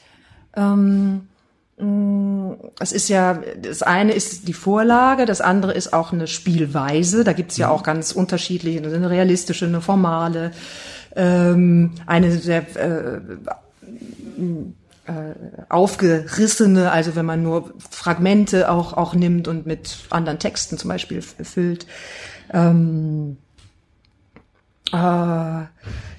Ähm, 0.56 1.28
mh, 1.76 2.56
es 2.78 2.92
ist 2.92 3.10
ja, 3.10 3.38
das 3.60 3.82
eine 3.82 4.12
ist 4.12 4.48
die 4.48 4.54
Vorlage, 4.54 5.26
das 5.26 5.42
andere 5.42 5.74
ist 5.74 5.92
auch 5.92 6.14
eine 6.14 6.28
Spielweise. 6.28 7.24
Da 7.24 7.34
gibt's 7.34 7.58
ja 7.58 7.66
Mhm. 7.66 7.72
auch 7.74 7.82
ganz 7.82 8.12
unterschiedliche, 8.12 8.82
eine 8.82 9.10
realistische, 9.10 9.66
eine 9.66 9.82
formale, 9.82 10.52
ähm, 11.14 11.92
eine 12.06 12.32
sehr 12.38 12.64
äh, 12.76 13.20
aufgerissene, 15.68 16.90
also 16.90 17.16
wenn 17.16 17.26
man 17.26 17.42
nur 17.42 17.74
Fragmente 17.90 18.70
auch, 18.70 18.94
auch 18.94 19.14
nimmt 19.14 19.46
und 19.46 19.66
mit 19.66 19.98
anderen 20.08 20.38
Texten 20.38 20.78
zum 20.78 20.88
Beispiel 20.88 21.20
füllt. 21.20 21.86
Ähm, 22.50 23.36
äh, 24.92 25.64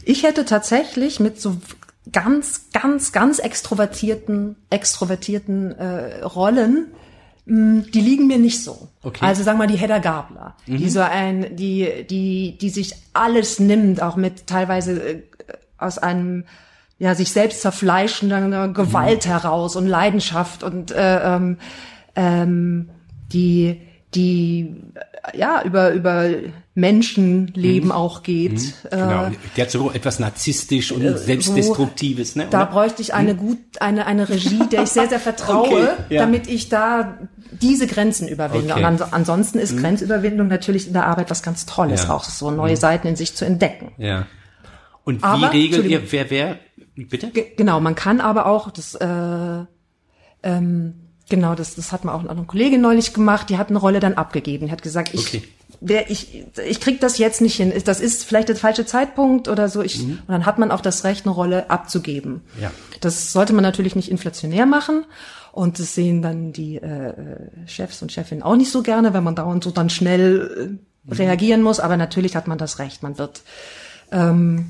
ich 0.04 0.24
hätte 0.24 0.46
tatsächlich 0.46 1.20
mit 1.20 1.40
so 1.40 1.58
ganz, 2.12 2.70
ganz, 2.74 3.12
ganz 3.12 3.40
extrovertierten, 3.40 4.56
extrovertierten 4.70 5.72
äh, 5.72 6.24
Rollen, 6.24 6.88
mh, 7.46 7.86
die 7.94 8.02
liegen 8.02 8.28
mir 8.28 8.40
nicht 8.40 8.64
so. 8.64 8.90
Okay. 9.04 9.24
Also 9.26 9.44
sagen 9.44 9.58
wir 9.58 9.66
mal 9.66 9.72
die 9.72 9.80
Hedda 9.80 10.00
Gabler, 10.00 10.56
die 10.66 10.90
so 10.90 11.02
ein, 11.02 11.56
die, 11.56 12.06
die, 12.10 12.58
die 12.60 12.70
sich 12.70 12.96
alles 13.14 13.60
nimmt, 13.60 14.02
auch 14.02 14.16
mit 14.16 14.48
teilweise 14.48 15.02
äh, 15.02 15.24
aus 15.78 15.98
einem 15.98 16.46
ja 16.98 17.16
sich 17.16 17.32
selbst 17.32 17.62
zerfleischender 17.62 18.68
Gewalt 18.68 19.26
heraus 19.26 19.76
und 19.76 19.88
Leidenschaft 19.88 20.62
und 20.64 20.92
äh, 20.92 21.36
ähm, 21.36 21.58
ähm, 22.16 22.90
die 23.34 23.82
die 24.14 24.76
äh, 25.34 25.38
ja 25.38 25.62
über 25.64 25.92
über 25.92 26.30
Menschenleben 26.74 27.92
auch 27.92 28.24
geht. 28.24 28.74
genau, 28.90 29.26
Äh, 29.28 29.32
der 29.56 29.66
hat 29.66 29.72
so 29.72 29.92
etwas 29.92 30.20
narzisstisch 30.20 30.92
und 30.92 31.18
selbstdestruktives, 31.18 32.36
ne? 32.36 32.48
da 32.50 32.64
oder? 32.64 32.72
bräuchte 32.72 33.02
ich 33.02 33.14
eine 33.14 33.36
gut 33.36 33.58
eine 33.80 34.06
eine 34.06 34.30
Regie, 34.30 34.60
der 34.72 34.84
ich 34.84 34.90
sehr 34.90 35.08
sehr 35.08 35.20
vertraue, 35.30 35.66
Okay, 35.68 35.88
ja. 36.10 36.22
damit 36.22 36.48
ich 36.48 36.70
da 36.70 37.18
diese 37.52 37.88
Grenzen 37.88 38.28
überwinde. 38.28 38.74
Okay. 38.74 38.80
Mhm. 38.82 38.88
Und 38.88 39.02
ans 39.02 39.14
ansonsten 39.14 39.60
ist 39.60 39.78
Grenzüberwindung 39.78 40.48
natürlich 40.48 40.88
in 40.88 40.94
der 40.94 41.06
Arbeit 41.08 41.30
was 41.30 41.44
ganz 41.44 41.66
Tolles, 41.66 42.04
Ja. 42.04 42.14
auch 42.16 42.24
so 42.24 42.52
neue 42.52 42.78
Seiten 42.78 43.08
in 43.08 43.16
sich 43.16 43.36
zu 43.36 43.46
entdecken. 43.46 43.92
Ja. 43.98 44.28
Und 45.04 45.22
wie 45.22 45.24
Aber, 45.26 45.52
regelt 45.52 45.86
ihr, 45.88 46.12
wer, 46.12 46.30
wer, 46.30 46.60
bitte? 46.96 47.30
Ge- 47.32 47.48
Genau, 47.58 47.80
man 47.80 47.96
kann 47.96 48.22
aber 48.22 48.46
auch 48.46 48.70
das, 48.72 48.94
äh, 48.96 49.66
ähm, 50.44 50.94
genau, 51.32 51.56
das, 51.56 51.74
das 51.74 51.92
hat 51.92 52.06
man 52.06 52.14
auch 52.14 52.30
eine 52.30 52.44
Kollegin 52.44 52.82
neulich 52.82 53.16
gemacht, 53.16 53.50
die 53.50 53.58
hat 53.58 53.70
eine 53.70 53.80
Rolle 53.80 54.00
dann 54.00 54.14
abgegeben, 54.14 54.68
die 54.68 54.72
hat 54.72 54.84
gesagt, 54.84 55.16
ich, 55.16 55.28
Okay. 55.28 55.44
wer, 55.80 56.12
ich, 56.12 56.46
ich 56.68 56.80
krieg 56.80 57.00
das 57.02 57.18
jetzt 57.18 57.42
nicht 57.42 57.56
hin, 57.56 57.74
das 57.86 58.00
ist 58.00 58.24
vielleicht 58.24 58.50
der 58.50 58.56
falsche 58.56 58.86
Zeitpunkt 58.86 59.48
oder 59.48 59.68
so, 59.70 59.82
ich, 59.82 60.00
und 60.04 60.22
dann 60.28 60.46
hat 60.46 60.60
man 60.60 60.70
auch 60.70 60.82
das 60.82 61.04
Recht, 61.04 61.26
eine 61.26 61.34
Rolle 61.34 61.72
abzugeben. 61.72 62.44
Mhm. 62.56 62.62
Ja. 62.62 62.72
Das 63.00 63.32
sollte 63.32 63.54
man 63.54 63.64
natürlich 63.64 63.96
nicht 63.96 64.12
inflationär 64.12 64.68
machen. 64.68 65.06
Und 65.54 65.80
das 65.80 65.96
sehen 65.96 66.22
dann 66.22 66.54
die 66.54 66.78
äh, 66.78 67.14
Chefs 67.66 68.02
und 68.02 68.10
Chefinnen 68.14 68.42
auch 68.42 68.56
nicht 68.56 68.72
so 68.72 68.84
gerne, 68.84 69.14
wenn 69.14 69.24
man 69.24 69.36
dauernd 69.36 69.66
so 69.66 69.72
dann 69.72 69.90
schnell 69.90 70.80
äh, 71.10 71.14
reagieren 71.14 71.62
muss. 71.62 71.82
Aber 71.82 71.98
natürlich 71.98 72.38
hat 72.38 72.48
man 72.48 72.58
das 72.58 72.80
Recht. 72.80 73.04
Man 73.04 73.18
wird 73.18 73.42
ähm, 74.14 74.68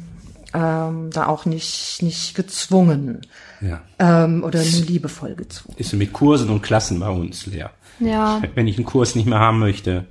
ähm, 0.53 1.09
da 1.11 1.27
auch 1.27 1.45
nicht, 1.45 1.99
nicht 2.01 2.35
gezwungen 2.35 3.21
Ja. 3.61 3.81
ähm, 3.99 4.43
oder 4.43 4.59
nur 4.63 4.81
liebevoll 4.85 5.35
gezwungen. 5.35 5.77
Ist 5.77 5.91
so 5.91 5.97
mit 5.97 6.13
Kursen 6.13 6.49
und 6.49 6.61
Klassen 6.61 6.99
bei 6.99 7.09
uns 7.09 7.45
leer. 7.45 7.71
Ja. 7.99 8.41
Wenn 8.55 8.67
ich 8.67 8.77
einen 8.77 8.85
Kurs 8.85 9.15
nicht 9.15 9.27
mehr 9.27 9.39
haben 9.39 9.59
möchte, 9.59 10.05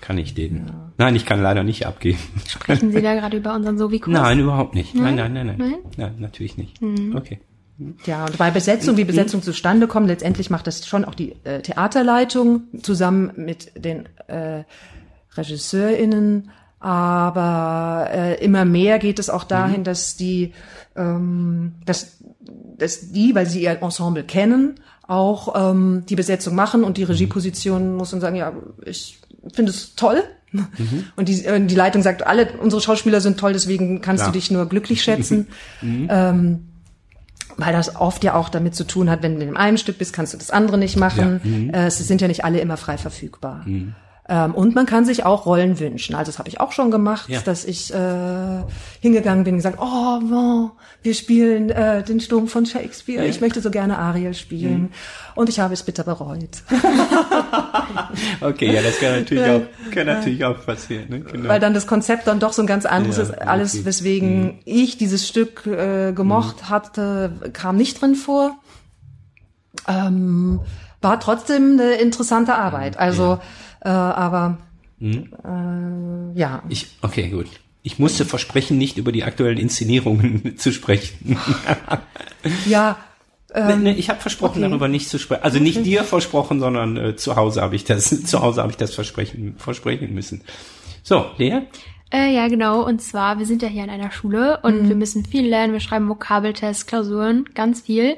kann 0.00 0.18
ich 0.18 0.34
den. 0.34 0.70
Nein, 0.98 1.14
ich 1.16 1.24
kann 1.26 1.40
leider 1.40 1.62
nicht 1.62 1.86
abgeben. 1.86 2.18
Sprechen 2.46 2.90
Sie 2.92 3.00
da 3.02 3.14
gerade 3.14 3.36
über 3.36 3.54
unseren 3.54 3.78
Sovi-Kurs? 3.78 4.12
Nein, 4.12 4.40
überhaupt 4.40 4.74
nicht. 4.74 4.94
Nein, 4.94 5.14
nein, 5.14 5.32
nein, 5.32 5.46
nein. 5.46 5.56
Nein? 5.58 5.74
Nein, 5.96 6.14
natürlich 6.18 6.56
nicht. 6.56 6.80
Okay. 7.14 7.40
Ja, 8.04 8.26
und 8.26 8.36
bei 8.38 8.50
Besetzung, 8.50 8.96
wie 8.96 9.04
Besetzung 9.04 9.42
zustande 9.42 9.86
kommt, 9.88 10.06
letztendlich 10.06 10.50
macht 10.50 10.66
das 10.66 10.86
schon 10.86 11.04
auch 11.04 11.14
die 11.14 11.34
äh, 11.44 11.62
Theaterleitung 11.62 12.64
zusammen 12.82 13.32
mit 13.36 13.72
den 13.76 14.08
äh, 14.28 14.64
RegisseurInnen. 15.36 16.50
Aber 16.82 18.08
äh, 18.12 18.44
immer 18.44 18.64
mehr 18.64 18.98
geht 18.98 19.20
es 19.20 19.30
auch 19.30 19.44
dahin, 19.44 19.84
dass 19.84 20.16
die, 20.16 20.52
ähm, 20.96 21.74
dass, 21.86 22.18
dass 22.76 23.12
die, 23.12 23.36
weil 23.36 23.46
sie 23.46 23.62
ihr 23.62 23.80
Ensemble 23.80 24.24
kennen, 24.24 24.80
auch 25.06 25.70
ähm, 25.70 26.02
die 26.08 26.16
Besetzung 26.16 26.56
machen 26.56 26.82
und 26.82 26.96
die 26.96 27.04
Regieposition 27.04 27.94
muss 27.94 28.12
und 28.12 28.20
sagen, 28.20 28.34
ja, 28.34 28.52
ich 28.84 29.20
finde 29.54 29.70
es 29.70 29.94
toll. 29.94 30.24
Und 31.16 31.30
die, 31.30 31.46
äh, 31.46 31.64
die 31.64 31.74
Leitung 31.74 32.02
sagt, 32.02 32.26
alle 32.26 32.46
unsere 32.60 32.82
Schauspieler 32.82 33.22
sind 33.22 33.40
toll, 33.40 33.54
deswegen 33.54 34.02
kannst 34.02 34.24
Klar. 34.24 34.32
du 34.32 34.38
dich 34.38 34.50
nur 34.50 34.68
glücklich 34.68 35.02
schätzen. 35.04 35.46
ähm, 35.80 36.68
weil 37.56 37.72
das 37.72 37.96
oft 37.96 38.22
ja 38.22 38.34
auch 38.34 38.50
damit 38.50 38.74
zu 38.74 38.84
tun 38.84 39.08
hat, 39.08 39.22
wenn 39.22 39.38
du 39.38 39.46
in 39.46 39.56
einem 39.56 39.78
Stück 39.78 39.96
bist, 39.96 40.12
kannst 40.12 40.34
du 40.34 40.38
das 40.38 40.50
andere 40.50 40.76
nicht 40.76 40.96
machen. 40.96 41.70
Äh, 41.72 41.86
es 41.86 41.96
sind 41.98 42.20
ja 42.20 42.28
nicht 42.28 42.44
alle 42.44 42.60
immer 42.60 42.76
frei 42.76 42.98
verfügbar. 42.98 43.64
Ähm, 44.32 44.54
und 44.54 44.74
man 44.74 44.86
kann 44.86 45.04
sich 45.04 45.26
auch 45.26 45.44
Rollen 45.44 45.78
wünschen. 45.78 46.14
Also 46.14 46.30
das 46.32 46.38
habe 46.38 46.48
ich 46.48 46.58
auch 46.58 46.72
schon 46.72 46.90
gemacht, 46.90 47.28
Ja. 47.28 47.40
dass 47.42 47.66
ich 47.66 47.92
äh, 47.92 48.62
hingegangen 49.00 49.44
bin 49.44 49.54
und 49.54 49.58
gesagt, 49.58 49.76
oh, 49.78 49.84
wow, 50.22 50.70
wir 51.02 51.12
spielen 51.12 51.68
äh, 51.68 52.02
den 52.02 52.18
Sturm 52.18 52.48
von 52.48 52.64
Shakespeare. 52.64 53.26
Ich 53.26 53.42
möchte 53.42 53.60
so 53.60 53.70
gerne 53.70 53.98
Ariel 53.98 54.32
spielen. 54.32 54.92
Und 55.34 55.50
ich 55.50 55.60
habe 55.60 55.74
es 55.74 55.82
bitter 55.82 56.04
bereut. 56.04 56.62
Okay, 58.40 58.72
ja, 58.74 58.82
das 58.82 58.98
kann 58.98 59.12
natürlich 59.20 59.44
auch, 59.48 59.62
kann 59.92 60.06
natürlich 60.06 60.44
auch 60.44 60.64
passieren. 60.64 61.04
Ne? 61.08 61.20
Genau. 61.20 61.48
weil 61.48 61.60
dann 61.60 61.74
das 61.74 61.86
Konzept 61.86 62.26
dann 62.26 62.40
doch 62.40 62.52
so 62.52 62.62
ein 62.62 62.66
ganz 62.66 62.84
anderes 62.86 63.16
Ja, 63.16 63.22
ist. 63.24 63.38
Alles, 63.42 63.74
okay. 63.74 63.84
weswegen 63.84 64.58
ich 64.64 64.98
dieses 64.98 65.26
Stück 65.26 65.66
äh, 65.66 66.12
gemocht 66.12 66.68
hatte, 66.68 67.32
kam 67.52 67.76
nicht 67.76 68.00
drin 68.00 68.14
vor. 68.14 68.56
Ähm, 69.88 70.60
war 71.00 71.20
trotzdem 71.20 71.78
eine 71.80 71.92
interessante 71.94 72.54
Arbeit. 72.54 72.98
Also, 72.98 73.38
äh, 73.84 73.88
aber 73.88 74.58
äh, 75.00 76.38
ja. 76.38 76.62
ich, 76.68 76.88
okay, 77.02 77.28
gut. 77.28 77.46
Ich 77.82 77.98
musste 77.98 78.24
versprechen, 78.24 78.78
nicht 78.78 78.96
über 78.96 79.10
die 79.10 79.24
aktuellen 79.24 79.58
Inszenierungen 79.58 80.56
zu 80.56 80.72
sprechen. 80.72 81.36
Ja, 82.66 82.96
Ähm, 83.54 83.82
nee, 83.82 83.92
ich 83.92 84.08
habe 84.08 84.20
versprochen, 84.20 84.62
okay. 84.62 84.70
darüber 84.70 84.88
nicht 84.88 85.08
zu 85.08 85.18
sprechen. 85.18 85.42
Also 85.42 85.58
nicht 85.58 85.84
dir 85.84 86.04
versprochen, 86.04 86.58
sondern 86.58 86.96
äh, 86.96 87.16
zu 87.16 87.36
Hause 87.36 87.60
habe 87.60 87.76
ich 87.76 87.84
das, 87.84 88.24
zu 88.24 88.40
Hause 88.40 88.62
habe 88.62 88.70
ich 88.70 88.78
das 88.78 88.94
versprechen, 88.94 89.56
versprechen 89.58 90.14
müssen. 90.14 90.42
So, 91.02 91.26
Lea? 91.36 91.60
Äh, 92.10 92.34
ja, 92.34 92.48
genau. 92.48 92.82
Und 92.82 93.02
zwar, 93.02 93.38
wir 93.38 93.46
sind 93.46 93.62
ja 93.62 93.68
hier 93.68 93.84
in 93.84 93.90
einer 93.90 94.10
Schule 94.10 94.60
und 94.62 94.84
mhm. 94.84 94.88
wir 94.88 94.96
müssen 94.96 95.24
viel 95.24 95.46
lernen. 95.46 95.72
Wir 95.72 95.80
schreiben 95.80 96.08
Vokabeltests, 96.08 96.86
Klausuren, 96.86 97.44
ganz 97.54 97.82
viel. 97.82 98.16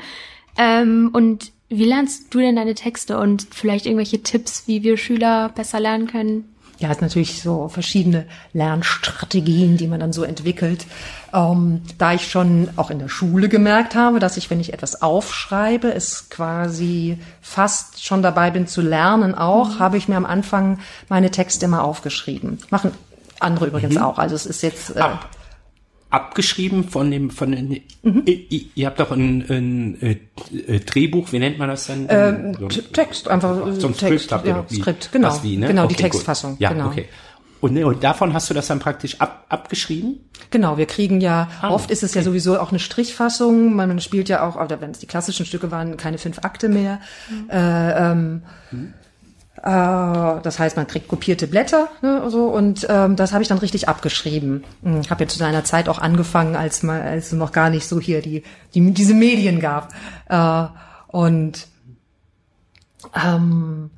Ähm, 0.56 1.10
und 1.12 1.52
wie 1.78 1.84
lernst 1.84 2.32
du 2.32 2.38
denn 2.38 2.56
deine 2.56 2.74
Texte 2.74 3.18
und 3.18 3.46
vielleicht 3.50 3.86
irgendwelche 3.86 4.22
Tipps, 4.22 4.64
wie 4.66 4.82
wir 4.82 4.96
Schüler 4.96 5.50
besser 5.50 5.80
lernen 5.80 6.06
können? 6.06 6.44
Ja, 6.78 6.90
es 6.90 7.00
natürlich 7.00 7.40
so 7.40 7.68
verschiedene 7.68 8.26
Lernstrategien, 8.52 9.76
die 9.76 9.86
man 9.86 10.00
dann 10.00 10.12
so 10.12 10.24
entwickelt. 10.24 10.86
Ähm, 11.32 11.82
da 11.98 12.14
ich 12.14 12.28
schon 12.28 12.68
auch 12.76 12.90
in 12.90 12.98
der 12.98 13.08
Schule 13.08 13.48
gemerkt 13.48 13.94
habe, 13.94 14.18
dass 14.18 14.36
ich, 14.36 14.50
wenn 14.50 14.60
ich 14.60 14.72
etwas 14.72 15.00
aufschreibe, 15.00 15.92
es 15.92 16.30
quasi 16.30 17.18
fast 17.40 18.04
schon 18.04 18.22
dabei 18.22 18.50
bin 18.50 18.66
zu 18.66 18.80
lernen 18.80 19.34
auch, 19.34 19.76
mhm. 19.76 19.78
habe 19.78 19.96
ich 19.96 20.08
mir 20.08 20.16
am 20.16 20.26
Anfang 20.26 20.80
meine 21.08 21.30
Texte 21.30 21.66
immer 21.66 21.84
aufgeschrieben. 21.84 22.58
Machen 22.70 22.90
andere 23.38 23.66
übrigens 23.66 23.94
mhm. 23.94 24.02
auch. 24.02 24.18
Also 24.18 24.34
es 24.34 24.46
ist 24.46 24.62
jetzt. 24.62 24.96
Äh, 24.96 25.00
Ab 25.00 25.30
abgeschrieben 26.14 26.84
von 26.84 27.10
dem 27.10 27.30
von 27.30 27.50
mhm. 27.50 28.22
ihr, 28.24 28.66
ihr, 28.74 28.86
habt 28.86 29.00
doch 29.00 29.10
ein, 29.10 29.44
ein, 29.48 29.98
ein, 30.00 30.20
äh, 30.66 30.78
Drehbuch, 30.78 31.32
wie 31.32 31.40
nennt 31.40 31.58
man 31.58 31.68
das 31.68 31.86
denn? 31.86 32.06
Ähm, 32.08 32.56
so 32.56 32.68
Text, 32.68 33.26
einfach 33.26 33.56
so 33.72 33.88
ein 33.88 33.96
Text, 33.96 34.26
Skript 34.26 34.32
habt 34.32 34.46
ihr 34.46 34.52
ja, 34.52 34.66
wie, 34.68 34.80
Skript, 34.80 35.10
genau, 35.10 35.42
wie, 35.42 35.56
ne? 35.56 35.66
genau 35.66 35.84
okay, 35.84 35.94
die 35.94 36.02
Textfassung. 36.02 36.52
Gut. 36.52 36.60
Ja, 36.60 36.72
genau. 36.72 36.86
okay. 36.86 37.06
Und, 37.60 37.82
und 37.82 38.04
davon 38.04 38.32
hast 38.32 38.48
du 38.48 38.54
das 38.54 38.68
dann 38.68 38.78
praktisch 38.78 39.20
ab, 39.20 39.46
abgeschrieben? 39.48 40.20
Genau, 40.50 40.76
wir 40.76 40.86
kriegen 40.86 41.20
ja, 41.20 41.48
ah, 41.62 41.70
oft 41.70 41.90
ist 41.90 42.02
es 42.02 42.10
okay. 42.10 42.20
ja 42.20 42.24
sowieso 42.24 42.60
auch 42.60 42.70
eine 42.70 42.78
Strichfassung, 42.78 43.74
man 43.74 43.98
spielt 44.00 44.28
ja 44.28 44.46
auch, 44.46 44.56
oder 44.56 44.80
wenn 44.80 44.90
es 44.90 44.98
die 44.98 45.06
klassischen 45.06 45.46
Stücke 45.46 45.70
waren, 45.70 45.96
keine 45.96 46.18
fünf 46.18 46.40
Akte 46.44 46.68
mehr. 46.68 47.00
Mhm. 47.28 47.50
Äh, 47.50 48.10
ähm, 48.12 48.42
mhm. 48.70 48.94
Äh, 49.64 50.42
das 50.42 50.58
heißt, 50.58 50.76
man 50.76 50.86
kriegt 50.86 51.08
kopierte 51.08 51.46
Blätter 51.46 51.88
ne, 52.02 52.28
so, 52.28 52.48
und 52.48 52.86
ähm, 52.90 53.16
das 53.16 53.32
habe 53.32 53.42
ich 53.42 53.48
dann 53.48 53.56
richtig 53.56 53.88
abgeschrieben. 53.88 54.62
Hm, 54.82 55.08
habe 55.08 55.24
jetzt 55.24 55.38
zu 55.38 55.44
einer 55.44 55.64
Zeit 55.64 55.88
auch 55.88 55.98
angefangen, 55.98 56.54
als 56.54 56.82
man 56.82 57.00
als 57.00 57.28
es 57.28 57.32
noch 57.32 57.50
gar 57.50 57.70
nicht 57.70 57.88
so 57.88 57.98
hier 57.98 58.20
die, 58.20 58.42
die 58.74 58.92
diese 58.92 59.14
Medien 59.14 59.60
gab. 59.60 59.94
Äh, 60.28 60.66
und 61.06 61.66
ähm, 63.14 63.90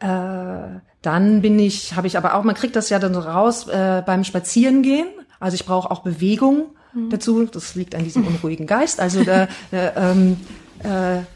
äh, 0.00 0.80
dann 1.00 1.40
bin 1.40 1.58
ich, 1.58 1.96
habe 1.96 2.06
ich 2.06 2.18
aber 2.18 2.34
auch, 2.34 2.44
man 2.44 2.54
kriegt 2.54 2.76
das 2.76 2.90
ja 2.90 2.98
dann 2.98 3.14
so 3.14 3.20
raus 3.20 3.68
äh, 3.68 4.02
beim 4.04 4.24
Spazierengehen. 4.24 5.08
Also 5.40 5.54
ich 5.54 5.64
brauche 5.64 5.90
auch 5.90 6.00
Bewegung 6.02 6.66
mhm. 6.92 7.08
dazu. 7.08 7.46
Das 7.46 7.76
liegt 7.76 7.94
an 7.94 8.04
diesem 8.04 8.26
unruhigen 8.26 8.66
Geist. 8.66 9.00
Also 9.00 9.24
da, 9.24 9.44
äh, 9.72 9.88
ähm, 9.96 10.32
äh, 10.32 10.65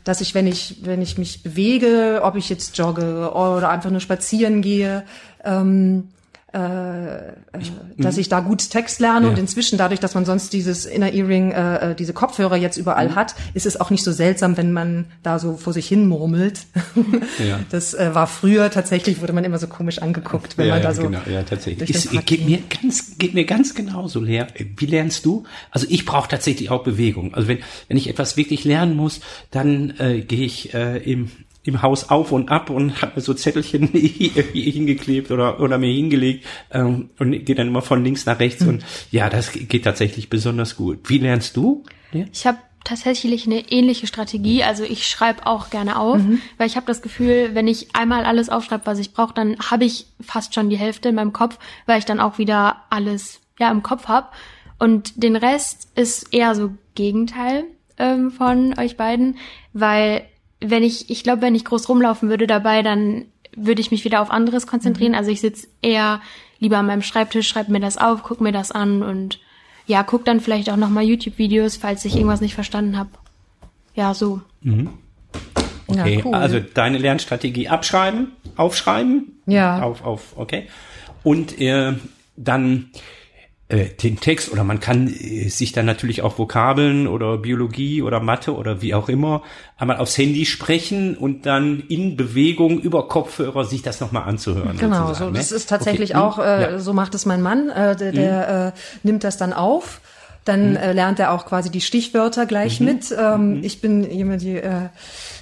dass 0.05 0.21
ich, 0.21 0.35
wenn 0.35 0.47
ich, 0.47 0.77
wenn 0.83 1.03
ich 1.03 1.19
mich 1.19 1.43
bewege, 1.43 2.21
ob 2.23 2.37
ich 2.37 2.49
jetzt 2.49 2.77
jogge 2.79 3.31
oder 3.33 3.69
einfach 3.69 3.91
nur 3.91 4.01
spazieren 4.01 4.63
gehe, 4.63 5.05
ähm, 5.45 6.09
äh, 6.53 7.29
äh, 7.29 7.33
dass 7.99 8.19
ich 8.19 8.29
da 8.29 8.41
gut 8.41 8.71
Text 8.71 9.01
lerne 9.01 9.27
ja. 9.27 9.33
und 9.33 9.39
inzwischen 9.39 9.79
dadurch, 9.79 10.01
dass 10.01 10.15
man 10.15 10.25
sonst 10.25 10.53
dieses 10.53 10.87
Inner 10.87 11.13
Earring, 11.13 11.53
äh, 11.53 11.91
äh, 11.91 11.95
diese 11.95 12.13
Kopfhörer 12.13 12.57
jetzt 12.57 12.77
überall 12.77 13.11
mhm. 13.11 13.15
hat, 13.15 13.35
ist 13.55 13.67
es 13.67 13.81
auch 13.81 13.91
nicht 13.91 14.03
so 14.03 14.13
seltsam, 14.13 14.57
wenn 14.57 14.73
man 14.73 15.07
da 15.23 15.39
so 15.39 15.57
vor 15.57 15.73
sich 15.73 15.87
hin 15.87 16.07
murmelt. 16.09 16.61
Ja. 17.39 17.61
Das 17.71 17.95
äh, 17.95 18.15
war 18.15 18.27
früher 18.27 18.71
tatsächlich 18.71 19.21
wurde 19.21 19.33
man 19.33 19.45
immer 19.45 19.59
so 19.59 19.67
komisch 19.67 20.01
angeguckt, 20.01 20.59
wenn 20.59 20.67
ja, 20.67 20.75
man 20.75 20.83
da 20.83 20.93
so. 20.93 21.03
Genau, 21.03 21.21
ja, 21.31 21.43
tatsächlich. 21.43 21.89
Ist, 21.89 22.11
geht 22.27 22.47
mir 22.47 22.59
ganz, 22.83 23.19
geht 23.19 23.35
mir 23.35 23.45
ganz 23.45 23.75
genauso 23.75 24.21
leer. 24.21 24.49
Wie 24.77 24.87
lernst 24.87 25.25
du? 25.25 25.45
Also 25.71 25.87
ich 25.89 26.05
brauche 26.05 26.29
tatsächlich 26.29 26.71
auch 26.71 26.83
Bewegung. 26.83 27.35
Also 27.35 27.49
wenn 27.49 27.59
wenn 27.89 27.97
ich 27.97 28.09
etwas 28.09 28.37
wirklich 28.37 28.65
lernen 28.65 28.97
muss, 28.97 29.21
dann 29.51 29.95
äh, 29.99 30.21
gehe 30.21 30.45
ich 30.45 30.75
äh, 30.75 30.99
im 30.99 31.31
im 31.63 31.83
Haus 31.83 32.09
auf 32.09 32.33
und 32.33 32.51
ab 32.51 32.71
und 32.71 33.03
habe 33.03 33.13
mir 33.17 33.21
so 33.21 33.35
Zettelchen 33.35 33.89
hingeklebt 33.93 35.31
oder 35.31 35.61
oder 35.61 35.79
mir 35.79 35.93
hingelegt 35.93 36.47
ähm, 36.71 37.11
und 37.19 37.45
gehe 37.45 37.55
dann 37.55 37.69
immer 37.69 37.83
von 37.83 38.03
links 38.03 38.27
nach 38.27 38.39
rechts 38.39 38.63
mhm. 38.63 38.69
und 38.69 38.85
ja, 39.11 39.29
das 39.29 39.53
geht 39.53 39.85
tatsächlich 39.85 40.31
besonders 40.31 40.77
gut. 40.77 41.09
Wie 41.09 41.19
lernst 41.19 41.57
du? 41.57 41.85
Ja? 42.13 42.25
Ich 42.33 42.47
habe 42.47 42.59
tatsächlich 42.85 43.47
eine 43.47 43.71
ähnliche 43.71 44.07
Strategie. 44.07 44.65
Also 44.65 44.85
ich 44.85 45.07
schreibe 45.07 45.47
auch 45.47 45.71
gerne 45.71 45.99
auf, 45.99 46.19
mhm. 46.19 46.41
weil 46.57 46.67
ich 46.67 46.77
habe 46.77 46.87
das 46.87 47.03
Gefühl, 47.03 47.51
wenn 47.55 47.69
ich 47.69 47.95
einmal 47.95 48.25
alles 48.25 48.49
aufschreibe, 48.49 48.87
was 48.87 48.99
ich 48.99 49.13
brauche, 49.13 49.35
dann 49.35 49.59
habe 49.71 49.85
ich 49.85 50.07
fast 50.21 50.55
schon 50.55 50.71
die 50.71 50.79
Hälfte 50.79 51.11
in 51.11 51.15
meinem 51.15 51.33
Kopf, 51.33 51.59
weil 51.87 51.99
ich 51.99 52.05
dann 52.05 52.21
auch 52.21 52.39
wieder 52.39 52.85
alles 52.91 53.41
ja 53.59 53.71
im 53.71 53.83
Kopf 53.83 54.09
habe. 54.09 54.29
Und 54.79 55.23
den 55.23 55.37
Rest 55.37 55.89
ist 55.95 56.33
eher 56.33 56.55
so 56.55 56.73
Gegenteil 56.95 57.65
ähm, 57.99 58.31
von 58.31 58.79
euch 58.79 58.97
beiden, 58.97 59.37
weil 59.75 60.25
wenn 60.61 60.83
ich, 60.83 61.11
ich 61.11 61.23
glaube, 61.23 61.43
wenn 61.43 61.55
ich 61.55 61.65
groß 61.65 61.89
rumlaufen 61.89 62.29
würde 62.29 62.47
dabei, 62.47 62.83
dann 62.83 63.27
würde 63.57 63.81
ich 63.81 63.91
mich 63.91 64.05
wieder 64.05 64.21
auf 64.21 64.31
anderes 64.31 64.67
konzentrieren. 64.67 65.13
Mhm. 65.13 65.19
Also 65.19 65.31
ich 65.31 65.41
sitze 65.41 65.69
eher 65.83 66.21
lieber 66.59 66.79
an 66.79 66.87
meinem 66.87 67.03
Schreibtisch, 67.03 67.49
schreibe 67.49 67.73
mir 67.73 67.81
das 67.81 67.97
auf, 67.97 68.23
guck 68.23 68.41
mir 68.41 68.53
das 68.53 68.71
an 68.71 69.03
und 69.03 69.41
ja, 69.87 70.03
guck 70.03 70.25
dann 70.25 70.41
vielleicht 70.41 70.71
auch 70.71 70.77
nochmal 70.77 71.05
YouTube-Videos, 71.05 71.77
falls 71.77 72.05
ich 72.05 72.15
irgendwas 72.15 72.41
nicht 72.41 72.55
verstanden 72.55 72.97
habe. 72.97 73.11
Ja, 73.95 74.15
so. 74.15 74.41
Mhm. 74.61 74.91
Okay, 75.87 76.19
ja, 76.19 76.25
cool. 76.25 76.35
also 76.35 76.61
deine 76.61 76.99
Lernstrategie 76.99 77.69
abschreiben, 77.69 78.29
aufschreiben. 78.55 79.41
Ja. 79.47 79.83
Auf, 79.83 80.05
auf, 80.05 80.35
okay. 80.37 80.69
Und 81.25 81.61
äh, 81.61 81.95
dann 82.37 82.91
äh, 82.95 82.99
den 83.71 84.19
Text 84.19 84.51
oder 84.51 84.65
man 84.65 84.81
kann 84.81 85.07
äh, 85.09 85.49
sich 85.49 85.73
dann 85.73 85.87
natürlich 85.87 86.23
auch 86.23 86.39
Vokabeln 86.39 87.07
oder 87.07 87.39
Biologie 87.39 88.03
oder 88.03 88.21
Mathe 88.21 88.55
oder 88.55 88.83
wie 88.83 88.95
auch 88.95 89.09
immer 89.09 89.43
einmal 89.79 89.99
aufs 89.99 90.19
Handy 90.19 90.45
sprechen 90.45 91.17
und 91.17 91.47
dann 91.47 91.85
in 91.89 92.17
Bewegung 92.17 92.81
über 92.81 93.07
Kopfhörer 93.09 93.65
sich 93.65 93.83
das 93.83 94.01
nochmal 94.01 94.25
anzuhören. 94.25 94.77
Genau, 94.77 95.15
so, 95.15 95.31
das 95.31 95.51
ne? 95.51 95.57
ist 95.57 95.69
tatsächlich 95.69 96.17
okay. 96.17 96.21
auch, 96.21 96.39
äh, 96.39 96.63
ja. 96.63 96.79
so 96.79 96.93
macht 96.93 97.15
es 97.15 97.27
mein 97.27 97.43
Mann, 97.43 97.69
äh, 97.71 97.95
der, 97.97 98.13
der 98.13 98.33
mhm. 98.33 98.69
äh, 98.69 98.73
nimmt 99.05 99.25
das 99.25 99.37
dann 99.37 99.53
auf. 99.53 100.01
Dann 100.45 100.71
mhm. 100.71 100.77
äh, 100.77 100.93
lernt 100.93 101.21
er 101.21 101.33
auch 101.33 101.47
quasi 101.47 101.71
die 101.71 101.81
Stichwörter 101.83 102.47
gleich 102.47 102.81
mhm. 102.81 102.87
mit. 102.87 103.15
Ähm, 103.17 103.59
mhm. 103.59 103.65
Ich 103.65 103.81
bin 103.81 104.11
jemand, 104.11 104.43
die 104.43 104.61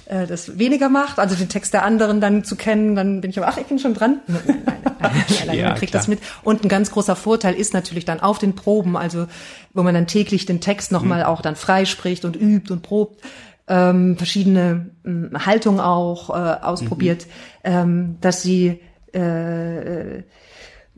äh, 0.09 0.25
das 0.25 0.57
weniger 0.57 0.89
macht, 0.89 1.19
also 1.19 1.35
den 1.35 1.49
Text 1.49 1.73
der 1.73 1.83
anderen 1.83 2.19
dann 2.19 2.43
zu 2.43 2.55
kennen, 2.55 2.95
dann 2.95 3.21
bin 3.21 3.29
ich 3.29 3.37
aber, 3.37 3.47
ach, 3.47 3.57
ich 3.57 3.67
bin 3.67 3.77
schon 3.77 3.93
dran. 3.93 4.21
Nein, 4.27 4.43
nein, 4.65 4.83
nein, 4.99 5.47
nein, 5.47 5.57
ja, 5.57 5.73
kriegt 5.75 5.93
das 5.93 6.07
mit. 6.07 6.19
Und 6.43 6.63
ein 6.63 6.67
ganz 6.67 6.91
großer 6.91 7.15
Vorteil 7.15 7.53
ist 7.53 7.73
natürlich 7.73 8.05
dann 8.05 8.19
auf 8.19 8.39
den 8.39 8.55
Proben, 8.55 8.97
also 8.97 9.27
wo 9.73 9.83
man 9.83 9.93
dann 9.93 10.07
täglich 10.07 10.45
den 10.45 10.61
Text 10.61 10.91
nochmal 10.91 11.19
mhm. 11.19 11.25
auch 11.27 11.41
dann 11.41 11.55
freispricht 11.55 12.25
und 12.25 12.35
übt 12.35 12.73
und 12.73 12.81
probt, 12.81 13.21
ähm, 13.67 14.17
verschiedene 14.17 14.89
ähm, 15.05 15.31
Haltungen 15.45 15.79
auch 15.79 16.31
äh, 16.31 16.33
ausprobiert, 16.33 17.27
mhm. 17.63 17.71
ähm, 17.71 18.17
dass 18.19 18.41
sie 18.41 18.81
äh, 19.13 20.23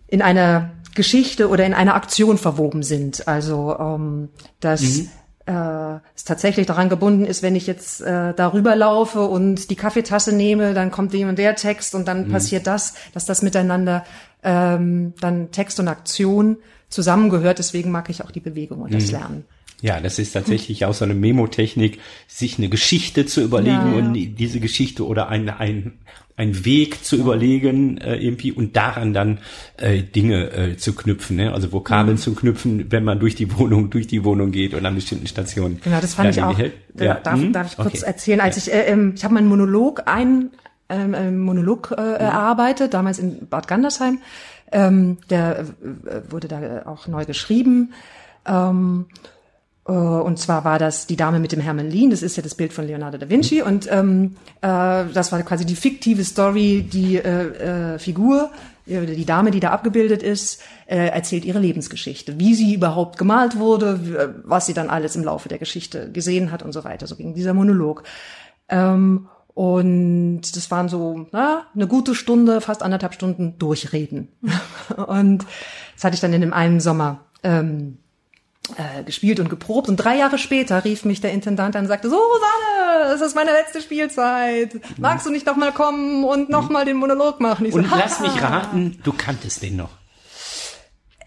in 0.08 0.22
einer 0.22 0.72
Geschichte 0.96 1.50
oder 1.50 1.66
in 1.66 1.74
einer 1.74 1.96
Aktion 1.96 2.38
verwoben 2.38 2.82
sind. 2.82 3.28
Also 3.28 3.78
ähm, 3.78 4.30
dass 4.62 4.82
mhm 4.82 5.10
äh, 5.52 6.00
es 6.16 6.24
tatsächlich 6.24 6.66
daran 6.66 6.90
gebunden 6.90 7.26
ist, 7.26 7.44
wenn 7.44 7.56
ich 7.56 7.68
jetzt 7.68 8.02
äh, 8.02 8.34
darüber 8.34 8.76
laufe 8.76 9.22
und 9.22 9.70
die 9.70 9.76
Kaffeetasse 9.76 10.34
nehme, 10.34 10.74
dann 10.74 10.92
kommt 10.92 11.14
jemand 11.14 11.38
der 11.40 11.56
Text 11.56 11.94
und 11.96 12.08
dann 12.08 12.28
mhm. 12.28 12.32
passiert 12.32 12.68
das, 12.68 12.94
dass 13.14 13.26
das 13.26 13.42
miteinander 13.42 14.06
ähm, 14.44 15.14
dann 15.20 15.52
Text 15.52 15.80
und 15.80 15.88
Aktion 15.88 16.58
zusammengehört. 16.90 17.60
Deswegen 17.60 17.92
mag 17.92 18.10
ich 18.10 18.24
auch 18.24 18.32
die 18.32 18.40
Bewegung 18.40 18.82
und 18.82 18.94
das 18.94 19.08
mhm. 19.08 19.12
Lernen. 19.12 19.46
Ja, 19.82 20.00
das 20.00 20.20
ist 20.20 20.34
tatsächlich 20.34 20.86
auch 20.86 20.94
so 20.94 21.06
eine 21.06 21.16
Memotechnik, 21.16 22.00
sich 22.28 22.58
eine 22.58 22.70
Geschichte 22.70 23.26
zu 23.26 23.42
überlegen 23.42 23.76
ja, 23.76 23.92
ja. 23.92 23.98
und 23.98 24.14
diese 24.14 24.60
Geschichte 24.60 25.06
oder 25.06 25.30
ein, 25.30 25.50
ein, 25.50 25.94
ein 26.38 26.66
Weg 26.66 27.04
zu 27.04 27.16
überlegen 27.16 27.98
äh, 27.98 28.16
irgendwie 28.16 28.52
und 28.52 28.76
daran 28.76 29.14
dann 29.14 29.40
äh, 29.78 30.04
Dinge 30.04 30.52
äh, 30.52 30.78
zu 30.78 30.94
knüpfen, 30.94 31.36
ne? 31.38 31.52
also 31.52 31.72
Vokabeln 31.72 32.18
mhm. 32.18 32.22
zu 32.22 32.36
knüpfen, 32.36 32.92
wenn 32.92 33.04
man 33.04 33.20
durch 33.20 33.36
die 33.36 33.58
Wohnung 33.58 33.90
durch 33.90 34.06
die 34.06 34.24
Wohnung 34.24 34.52
geht 34.52 34.76
oder 34.76 34.88
an 34.88 34.96
bestimmten 34.96 35.28
Stationen. 35.28 35.82
Genau, 35.84 36.00
das 36.00 36.14
fand 36.14 36.30
ich 36.30 36.44
auch. 36.44 36.58
Ja. 37.00 37.16
Darf, 37.16 37.40
hm? 37.40 37.54
darf 37.54 37.72
ich 37.72 37.78
kurz 37.78 37.96
okay. 37.96 38.06
erzählen? 38.06 38.40
Als 38.40 38.58
ich 38.58 38.72
äh, 38.72 38.84
ähm, 38.86 39.14
ich 39.16 39.24
habe 39.24 39.34
meinen 39.34 39.48
Monolog 39.48 40.04
ein 40.06 40.52
ähm, 40.90 41.40
Monolog 41.40 41.94
äh, 41.98 42.02
mhm. 42.02 42.16
erarbeitet, 42.18 42.94
damals 42.94 43.18
in 43.18 43.48
Bad 43.48 43.68
Gandersheim. 43.68 44.20
Ähm, 44.72 45.18
der 45.30 45.60
äh, 45.60 45.66
wurde 46.30 46.48
da 46.48 46.84
auch 46.86 47.08
neu 47.08 47.26
geschrieben. 47.26 47.94
Ähm, 48.46 49.06
äh, 49.10 49.41
und 49.84 50.38
zwar 50.38 50.64
war 50.64 50.78
das 50.78 51.08
die 51.08 51.16
Dame 51.16 51.40
mit 51.40 51.52
dem 51.52 51.60
Hermelin, 51.60 52.12
das 52.12 52.22
ist 52.22 52.38
ja 52.38 52.44
das 52.44 52.54
Bild 52.54 52.72
von 52.72 52.86
Leonardo 52.86 53.18
da 53.18 53.30
Vinci. 53.30 53.64
Und 53.64 53.92
ähm, 53.92 54.36
äh, 54.62 55.06
das 55.12 55.32
war 55.32 55.42
quasi 55.42 55.66
die 55.66 55.76
fiktive 55.76 56.24
Story, 56.24 56.88
die 56.88 57.18
äh, 57.18 57.96
äh, 57.96 58.00
Figur, 58.00 58.52
äh, 58.86 59.06
die 59.06 59.26
Dame, 59.26 59.50
die 59.50 59.60
da 59.60 59.72
abgebildet 59.72 60.22
ist, 60.22 60.62
äh, 60.86 61.08
erzählt 61.08 61.46
ihre 61.46 61.60
Lebensgeschichte, 61.60 62.40
wie 62.40 62.54
sie 62.54 62.76
überhaupt 62.76 63.18
gemalt 63.18 63.58
wurde, 63.58 64.42
was 64.44 64.68
sie 64.68 64.74
dann 64.74 64.90
alles 64.90 65.16
im 65.16 65.24
Laufe 65.24 65.50
der 65.50 65.58
Geschichte 65.58 66.12
gesehen 66.12 66.52
hat 66.52 66.62
und 66.62 66.74
so 66.74 66.84
weiter. 66.84 67.08
So 67.08 67.16
ging 67.16 67.34
dieser 67.34 67.56
Monolog. 67.56 68.04
Ähm, 68.70 69.30
und 69.54 70.42
das 70.56 70.72
waren 70.72 70.90
so 70.90 71.28
na, 71.32 71.66
eine 71.76 71.88
gute 71.88 72.16
Stunde, 72.16 72.62
fast 72.62 72.84
anderthalb 72.84 73.14
Stunden 73.14 73.58
Durchreden. 73.58 74.30
und 75.08 75.46
das 75.96 76.04
hatte 76.04 76.14
ich 76.14 76.22
dann 76.22 76.34
in 76.34 76.42
dem 76.42 76.54
einen 76.54 76.80
Sommer. 76.80 77.26
Ähm, 77.44 77.98
äh, 78.78 79.04
gespielt 79.04 79.40
und 79.40 79.50
geprobt. 79.50 79.90
Und 79.90 79.98
drei 79.98 80.18
Jahre 80.18 80.38
später 80.38 80.84
rief 80.86 81.04
mich 81.04 81.20
der 81.20 81.32
Intendant 81.32 81.76
an 81.76 81.84
und 81.84 81.88
sagte, 81.88 82.10
so, 82.10 82.18
Susanne, 82.18 83.14
es 83.14 83.22
ist 83.22 83.36
meine 83.36 83.52
letzte 83.52 83.82
Spielzeit. 83.82 84.80
Magst 84.98 85.26
du 85.26 85.32
nicht 85.32 85.46
noch 85.46 85.56
mal 85.56 85.72
kommen 85.72 86.24
und 86.24 86.50
noch 86.50 86.70
mal 86.70 86.86
den 86.86 86.98
Monolog 86.98 87.40
machen? 87.40 87.66
Ich 87.66 87.74
und 87.74 87.90
so, 87.90 87.96
lass 87.96 88.20
mich 88.20 88.42
raten, 88.42 89.00
du 89.04 89.14
kanntest 89.14 89.64
den 89.64 89.78
noch. 89.78 89.90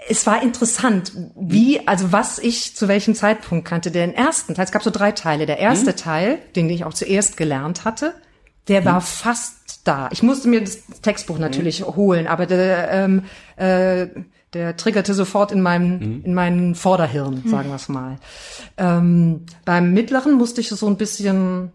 Es 0.06 0.26
war 0.26 0.42
interessant, 0.42 1.12
wie, 1.34 1.86
also 1.88 2.12
was 2.12 2.38
ich 2.38 2.76
zu 2.76 2.88
welchem 2.88 3.14
Zeitpunkt 3.14 3.66
kannte. 3.66 3.90
Den 3.90 4.14
ersten 4.14 4.54
Teil, 4.54 4.66
es 4.66 4.72
gab 4.72 4.82
so 4.82 4.90
drei 4.90 5.12
Teile. 5.12 5.46
Der 5.46 5.58
erste 5.58 5.90
hm? 5.90 5.96
Teil, 5.96 6.38
den 6.56 6.68
ich 6.68 6.84
auch 6.84 6.94
zuerst 6.94 7.36
gelernt 7.36 7.84
hatte, 7.84 8.14
der 8.68 8.80
hm? 8.80 8.86
war 8.86 9.00
fast 9.00 9.80
da. 9.84 10.08
Ich 10.12 10.22
musste 10.22 10.48
mir 10.48 10.60
das 10.60 10.78
Textbuch 11.02 11.38
natürlich 11.38 11.80
hm? 11.80 11.96
holen, 11.96 12.26
aber 12.26 12.46
der, 12.46 12.90
ähm, 12.90 13.24
äh, 13.56 14.08
der 14.54 14.76
triggerte 14.76 15.14
sofort 15.14 15.52
in 15.52 15.60
meinem, 15.60 15.98
mhm. 15.98 16.22
in 16.24 16.34
meinen 16.34 16.74
Vorderhirn, 16.74 17.42
mhm. 17.44 17.50
sagen 17.50 17.68
wir 17.68 17.76
es 17.76 17.88
mal. 17.88 18.16
Ähm, 18.76 19.46
beim 19.64 19.92
mittleren 19.92 20.34
musste 20.34 20.60
ich 20.60 20.68
so 20.68 20.86
ein 20.86 20.96
bisschen 20.96 21.72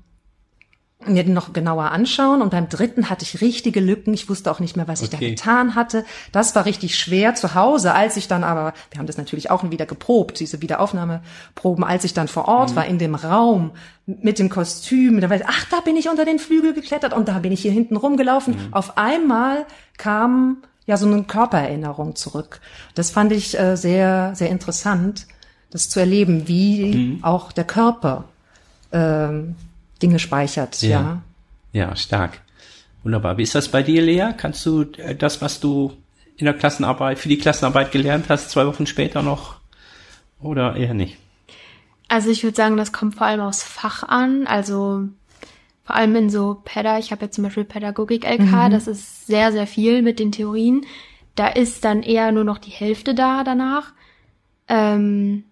mir 1.06 1.24
den 1.24 1.34
noch 1.34 1.54
genauer 1.54 1.92
anschauen 1.92 2.42
und 2.42 2.52
beim 2.52 2.68
dritten 2.68 3.10
hatte 3.10 3.24
ich 3.24 3.40
richtige 3.40 3.80
Lücken. 3.80 4.14
Ich 4.14 4.28
wusste 4.28 4.52
auch 4.52 4.60
nicht 4.60 4.76
mehr, 4.76 4.88
was 4.90 5.02
ich 5.02 5.14
okay. 5.14 5.18
da 5.18 5.30
getan 5.30 5.76
hatte. 5.76 6.04
Das 6.34 6.56
war 6.56 6.66
richtig 6.66 6.98
schwer 6.98 7.36
zu 7.36 7.56
Hause. 7.56 7.94
Als 7.94 8.18
ich 8.18 8.28
dann 8.28 8.44
aber, 8.44 8.74
wir 8.92 9.00
haben 9.00 9.08
das 9.08 9.18
natürlich 9.18 9.50
auch 9.50 9.70
wieder 9.72 9.86
geprobt, 9.86 10.42
diese 10.42 10.62
Wiederaufnahmeproben, 10.62 11.86
als 11.86 12.04
ich 12.04 12.14
dann 12.14 12.28
vor 12.28 12.50
Ort 12.50 12.72
mhm. 12.72 12.76
war, 12.76 12.86
in 12.86 13.00
dem 13.00 13.16
Raum 13.16 13.72
mit 14.06 14.40
dem 14.40 14.50
Kostüm, 14.50 15.22
da 15.22 15.30
war 15.30 15.38
ich, 15.38 15.48
ach, 15.48 15.66
da 15.72 15.80
bin 15.80 15.96
ich 15.96 16.10
unter 16.10 16.26
den 16.26 16.38
Flügel 16.38 16.74
geklettert 16.74 17.14
und 17.14 17.30
da 17.30 17.40
bin 17.40 17.54
ich 17.54 17.62
hier 17.62 17.72
hinten 17.72 17.96
rumgelaufen. 17.96 18.56
Mhm. 18.56 18.74
Auf 18.74 18.98
einmal 18.98 19.66
kam 19.98 20.64
ja 20.90 20.98
so 20.98 21.06
eine 21.06 21.24
Körpererinnerung 21.24 22.16
zurück. 22.16 22.62
Das 22.96 23.12
fand 23.12 23.32
ich 23.32 23.58
äh, 23.58 23.78
sehr, 23.78 24.34
sehr 24.34 24.50
interessant, 24.50 25.28
das 25.70 25.88
zu 25.88 26.00
erleben, 26.00 26.48
wie 26.48 26.96
mhm. 26.96 27.24
auch 27.24 27.52
der 27.52 27.64
Körper 27.64 28.24
ähm, 28.92 29.56
Dinge 30.02 30.18
speichert. 30.18 30.82
Ja. 30.82 30.90
ja, 30.90 31.22
ja, 31.74 31.96
stark. 31.96 32.42
Wunderbar. 33.04 33.38
Wie 33.38 33.44
ist 33.44 33.54
das 33.54 33.70
bei 33.70 33.84
dir, 33.84 34.02
Lea? 34.02 34.32
Kannst 34.36 34.66
du 34.66 34.82
äh, 34.98 35.14
das, 35.14 35.44
was 35.44 35.60
du 35.60 35.94
in 36.38 36.46
der 36.46 36.56
Klassenarbeit, 36.56 37.20
für 37.20 37.30
die 37.30 37.38
Klassenarbeit 37.38 37.92
gelernt 37.92 38.26
hast, 38.30 38.50
zwei 38.50 38.66
Wochen 38.66 38.88
später 38.88 39.22
noch 39.22 39.58
oder 40.42 40.76
eher 40.76 40.96
nicht? 40.96 41.18
Also 42.08 42.32
ich 42.32 42.44
würde 42.44 42.58
sagen, 42.58 42.78
das 42.78 42.92
kommt 42.92 43.14
vor 43.14 43.28
allem 43.28 43.42
aufs 43.42 43.62
Fach 43.62 44.02
an. 44.02 44.48
Also 44.48 45.08
vor 45.90 45.96
allem 45.96 46.16
in 46.16 46.30
so 46.30 46.62
PEDA, 46.66 47.00
ich 47.00 47.12
habe 47.12 47.26
jetzt 47.26 47.34
zum 47.34 47.46
Beispiel 47.46 47.64
Pädagogik-LK, 47.66 48.42
mhm. 48.42 48.70
das 48.70 48.86
ist 48.86 49.26
sehr, 49.26 49.52
sehr 49.52 49.66
viel 49.66 50.04
mit 50.04 50.20
den 50.20 50.32
Theorien. 50.32 50.86
Da 51.34 51.48
ist 51.48 51.84
dann 51.84 52.04
eher 52.04 52.32
nur 52.32 52.44
noch 52.44 52.60
die 52.60 52.70
Hälfte 52.70 53.16
da 53.16 53.44
danach. 53.44 53.94
Ähm, 54.68 55.46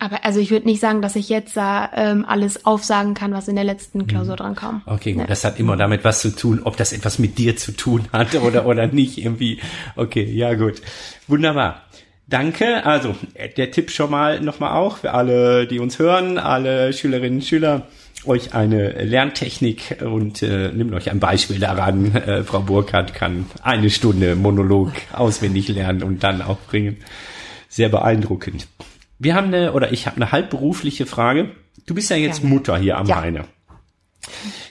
aber 0.00 0.24
also 0.24 0.40
ich 0.40 0.50
würde 0.50 0.66
nicht 0.66 0.80
sagen, 0.80 1.02
dass 1.02 1.14
ich 1.14 1.28
jetzt 1.28 1.56
da 1.56 1.88
ähm, 1.94 2.24
alles 2.26 2.66
aufsagen 2.66 3.14
kann, 3.14 3.32
was 3.32 3.46
in 3.46 3.54
der 3.54 3.62
letzten 3.62 3.98
mhm. 3.98 4.06
Klausur 4.08 4.34
dran 4.34 4.56
kam. 4.56 4.82
Okay, 4.86 5.12
gut. 5.12 5.20
Ja. 5.20 5.26
Das 5.28 5.44
hat 5.44 5.60
immer 5.60 5.76
damit 5.76 6.02
was 6.02 6.18
zu 6.18 6.34
tun, 6.34 6.62
ob 6.64 6.76
das 6.76 6.92
etwas 6.92 7.20
mit 7.20 7.38
dir 7.38 7.56
zu 7.56 7.70
tun 7.70 8.08
hat 8.12 8.34
oder, 8.42 8.66
oder 8.66 8.88
nicht 8.88 9.18
irgendwie. 9.18 9.60
Okay, 9.94 10.24
ja 10.24 10.54
gut. 10.54 10.82
Wunderbar. 11.28 11.82
Danke. 12.26 12.84
Also, 12.84 13.14
der 13.56 13.70
Tipp 13.70 13.92
schon 13.92 14.10
mal 14.10 14.40
nochmal 14.40 14.72
auch 14.72 14.96
für 14.96 15.12
alle, 15.12 15.68
die 15.68 15.78
uns 15.78 16.00
hören, 16.00 16.38
alle 16.38 16.92
Schülerinnen 16.92 17.38
und 17.38 17.44
Schüler 17.44 17.86
euch 18.24 18.54
eine 18.54 19.04
Lerntechnik 19.04 19.98
und 20.02 20.42
äh, 20.42 20.72
nimmt 20.72 20.94
euch 20.94 21.10
ein 21.10 21.20
Beispiel 21.20 21.58
daran. 21.58 22.14
Äh, 22.14 22.42
Frau 22.42 22.60
Burkhardt 22.60 23.14
kann 23.14 23.46
eine 23.62 23.90
Stunde 23.90 24.34
Monolog 24.34 24.92
auswendig 25.12 25.68
lernen 25.68 26.02
und 26.02 26.24
dann 26.24 26.42
auch 26.42 26.58
bringen. 26.58 26.96
Sehr 27.68 27.88
beeindruckend. 27.88 28.68
Wir 29.18 29.34
haben 29.34 29.48
eine, 29.48 29.72
oder 29.72 29.92
ich 29.92 30.06
habe 30.06 30.16
eine 30.16 30.32
halbberufliche 30.32 31.06
Frage. 31.06 31.50
Du 31.86 31.94
bist 31.94 32.10
ja 32.10 32.16
jetzt 32.16 32.42
ja. 32.42 32.48
Mutter 32.48 32.78
hier 32.78 32.98
am 32.98 33.06
ja. 33.06 33.20
Heine. 33.20 33.44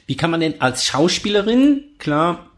Wie 0.06 0.18
kann 0.18 0.32
man 0.32 0.40
denn 0.40 0.62
als 0.62 0.86
Schauspielerin, 0.86 1.84
klar, 1.98 2.52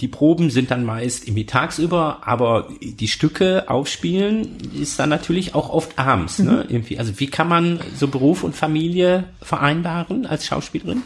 die 0.00 0.08
Proben 0.08 0.50
sind 0.50 0.70
dann 0.70 0.84
meist 0.84 1.26
irgendwie 1.26 1.46
tagsüber, 1.46 2.18
aber 2.22 2.68
die 2.82 3.08
Stücke 3.08 3.64
aufspielen 3.68 4.58
ist 4.78 4.98
dann 4.98 5.08
natürlich 5.08 5.54
auch 5.54 5.70
oft 5.70 5.98
abends. 5.98 6.38
Ne? 6.38 6.64
Mhm. 6.64 6.70
Irgendwie. 6.74 6.98
Also 6.98 7.18
wie 7.18 7.28
kann 7.28 7.48
man 7.48 7.80
so 7.96 8.08
Beruf 8.08 8.42
und 8.42 8.54
Familie 8.54 9.24
vereinbaren 9.40 10.26
als 10.26 10.44
Schauspielerin? 10.44 11.02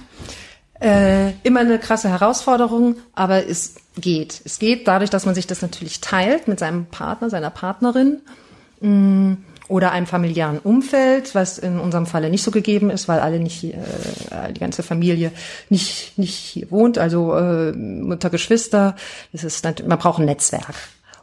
Äh, 0.80 1.32
immer 1.42 1.60
eine 1.60 1.78
krasse 1.78 2.08
Herausforderung, 2.08 2.96
aber 3.14 3.46
es 3.46 3.76
geht. 3.96 4.40
Es 4.44 4.58
geht 4.58 4.88
dadurch, 4.88 5.10
dass 5.10 5.26
man 5.26 5.34
sich 5.34 5.46
das 5.46 5.62
natürlich 5.62 6.00
teilt 6.00 6.48
mit 6.48 6.58
seinem 6.58 6.86
Partner, 6.86 7.30
seiner 7.30 7.50
Partnerin. 7.50 8.20
Mh, 8.80 8.90
mm, 8.90 9.44
oder 9.70 9.92
einem 9.92 10.06
familiären 10.06 10.58
Umfeld, 10.58 11.34
was 11.34 11.58
in 11.58 11.78
unserem 11.78 12.04
Falle 12.04 12.28
nicht 12.28 12.42
so 12.42 12.50
gegeben 12.50 12.90
ist, 12.90 13.08
weil 13.08 13.20
alle 13.20 13.38
nicht 13.38 13.64
äh, 13.64 14.52
die 14.52 14.60
ganze 14.60 14.82
Familie 14.82 15.30
nicht 15.68 16.18
nicht 16.18 16.34
hier 16.34 16.70
wohnt, 16.70 16.98
also 16.98 17.34
äh, 17.36 17.72
Mutter, 17.72 18.30
Geschwister. 18.30 18.96
Das 19.32 19.44
ist 19.44 19.64
man 19.64 19.98
braucht 19.98 20.18
ein 20.18 20.26
Netzwerk. 20.26 20.74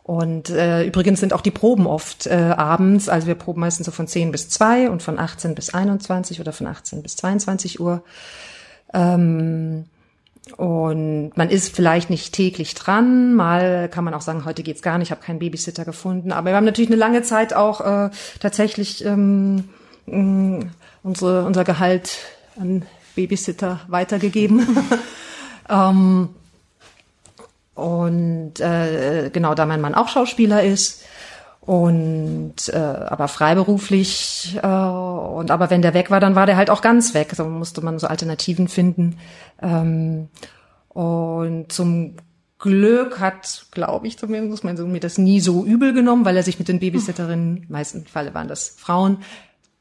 Und 0.03 0.49
äh, 0.49 0.85
übrigens 0.85 1.19
sind 1.19 1.33
auch 1.33 1.41
die 1.41 1.51
Proben 1.51 1.85
oft 1.85 2.27
äh, 2.27 2.53
abends, 2.55 3.09
also 3.09 3.27
wir 3.27 3.35
proben 3.35 3.59
meistens 3.59 3.85
so 3.87 3.91
von 3.91 4.07
10 4.07 4.31
bis 4.31 4.47
2 4.47 4.89
und 4.89 5.03
von 5.03 5.19
18 5.19 5.53
bis 5.53 5.73
21 5.73 6.39
oder 6.39 6.53
von 6.53 6.65
18 6.67 7.03
bis 7.03 7.17
22 7.17 7.81
Uhr. 7.81 8.01
Ähm, 8.93 9.83
und 10.55 11.31
man 11.35 11.49
ist 11.49 11.75
vielleicht 11.75 12.09
nicht 12.09 12.33
täglich 12.33 12.73
dran. 12.73 13.33
Mal 13.33 13.89
kann 13.89 14.03
man 14.03 14.13
auch 14.13 14.21
sagen, 14.21 14.45
heute 14.45 14.63
geht's 14.63 14.81
gar 14.81 14.97
nicht, 14.97 15.07
ich 15.07 15.11
habe 15.11 15.21
keinen 15.21 15.39
Babysitter 15.39 15.85
gefunden. 15.85 16.31
Aber 16.31 16.49
wir 16.49 16.55
haben 16.55 16.65
natürlich 16.65 16.89
eine 16.89 16.97
lange 16.97 17.23
Zeit 17.23 17.53
auch 17.53 17.81
äh, 17.81 18.09
tatsächlich 18.39 19.03
ähm, 19.03 19.69
äh, 20.07 20.59
unsere, 21.03 21.45
unser 21.45 21.63
Gehalt 21.63 22.17
an 22.59 22.83
Babysitter 23.15 23.81
weitergegeben. 23.87 24.65
ähm, 25.69 26.29
und 27.75 28.59
äh, 28.59 29.29
genau, 29.31 29.53
da 29.53 29.65
mein 29.65 29.81
Mann 29.81 29.93
auch 29.93 30.07
Schauspieler 30.07 30.63
ist 30.63 31.03
und 31.67 32.69
äh, 32.69 32.77
aber 32.77 33.27
freiberuflich 33.27 34.57
äh, 34.63 34.67
und 34.67 35.51
aber 35.51 35.69
wenn 35.69 35.81
der 35.81 35.93
weg 35.93 36.09
war, 36.09 36.21
dann 36.21 36.33
war 36.33 36.45
der 36.45 36.55
halt 36.55 36.69
auch 36.69 36.81
ganz 36.81 37.13
weg. 37.13 37.33
Da 37.35 37.43
also 37.43 37.49
musste 37.53 37.81
man 37.81 37.99
so 37.99 38.07
Alternativen 38.07 38.69
finden. 38.69 39.17
Ähm, 39.61 40.29
und 40.87 41.69
zum 41.69 42.15
Glück 42.57 43.19
hat, 43.19 43.65
glaube 43.71 44.07
ich 44.07 44.17
zumindest, 44.17 44.63
mein 44.63 44.77
Sohn 44.77 44.93
mir 44.93 45.01
das 45.01 45.17
nie 45.17 45.41
so 45.41 45.65
übel 45.65 45.91
genommen, 45.91 46.23
weil 46.23 46.37
er 46.37 46.43
sich 46.43 46.57
mit 46.57 46.69
den 46.69 46.79
Babysitterinnen, 46.79 47.65
meisten 47.67 48.05
Falle 48.05 48.33
waren 48.33 48.47
das 48.47 48.69
Frauen, 48.69 49.17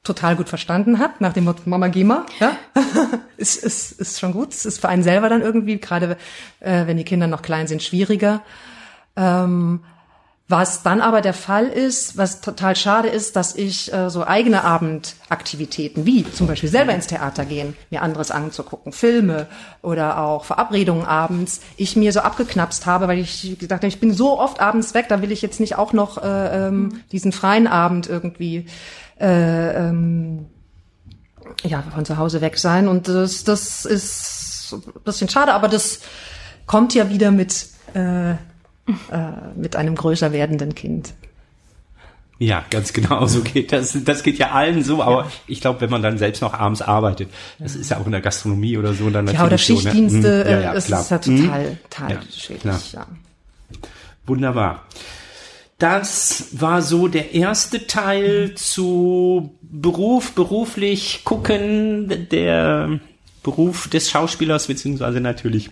total 0.03 0.34
gut 0.34 0.49
verstanden 0.49 0.99
hat, 0.99 1.20
nach 1.20 1.34
dem 1.34 1.45
Motto 1.45 1.62
Mama 1.66 1.87
geh 1.87 2.03
mal, 2.03 2.26
ja, 2.41 2.57
ist, 3.37 3.62
ist, 3.62 3.93
ist 3.93 4.18
schon 4.18 4.32
gut. 4.32 4.53
Es 4.53 4.66
ist 4.66 4.80
für 4.80 4.89
einen 4.89 5.05
selber 5.05 5.28
dann 5.28 5.41
irgendwie, 5.41 5.78
gerade 5.78 6.16
äh, 6.59 6.89
wenn 6.89 6.97
die 6.97 7.05
Kinder 7.05 7.28
noch 7.28 7.43
klein 7.43 7.68
sind, 7.68 7.80
schwieriger. 7.80 8.43
Ähm, 9.14 9.84
was 10.49 10.84
dann 10.84 11.01
aber 11.01 11.22
der 11.22 11.34
Fall 11.34 11.66
ist, 11.66 12.16
was 12.16 12.40
total 12.40 12.76
schade 12.76 13.09
ist, 13.09 13.34
dass 13.34 13.57
ich 13.57 13.92
äh, 13.92 14.11
so 14.11 14.24
eigene 14.24 14.62
Abendaktivitäten, 14.62 16.07
wie 16.07 16.30
zum 16.30 16.47
Beispiel 16.47 16.68
selber 16.68 16.94
ins 16.94 17.09
Theater 17.09 17.44
gehen, 17.44 17.76
mir 17.90 18.03
anderes 18.03 18.30
anzugucken, 18.30 18.92
Filme 18.92 19.49
oder 19.82 20.18
auch 20.18 20.44
Verabredungen 20.44 21.05
abends, 21.05 21.61
ich 21.76 21.97
mir 21.97 22.12
so 22.12 22.20
abgeknapst 22.20 22.86
habe, 22.86 23.09
weil 23.09 23.18
ich 23.18 23.59
gesagt 23.59 23.82
habe, 23.82 23.88
ich 23.88 23.99
bin 23.99 24.14
so 24.14 24.38
oft 24.38 24.61
abends 24.61 24.94
weg, 24.94 25.07
da 25.09 25.20
will 25.20 25.32
ich 25.32 25.42
jetzt 25.42 25.59
nicht 25.59 25.76
auch 25.76 25.92
noch 25.92 26.22
äh, 26.22 26.68
ähm, 26.68 27.01
diesen 27.11 27.32
freien 27.32 27.66
Abend 27.66 28.09
irgendwie 28.09 28.66
äh, 29.18 29.88
ähm, 29.88 30.47
ja 31.64 31.82
von 31.92 32.05
zu 32.05 32.18
Hause 32.18 32.40
weg 32.40 32.59
sein. 32.59 32.86
Und 32.86 33.09
das, 33.09 33.42
das 33.42 33.84
ist 33.84 34.72
ein 34.72 35.03
bisschen 35.05 35.28
schade, 35.28 35.53
aber 35.55 35.66
das 35.66 36.01
kommt 36.66 36.94
ja 36.94 37.09
wieder 37.11 37.32
mit 37.32 37.66
äh, 37.94 38.34
äh, 39.11 39.59
mit 39.59 39.76
einem 39.76 39.95
größer 39.95 40.32
werdenden 40.32 40.74
Kind. 40.74 41.14
Ja, 42.39 42.64
ganz 42.68 42.93
genau, 42.93 43.26
so 43.26 43.41
geht 43.41 43.72
das. 43.72 43.97
Das 44.05 44.22
geht 44.22 44.39
ja 44.39 44.51
allen 44.51 44.84
so, 44.84 45.03
aber 45.03 45.22
ja. 45.22 45.32
ich 45.47 45.61
glaube, 45.61 45.80
wenn 45.80 45.91
man 45.91 46.03
dann 46.03 46.18
selbst 46.18 46.43
noch 46.43 46.53
abends 46.53 46.82
arbeitet, 46.82 47.30
das 47.59 47.74
ist 47.74 47.91
ja 47.91 47.99
auch 47.99 48.05
in 48.05 48.12
der 48.12 48.20
Gastronomie 48.20 48.76
oder 48.76 48.93
so, 48.93 49.09
dann 49.09 49.24
natürlich 49.24 49.41
Ja, 49.41 49.47
oder 49.47 49.59
Schichtdienste, 49.59 50.20
so, 50.20 50.45
ne? 50.45 50.51
ja, 50.51 50.61
ja, 50.61 50.74
das 50.74 50.91
ist 50.91 51.11
ja 51.11 51.18
total, 51.18 51.64
hm? 51.64 51.78
total 51.89 52.11
ja, 52.11 52.20
schwierig, 52.37 52.93
ja. 52.93 53.07
Wunderbar. 54.26 54.82
Das 55.78 56.49
war 56.53 56.82
so 56.82 57.07
der 57.07 57.34
erste 57.34 57.87
Teil 57.87 58.55
zu 58.55 59.55
Beruf, 59.62 60.32
beruflich 60.32 61.22
gucken, 61.24 62.28
der 62.30 62.99
Beruf 63.43 63.89
des 63.89 64.11
Schauspielers, 64.11 64.66
beziehungsweise 64.66 65.20
natürlich 65.20 65.70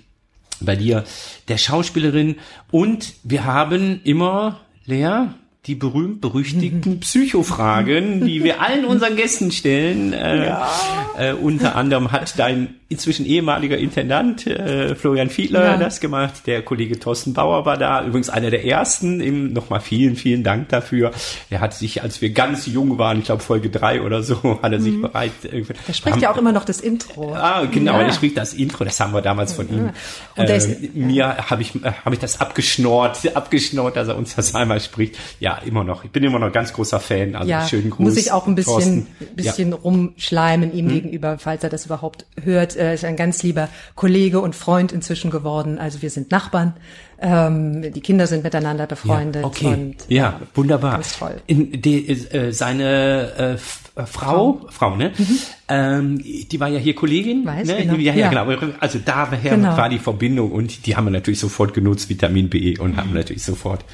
bei 0.61 0.77
dir, 0.77 1.05
der 1.49 1.59
Schauspielerin. 1.59 2.37
Und 2.71 3.15
wir 3.23 3.45
haben 3.45 4.01
immer, 4.05 4.61
Lea, 4.85 5.29
die 5.67 5.75
berühmt-berüchtigten 5.75 7.01
Psychofragen, 7.01 8.27
die 8.27 8.45
wir 8.45 8.61
allen 8.61 8.85
unseren 8.85 9.17
Gästen 9.17 9.51
stellen. 9.51 10.13
Äh, 10.13 10.47
ja. 10.47 10.71
äh, 11.19 11.33
unter 11.33 11.75
anderem 11.77 12.13
hat 12.13 12.39
dein 12.39 12.75
inzwischen 12.89 13.27
ehemaliger 13.27 13.77
Intendant 13.77 14.47
äh, 14.47 14.95
Florian 14.95 15.31
Fiedler 15.31 15.65
ja. 15.65 15.77
das 15.77 16.01
gemacht. 16.01 16.47
Der 16.47 16.63
Kollege 16.63 17.01
Thorsten 17.01 17.33
Bauer 17.33 17.65
war 17.65 17.77
da, 17.77 18.05
übrigens 18.05 18.29
einer 18.29 18.51
der 18.51 18.65
ersten. 18.65 19.21
Ihm 19.21 19.53
nochmal 19.53 19.81
vielen, 19.81 20.17
vielen 20.17 20.45
Dank 20.45 20.69
dafür. 20.69 21.13
Er 21.51 21.61
hat 21.61 21.75
sich, 21.75 22.03
als 22.03 22.21
wir 22.21 22.31
ganz 22.31 22.67
jung 22.67 22.99
waren, 22.99 23.19
ich 23.19 23.25
glaube 23.25 23.43
Folge 23.43 23.71
drei 23.71 24.03
oder 24.03 24.23
so, 24.23 24.59
hat 24.63 24.73
er 24.73 24.81
sich 24.81 24.95
mhm. 24.95 25.03
bereit. 25.03 25.33
Äh, 25.45 25.65
er 25.89 25.95
spricht 25.95 26.17
haben, 26.17 26.23
ja 26.23 26.33
auch 26.33 26.37
immer 26.37 26.53
noch 26.53 26.65
das 26.65 26.81
Intro. 26.81 27.35
Ah, 27.35 27.65
genau, 27.65 27.95
ja. 27.95 28.03
er 28.03 28.13
spricht 28.13 28.37
das 28.37 28.53
Intro. 28.53 28.85
Das 28.85 29.01
haben 29.01 29.13
wir 29.13 29.23
damals 29.23 29.55
von 29.55 29.69
ihm. 29.69 29.91
Und 30.37 30.49
äh, 30.49 30.91
mir 30.93 31.37
habe 31.51 31.63
ich 31.63 31.75
äh, 31.77 31.93
habe 32.05 32.15
ich 32.15 32.21
das 32.21 32.41
abgeschnort, 32.41 33.19
abgeschnort, 33.35 33.97
dass 33.97 34.09
er 34.09 34.17
uns 34.17 34.37
das 34.37 34.55
einmal 34.55 34.81
spricht. 34.81 35.19
Ja, 35.41 35.54
immer 35.59 35.85
noch. 35.85 36.05
Ich 36.05 36.11
bin 36.11 36.23
immer 36.25 36.39
noch 36.39 36.53
ganz 36.53 36.73
großer 36.73 37.01
Fan. 37.01 37.35
Also 37.35 37.51
ja, 37.51 37.67
schönen 37.67 37.91
Gruß. 37.91 38.05
Muss 38.05 38.17
ich 38.17 38.33
auch 38.33 38.47
ein 38.47 38.55
bisschen, 38.55 39.07
bisschen 39.35 39.71
ja. 39.71 39.77
rumschleimen 39.77 40.73
ihm 40.73 40.87
hm. 40.87 40.95
gegenüber, 40.95 41.39
falls 41.39 41.63
er 41.65 41.71
das 41.71 41.87
überhaupt 41.87 42.27
hört 42.43 42.77
äh, 42.77 42.95
ist 42.95 43.05
ein 43.05 43.17
ganz 43.17 43.43
lieber 43.43 43.69
Kollege 43.95 44.41
und 44.41 44.55
Freund 44.55 44.93
inzwischen 44.93 45.31
geworden. 45.31 45.79
Also 45.79 46.03
wir 46.03 46.11
sind 46.11 46.31
Nachbarn. 46.31 46.75
Ähm, 47.21 47.93
die 47.93 48.01
Kinder 48.01 48.27
sind 48.27 48.45
miteinander 48.45 48.87
befreundet. 48.87 49.43
Ja, 49.43 49.47
okay. 49.47 49.67
Und, 49.67 49.97
ja, 50.09 50.41
wunderbar. 50.55 50.93
Ganz 50.93 51.19
toll. 51.19 51.41
In 51.47 51.81
die, 51.81 52.09
äh, 52.09 52.53
seine 52.53 53.33
äh, 53.39 53.57
äh, 53.97 54.07
Frau, 54.07 54.07
Frau, 54.07 54.67
Frau 54.71 54.97
ne? 54.97 55.13
Mhm. 55.17 55.39
Ähm, 55.69 56.19
die 56.23 56.59
war 56.59 56.69
ja 56.69 56.79
hier 56.79 56.95
Kollegin. 56.95 57.47
Weiß, 57.47 57.67
ne? 57.67 57.77
genau. 57.77 57.95
Ja, 57.95 58.15
ja, 58.15 58.31
ja, 58.31 58.45
genau. 58.45 58.73
Also 58.81 58.99
daher 59.05 59.57
genau. 59.57 59.77
war 59.77 59.89
die 59.89 60.01
Verbindung 60.01 60.51
und 60.51 60.87
die 60.87 60.97
haben 60.97 61.05
wir 61.05 61.13
natürlich 61.13 61.39
sofort 61.39 61.75
genutzt, 61.75 62.09
Vitamin 62.09 62.51
B, 62.51 62.77
und 62.79 62.93
mhm. 62.93 62.97
haben 62.97 63.15
natürlich 63.15 63.45
sofort 63.45 63.85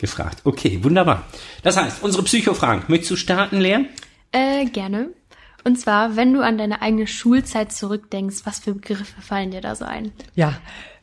gefragt. 0.00 0.38
Okay, 0.44 0.78
wunderbar. 0.82 1.26
Das 1.62 1.76
heißt, 1.76 2.02
unsere 2.02 2.22
Psychofragen. 2.24 2.84
Möchtest 2.88 3.10
du 3.10 3.16
starten, 3.16 3.60
Lea? 3.60 3.86
Äh, 4.32 4.64
gerne. 4.66 5.10
Und 5.64 5.78
zwar, 5.78 6.16
wenn 6.16 6.32
du 6.32 6.40
an 6.40 6.58
deine 6.58 6.82
eigene 6.82 7.06
Schulzeit 7.06 7.72
zurückdenkst, 7.72 8.38
was 8.44 8.60
für 8.60 8.74
Begriffe 8.74 9.20
fallen 9.20 9.50
dir 9.50 9.60
da 9.60 9.74
so 9.74 9.84
ein? 9.84 10.12
Ja, 10.34 10.54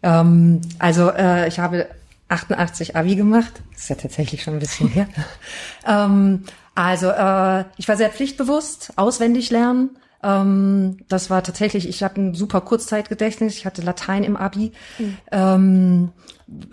ähm, 0.04 0.62
also 0.80 1.10
äh, 1.12 1.48
ich 1.48 1.60
habe 1.60 1.88
88 2.30 2.96
Abi 2.96 3.16
gemacht. 3.16 3.62
Das 3.72 3.84
ist 3.84 3.90
ja 3.90 3.96
tatsächlich 3.96 4.44
schon 4.44 4.56
ein 4.56 4.60
bisschen 4.60 4.90
her. 4.90 5.08
ähm, 5.88 6.44
also 6.76 7.10
äh, 7.10 7.66
ich 7.78 7.88
war 7.88 7.98
sehr 7.98 8.10
pflichtbewusst, 8.10 8.94
auswendig 8.96 9.50
lernen. 9.50 9.98
Ähm, 10.24 10.98
das 11.08 11.30
war 11.30 11.44
tatsächlich, 11.44 11.88
ich 11.88 12.04
habe 12.04 12.20
ein 12.20 12.34
super 12.34 12.62
Kurzzeitgedächtnis. 12.62 13.56
Ich 13.56 13.66
hatte 13.66 13.82
Latein 13.82 14.24
im 14.24 14.36
Abi. 14.36 14.72
Mhm. 14.98 15.18
Ähm, 15.32 16.12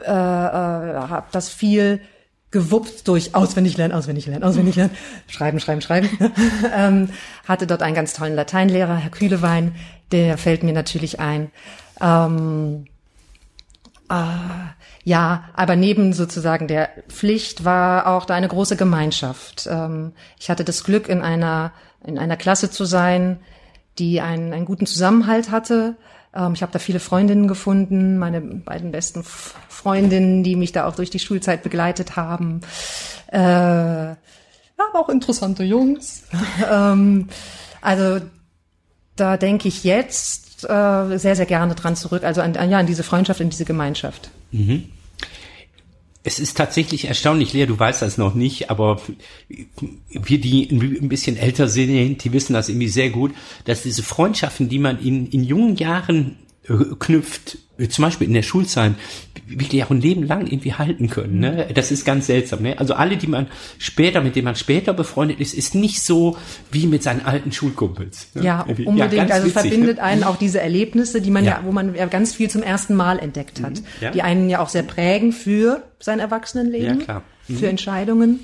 äh, 0.01 0.11
äh, 0.11 0.11
habe 0.11 1.27
das 1.33 1.49
viel 1.49 2.01
gewuppt 2.55 3.09
durch 3.09 3.35
auswendig 3.35 3.77
lernen, 3.77 3.93
auswendig 3.93 4.27
lernen, 4.27 4.45
auswendig 4.45 4.77
lernen, 4.77 4.95
schreiben, 5.27 5.59
schreiben, 5.59 5.81
schreiben. 5.81 6.09
ähm, 6.75 7.11
hatte 7.49 7.67
dort 7.67 7.83
einen 7.83 7.97
ganz 7.97 8.15
tollen 8.15 8.37
Lateinlehrer, 8.37 8.97
Herr 8.97 9.11
Kühlewein, 9.11 9.75
der 10.13 10.39
fällt 10.39 10.63
mir 10.63 10.73
natürlich 10.73 11.19
ein. 11.19 11.51
Ähm, 12.01 12.87
äh, 14.09 14.15
ja, 15.03 15.45
aber 15.55 15.75
neben 15.75 16.13
sozusagen 16.13 16.69
der 16.69 16.91
Pflicht 17.09 17.65
war 17.65 18.07
auch 18.07 18.25
da 18.25 18.35
eine 18.35 18.49
große 18.49 18.77
Gemeinschaft. 18.77 19.69
Ähm, 19.69 20.13
ich 20.39 20.49
hatte 20.49 20.63
das 20.65 20.85
Glück, 20.85 21.09
in 21.09 21.23
einer, 21.23 21.73
in 22.07 22.21
einer 22.21 22.37
Klasse 22.37 22.71
zu 22.71 22.85
sein, 22.85 23.41
die 23.99 24.21
einen, 24.21 24.53
einen 24.53 24.65
guten 24.65 24.87
Zusammenhalt 24.87 25.51
hatte. 25.51 25.97
Ähm, 26.35 26.55
ich 26.55 26.63
habe 26.63 26.73
da 26.73 26.79
viele 26.79 27.01
Freundinnen 27.01 27.49
gefunden, 27.49 28.19
meine 28.19 28.41
beiden 28.41 28.93
besten 28.93 29.23
Freundinnen, 29.25 30.43
die 30.43 30.57
mich 30.57 30.73
da 30.73 30.87
auch 30.87 30.97
durch 30.97 31.11
die 31.11 31.19
Schulzeit 31.19 31.63
begleitet 31.63 32.17
haben. 32.17 32.61
Äh, 33.33 33.39
ja, 33.39 34.17
aber 34.91 35.01
auch 35.01 35.09
interessante 35.09 35.65
Jungs. 35.65 36.25
ähm, 36.71 37.29
also 37.81 38.21
da 39.17 39.37
denke 39.37 39.69
ich 39.69 39.85
jetzt 39.85 40.65
äh, 40.65 41.19
sehr, 41.19 41.37
sehr 41.37 41.47
gerne 41.47 41.75
dran 41.75 41.97
zurück. 41.97 42.25
Also 42.25 42.41
an, 42.41 42.57
an, 42.57 42.71
ja, 42.71 42.79
an 42.79 42.87
diese 42.87 43.03
Freundschaft, 43.03 43.41
in 43.41 43.51
diese 43.51 43.65
Gemeinschaft. 43.65 44.31
Mhm. 44.51 44.89
Es 46.27 46.39
ist 46.39 46.57
tatsächlich 46.57 47.05
erstaunlich, 47.05 47.53
Lea, 47.53 47.67
du 47.67 47.79
weißt 47.79 48.01
das 48.01 48.17
noch 48.17 48.35
nicht, 48.35 48.71
aber 48.71 48.99
wir, 50.09 50.41
die 50.41 50.71
ein 50.71 51.11
bisschen 51.11 51.37
älter 51.37 51.69
sind, 51.69 52.25
die 52.25 52.33
wissen 52.33 52.55
das 52.55 52.71
irgendwie 52.71 52.89
sehr 52.89 53.11
gut, 53.11 53.35
dass 53.67 53.83
diese 53.83 54.03
Freundschaften, 54.03 54.71
die 54.71 54.79
man 54.79 54.99
in, 55.01 55.27
in 55.27 55.45
jungen 55.45 55.77
Jahren 55.77 56.39
äh, 56.67 56.73
knüpft, 56.99 57.59
zum 57.89 58.05
Beispiel 58.05 58.27
in 58.29 58.35
der 58.35 58.43
Schulzeit, 58.43 58.93
wirklich 59.47 59.85
auch 59.85 59.91
ein 59.91 60.01
Leben 60.01 60.23
lang 60.23 60.47
irgendwie 60.47 60.75
halten 60.75 61.11
können. 61.11 61.41
Ne? 61.41 61.69
Das 61.75 61.91
ist 61.91 62.05
ganz 62.05 62.27
seltsam. 62.27 62.63
Ne? 62.63 62.79
Also 62.79 62.95
alle, 62.95 63.17
die 63.17 63.27
man 63.27 63.49
später, 63.79 64.21
mit 64.21 64.37
denen 64.37 64.45
man 64.45 64.55
später 64.55 64.93
befreundet 64.93 65.41
ist, 65.41 65.55
ist 65.55 65.75
nicht 65.75 66.03
so 66.03 66.37
wie 66.71 66.87
mit 66.87 67.03
seinen 67.03 67.25
alten 67.27 67.53
Schulkumpels. 67.53 68.29
Ne? 68.35 68.45
Ja, 68.45 68.63
unbedingt. 68.63 68.99
Ja, 68.99 69.35
also 69.35 69.49
witzig, 69.49 69.53
verbindet 69.53 69.97
ne? 69.97 70.03
einen 70.03 70.25
auch 70.25 70.37
diese 70.37 70.61
Erlebnisse, 70.61 71.21
die 71.21 71.31
man 71.31 71.45
ja. 71.45 71.59
ja, 71.59 71.61
wo 71.65 71.73
man 71.73 71.95
ja 71.95 72.07
ganz 72.07 72.35
viel 72.35 72.49
zum 72.49 72.63
ersten 72.63 72.95
Mal 72.95 73.19
entdeckt 73.19 73.61
hat, 73.63 73.75
mhm. 73.75 73.87
ja. 74.01 74.11
die 74.13 74.23
einen 74.23 74.49
ja 74.49 74.61
auch 74.61 74.69
sehr 74.69 74.85
prägen 74.85 75.33
für 75.33 75.83
sein 75.99 76.21
Erwachsenenleben, 76.21 77.01
ja, 77.01 77.05
klar. 77.05 77.23
Mhm. 77.49 77.57
für 77.57 77.69
Entscheidungen. 77.69 78.41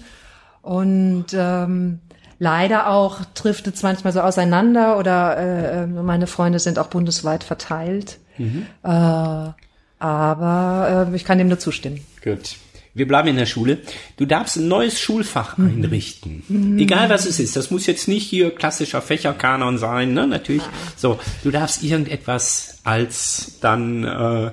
Und 0.62 1.26
ähm, 1.32 2.00
leider 2.38 2.90
auch 2.90 3.20
trifft 3.34 3.66
es 3.68 3.82
manchmal 3.82 4.12
so 4.12 4.20
auseinander 4.20 4.98
oder 4.98 5.36
äh, 5.36 5.82
äh, 5.84 5.86
meine 5.86 6.26
Freunde 6.26 6.58
sind 6.58 6.78
auch 6.78 6.88
bundesweit 6.88 7.44
verteilt. 7.44 8.18
Mhm. 8.40 8.66
Äh, 8.82 9.52
aber 9.98 11.08
äh, 11.12 11.16
ich 11.16 11.24
kann 11.24 11.38
dem 11.38 11.48
nur 11.48 11.58
zustimmen. 11.58 12.00
Gut. 12.24 12.56
Wir 12.92 13.06
bleiben 13.06 13.28
in 13.28 13.36
der 13.36 13.46
Schule. 13.46 13.78
Du 14.16 14.26
darfst 14.26 14.56
ein 14.56 14.66
neues 14.66 14.98
Schulfach 14.98 15.58
mhm. 15.58 15.84
einrichten. 15.84 16.42
Mhm. 16.48 16.78
Egal 16.78 17.08
was 17.08 17.26
es 17.26 17.38
ist. 17.38 17.54
Das 17.54 17.70
muss 17.70 17.86
jetzt 17.86 18.08
nicht 18.08 18.26
hier 18.26 18.50
klassischer 18.50 19.00
Fächerkanon 19.00 19.78
sein, 19.78 20.12
ne? 20.12 20.26
Natürlich. 20.26 20.62
Ja. 20.62 20.70
So, 20.96 21.20
du 21.44 21.50
darfst 21.50 21.84
irgendetwas 21.84 22.78
als 22.82 23.58
dann 23.60 24.04
äh, 24.04 24.50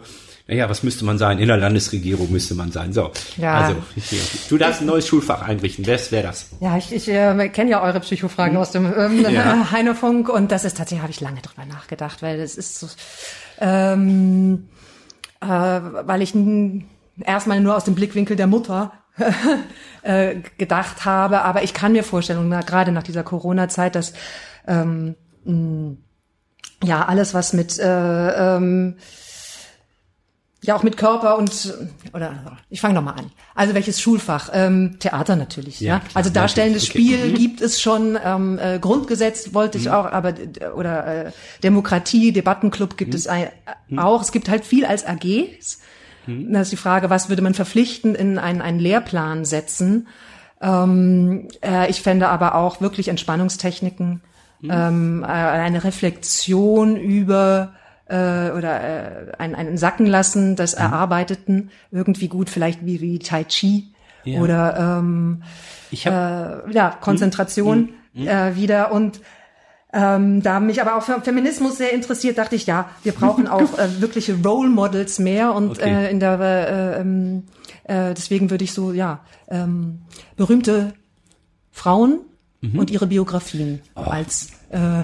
naja, 0.50 0.70
was 0.70 0.82
müsste 0.82 1.04
man 1.04 1.18
sein? 1.18 1.40
In 1.40 1.48
der 1.48 1.58
Landesregierung 1.58 2.32
müsste 2.32 2.56
man 2.56 2.72
sein. 2.72 2.94
So, 2.94 3.12
ja. 3.36 3.60
also 3.60 3.76
du 4.50 4.58
darfst 4.58 4.80
ein 4.82 4.88
neues 4.88 5.06
Schulfach 5.06 5.42
einrichten. 5.42 5.86
Wer 5.86 6.00
wäre 6.10 6.28
das? 6.28 6.48
Ja, 6.62 6.78
ich, 6.78 6.94
ich 6.94 7.10
äh, 7.10 7.50
kenne 7.50 7.72
ja 7.72 7.84
eure 7.84 8.00
Psychofragen 8.00 8.54
hm. 8.54 8.62
aus 8.62 8.72
dem 8.72 8.86
ähm, 8.86 9.26
ja. 9.30 9.70
Heinefunk 9.72 10.30
und 10.30 10.54
das 10.54 10.64
ist 10.64 10.78
tatsächlich, 10.78 11.02
habe 11.02 11.12
ich 11.12 11.20
lange 11.20 11.42
drüber 11.42 11.66
nachgedacht, 11.66 12.22
weil 12.22 12.38
das 12.38 12.56
ist 12.56 12.80
so, 12.80 12.88
ähm, 13.60 14.70
äh, 15.42 15.48
weil 15.48 16.22
ich 16.22 16.34
erstmal 17.24 17.60
nur 17.60 17.76
aus 17.76 17.84
dem 17.84 17.96
Blickwinkel 17.96 18.36
der 18.36 18.48
Mutter 18.48 18.94
äh, 20.04 20.36
gedacht 20.58 21.06
habe, 21.06 21.42
aber 21.42 21.64
ich 21.64 21.74
kann 21.74 21.94
mir 21.94 22.04
vorstellen, 22.04 22.50
na, 22.50 22.62
gerade 22.62 22.92
nach 22.92 23.04
dieser 23.04 23.24
Corona-Zeit, 23.24 23.96
dass 23.96 24.14
ähm, 24.68 25.16
ja 26.84 27.06
alles, 27.06 27.34
was 27.34 27.54
mit 27.54 27.80
äh, 27.80 28.56
ähm, 28.58 28.98
ja 30.68 30.76
auch 30.76 30.84
mit 30.84 30.98
Körper 30.98 31.38
und 31.38 31.74
oder 32.14 32.58
ich 32.70 32.82
fange 32.82 32.94
noch 32.94 33.02
mal 33.02 33.14
an. 33.14 33.32
Also 33.56 33.74
welches 33.74 34.00
Schulfach? 34.00 34.50
Ähm, 34.54 34.98
Theater 35.00 35.36
natürlich. 35.36 35.80
Ja, 35.80 35.96
ja? 35.96 36.00
Klar, 36.00 36.12
also 36.14 36.30
darstellendes 36.30 36.84
okay. 36.84 36.92
Spiel 36.92 37.32
mhm. 37.32 37.36
gibt 37.36 37.62
es 37.62 37.82
schon. 37.82 38.18
Ähm, 38.24 38.60
äh, 38.60 38.78
Grundgesetz 38.80 39.54
wollte 39.54 39.78
ich 39.78 39.86
mhm. 39.86 39.92
auch, 39.92 40.06
aber 40.06 40.34
oder 40.76 41.28
äh, 41.28 41.32
Demokratie, 41.64 42.32
Debattenclub 42.32 42.98
gibt 42.98 43.14
mhm. 43.14 43.18
es 43.18 43.28
ein, 43.28 43.48
mhm. 43.88 44.00
auch. 44.00 44.22
Es 44.22 44.32
gibt 44.32 44.50
halt 44.50 44.66
viel 44.66 44.86
als 44.86 45.06
AGs. 45.06 45.80
Mhm. 46.28 46.54
Da 46.54 46.62
ist 46.62 46.72
die 46.72 46.78
Frage, 46.78 47.10
was 47.10 47.30
würde 47.30 47.42
man 47.42 47.54
verpflichtend 47.54 48.18
in 48.18 48.38
einen, 48.38 48.62
einen 48.62 48.80
Lehrplan 48.80 49.46
setzen? 49.46 50.08
Ähm, 50.62 51.48
äh, 51.64 51.90
ich 51.90 52.02
fände 52.02 52.28
aber 52.30 52.56
auch 52.56 52.82
wirklich 52.82 53.08
Entspannungstechniken, 53.08 54.22
mhm. 54.62 54.72
ähm, 54.72 55.24
äh, 55.24 55.28
eine 55.28 55.84
Reflexion 55.84 56.98
über 56.98 57.74
äh, 58.10 58.52
oder 58.52 58.82
äh, 58.82 59.32
ein, 59.38 59.56
ein 59.56 59.78
Sacken 59.78 60.06
lassen 60.06 60.56
des 60.56 60.76
mhm. 60.76 60.82
Erarbeiteten 60.82 61.72
irgendwie 61.92 62.28
gut, 62.28 62.50
vielleicht 62.50 62.86
wie, 62.86 63.02
wie 63.02 63.20
Tai 63.20 63.44
Chi 63.44 63.92
ja. 64.24 64.42
oder 64.42 65.00
ähm, 65.00 65.44
ich 65.92 66.08
hab, 66.08 66.68
äh, 66.68 66.72
ja, 66.74 66.98
Konzentration 67.02 67.90
mhm. 68.14 68.22
mhm. 68.22 68.28
Äh, 68.28 68.56
wieder 68.56 68.92
und 68.92 69.22
ähm, 69.94 70.44
da 70.44 70.60
mich 70.60 70.82
aber 70.82 70.98
auch 70.98 71.04
für 71.04 71.22
Feminismus 71.22 71.78
sehr 71.78 71.94
interessiert, 71.94 72.38
dachte 72.38 72.56
ich, 72.56 72.66
ja, 72.66 72.90
wir 73.04 73.14
brauchen 73.14 73.48
auch 73.48 73.78
äh, 73.78 74.02
wirkliche 74.02 74.38
Role 74.44 74.70
Models 74.70 75.18
mehr 75.20 75.54
und 75.54 75.72
okay. 75.72 76.08
äh, 76.08 76.12
in 76.12 76.20
der 76.20 76.40
äh, 76.40 77.02
ähm, 77.02 77.44
äh, 77.86 78.14
deswegen 78.14 78.50
würde 78.50 78.64
ich 78.64 78.74
so 78.74 78.92
ja 78.92 79.22
ähm, 79.50 80.02
berühmte 80.36 80.94
Frauen 81.72 82.20
mhm. 82.62 82.80
und 82.80 82.92
ihre 82.92 83.08
Biografien 83.08 83.82
oh. 83.96 84.02
als 84.02 84.50
äh, 84.70 85.04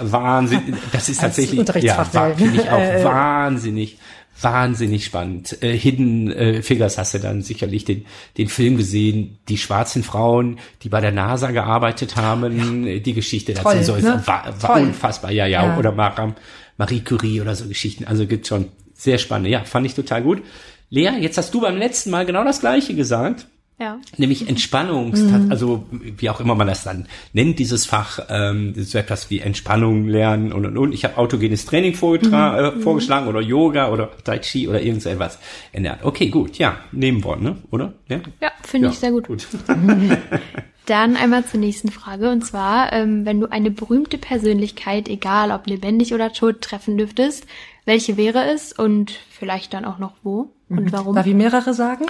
Wahnsinn, 0.00 0.76
das 0.92 1.08
ist 1.08 1.20
tatsächlich, 1.20 1.68
ja, 1.82 2.04
finde 2.04 2.62
ich 2.62 2.70
auch 2.70 2.78
äh, 2.80 3.04
wahnsinnig, 3.04 3.98
wahnsinnig 4.40 5.04
spannend. 5.04 5.62
Äh, 5.62 5.76
Hidden 5.76 6.32
äh, 6.32 6.62
Figures 6.62 6.98
hast 6.98 7.14
du 7.14 7.18
dann 7.18 7.42
sicherlich 7.42 7.84
den, 7.84 8.06
den 8.38 8.48
Film 8.48 8.76
gesehen, 8.76 9.38
die 9.48 9.58
schwarzen 9.58 10.02
Frauen, 10.02 10.58
die 10.82 10.88
bei 10.88 11.00
der 11.00 11.12
NASA 11.12 11.50
gearbeitet 11.50 12.16
haben, 12.16 12.86
ja. 12.86 12.98
die 12.98 13.12
Geschichte 13.12 13.52
dazu 13.52 13.64
Toll, 13.64 13.84
so 13.84 13.94
ist 13.96 14.04
ne? 14.04 14.22
war, 14.24 14.54
war 14.62 14.80
unfassbar, 14.80 15.30
ja, 15.30 15.46
ja, 15.46 15.66
ja. 15.66 15.78
oder 15.78 15.92
Maram, 15.92 16.34
Marie 16.78 17.00
Curie 17.00 17.40
oder 17.40 17.54
so 17.54 17.66
Geschichten, 17.66 18.04
also 18.04 18.26
gibt 18.26 18.46
schon 18.46 18.68
sehr 18.94 19.18
spannend, 19.18 19.48
ja, 19.48 19.64
fand 19.64 19.86
ich 19.86 19.94
total 19.94 20.22
gut. 20.22 20.42
Lea, 20.88 21.10
jetzt 21.20 21.38
hast 21.38 21.52
du 21.54 21.60
beim 21.60 21.76
letzten 21.76 22.10
Mal 22.10 22.26
genau 22.26 22.44
das 22.44 22.60
Gleiche 22.60 22.94
gesagt. 22.94 23.46
Ja. 23.82 23.98
Nämlich 24.16 24.48
Entspannungs, 24.48 25.20
Mhm. 25.20 25.50
also 25.50 25.84
wie 25.90 26.30
auch 26.30 26.38
immer 26.38 26.54
man 26.54 26.68
das 26.68 26.84
dann 26.84 27.06
nennt, 27.32 27.58
dieses 27.58 27.84
Fach, 27.84 28.20
ähm, 28.28 28.74
so 28.76 28.96
etwas 28.96 29.28
wie 29.28 29.40
Entspannung 29.40 30.06
lernen 30.06 30.52
und 30.52 30.64
und 30.66 30.78
und. 30.78 30.92
Ich 30.92 31.02
habe 31.04 31.18
autogenes 31.18 31.66
Training 31.66 31.94
vorgetra- 31.94 32.70
Mhm. 32.74 32.78
äh, 32.78 32.82
vorgeschlagen 32.82 33.26
oder 33.26 33.40
Yoga 33.40 33.90
oder 33.90 34.10
Tai 34.22 34.38
Chi 34.38 34.68
oder 34.68 34.80
irgend 34.80 35.02
so 35.02 35.08
etwas 35.08 35.40
in 35.72 35.82
der 35.82 35.94
Art. 35.94 36.04
Okay, 36.04 36.28
gut, 36.28 36.58
ja, 36.58 36.76
nehmen 36.92 37.24
wir, 37.24 37.34
ne? 37.36 37.56
Oder? 37.72 37.92
Ja, 38.08 38.20
Ja, 38.40 38.52
finde 38.62 38.88
ich 38.90 38.98
sehr 39.00 39.10
gut. 39.10 39.26
gut. 39.26 39.48
Dann 40.86 41.16
einmal 41.16 41.44
zur 41.44 41.60
nächsten 41.60 41.90
Frage. 41.90 42.30
Und 42.30 42.44
zwar, 42.44 42.92
ähm, 42.92 43.24
wenn 43.24 43.40
du 43.40 43.46
eine 43.50 43.70
berühmte 43.70 44.18
Persönlichkeit, 44.18 45.08
egal 45.08 45.50
ob 45.52 45.66
lebendig 45.66 46.12
oder 46.12 46.32
tot, 46.32 46.60
treffen 46.60 46.98
dürftest, 46.98 47.46
welche 47.84 48.16
wäre 48.16 48.44
es 48.52 48.72
und 48.72 49.12
vielleicht 49.30 49.74
dann 49.74 49.84
auch 49.84 49.98
noch 49.98 50.12
wo 50.22 50.50
und 50.68 50.92
warum? 50.92 51.14
Darf 51.14 51.26
ich 51.26 51.34
mehrere 51.34 51.72
sagen? 51.74 52.06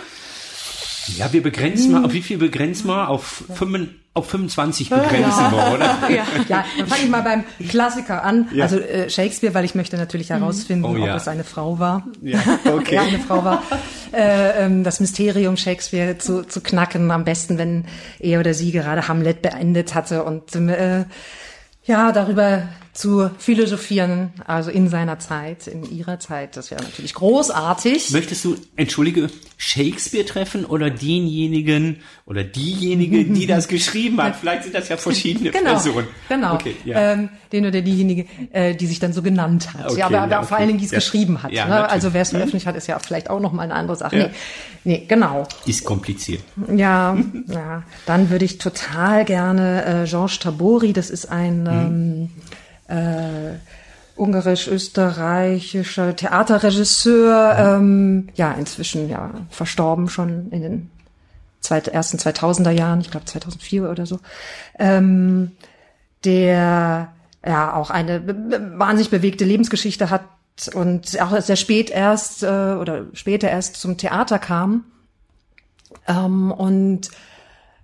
Ja, 1.16 1.32
wir 1.32 1.42
begrenzen 1.42 1.92
mal, 1.92 2.04
auf 2.04 2.12
wie 2.12 2.22
viel 2.22 2.38
begrenzen 2.38 2.86
wir? 2.86 3.08
Auf, 3.08 3.44
fünf, 3.54 3.88
auf 4.14 4.28
25 4.30 4.90
begrenzen 4.90 5.50
wir, 5.50 5.72
oder? 5.74 5.98
ja. 6.10 6.24
Ja, 6.48 6.64
dann 6.78 6.86
fange 6.86 7.02
ich 7.02 7.08
mal 7.10 7.22
beim 7.22 7.44
Klassiker 7.68 8.22
an. 8.22 8.48
Ja. 8.52 8.64
Also 8.64 8.78
äh, 8.78 9.10
Shakespeare, 9.10 9.54
weil 9.54 9.64
ich 9.64 9.74
möchte 9.74 9.96
natürlich 9.96 10.30
herausfinden, 10.30 10.84
Oh, 10.84 10.96
ja. 10.96 11.12
ob 11.14 11.20
es 11.20 11.28
eine 11.28 11.44
Frau 11.44 11.78
war. 11.78 12.06
Ja, 12.22 12.40
okay. 12.66 12.94
Ja, 12.96 13.02
eine 13.02 13.18
Frau 13.18 13.44
war. 13.44 13.62
Äh, 14.12 14.64
ähm, 14.64 14.84
das 14.84 15.00
Mysterium 15.00 15.56
Shakespeare 15.56 16.18
zu, 16.18 16.44
zu 16.44 16.60
knacken, 16.60 17.10
am 17.10 17.24
besten, 17.24 17.58
wenn 17.58 17.84
er 18.20 18.40
oder 18.40 18.54
sie 18.54 18.70
gerade 18.72 19.08
Hamlet 19.08 19.42
beendet 19.42 19.94
hatte 19.94 20.24
und 20.24 20.54
äh, 20.54 21.04
ja, 21.84 22.12
darüber 22.12 22.68
zu 22.92 23.30
philosophieren, 23.38 24.32
also 24.46 24.70
in 24.70 24.88
seiner 24.88 25.18
Zeit, 25.18 25.66
in 25.66 25.90
ihrer 25.90 26.20
Zeit, 26.20 26.58
das 26.58 26.70
wäre 26.70 26.82
natürlich 26.82 27.14
großartig. 27.14 28.10
Möchtest 28.10 28.44
du, 28.44 28.56
entschuldige, 28.76 29.30
Shakespeare 29.56 30.26
treffen 30.26 30.66
oder 30.66 30.90
denjenigen 30.90 32.00
oder 32.26 32.44
diejenige, 32.44 33.24
die 33.24 33.46
das 33.46 33.68
geschrieben 33.68 34.22
hat? 34.22 34.36
Vielleicht 34.40 34.64
sind 34.64 34.74
das 34.74 34.90
ja 34.90 34.98
verschiedene 34.98 35.52
Genau, 35.52 35.70
Personen. 35.70 36.06
genau. 36.28 36.54
Okay, 36.54 36.76
ja. 36.84 37.12
ähm, 37.12 37.30
den 37.52 37.64
oder 37.64 37.80
diejenige, 37.80 38.26
äh, 38.52 38.74
die 38.74 38.86
sich 38.86 38.98
dann 38.98 39.14
so 39.14 39.22
genannt 39.22 39.72
hat. 39.72 39.90
Okay, 39.90 40.00
ja, 40.00 40.06
aber, 40.06 40.20
aber 40.20 40.30
ja, 40.32 40.42
vor 40.42 40.52
okay. 40.52 40.54
allen 40.56 40.66
Dingen, 40.68 40.78
die 40.80 40.84
es 40.84 40.90
Ja. 40.90 40.98
geschrieben 40.98 41.42
hat. 41.42 41.50
Ja, 41.52 41.66
ne? 41.66 41.88
Also 41.88 42.12
wer 42.12 42.22
es 42.22 42.30
veröffentlicht 42.30 42.66
hat, 42.66 42.76
ist 42.76 42.88
ja 42.88 42.98
vielleicht 42.98 43.30
auch 43.30 43.40
noch 43.40 43.52
mal 43.52 43.62
eine 43.62 43.74
andere 43.74 43.96
Sache. 43.96 44.18
Ja. 44.18 44.24
Nee, 44.26 44.98
nee, 44.98 45.04
genau. 45.08 45.46
Ist 45.64 45.84
kompliziert. 45.84 46.42
Ja, 46.74 47.16
ja. 47.48 47.84
Dann 48.04 48.28
würde 48.28 48.44
ich 48.44 48.58
total 48.58 49.24
gerne 49.24 50.02
äh, 50.04 50.06
Georges 50.06 50.40
Tabori, 50.40 50.92
das 50.92 51.08
ist 51.08 51.26
ein 51.26 51.66
ähm, 51.70 52.30
äh, 52.88 53.54
ungarisch-österreichischer 54.16 56.14
Theaterregisseur, 56.16 57.56
ähm, 57.58 58.28
ja, 58.34 58.52
inzwischen 58.52 59.08
ja 59.08 59.30
verstorben 59.50 60.08
schon 60.08 60.50
in 60.50 60.62
den 60.62 60.90
zweit, 61.60 61.88
ersten 61.88 62.18
2000er 62.18 62.70
Jahren, 62.70 63.00
ich 63.00 63.10
glaube 63.10 63.26
2004 63.26 63.88
oder 63.88 64.06
so, 64.06 64.18
ähm, 64.78 65.52
der 66.24 67.12
ja 67.44 67.74
auch 67.74 67.90
eine 67.90 68.22
wahnsinnig 68.78 69.10
bewegte 69.10 69.44
Lebensgeschichte 69.44 70.10
hat 70.10 70.22
und 70.74 71.20
auch 71.20 71.40
sehr 71.40 71.56
spät 71.56 71.90
erst 71.90 72.42
äh, 72.42 72.46
oder 72.46 73.06
später 73.14 73.48
erst 73.48 73.76
zum 73.76 73.96
Theater 73.96 74.38
kam. 74.38 74.84
Ähm, 76.06 76.52
und 76.52 77.10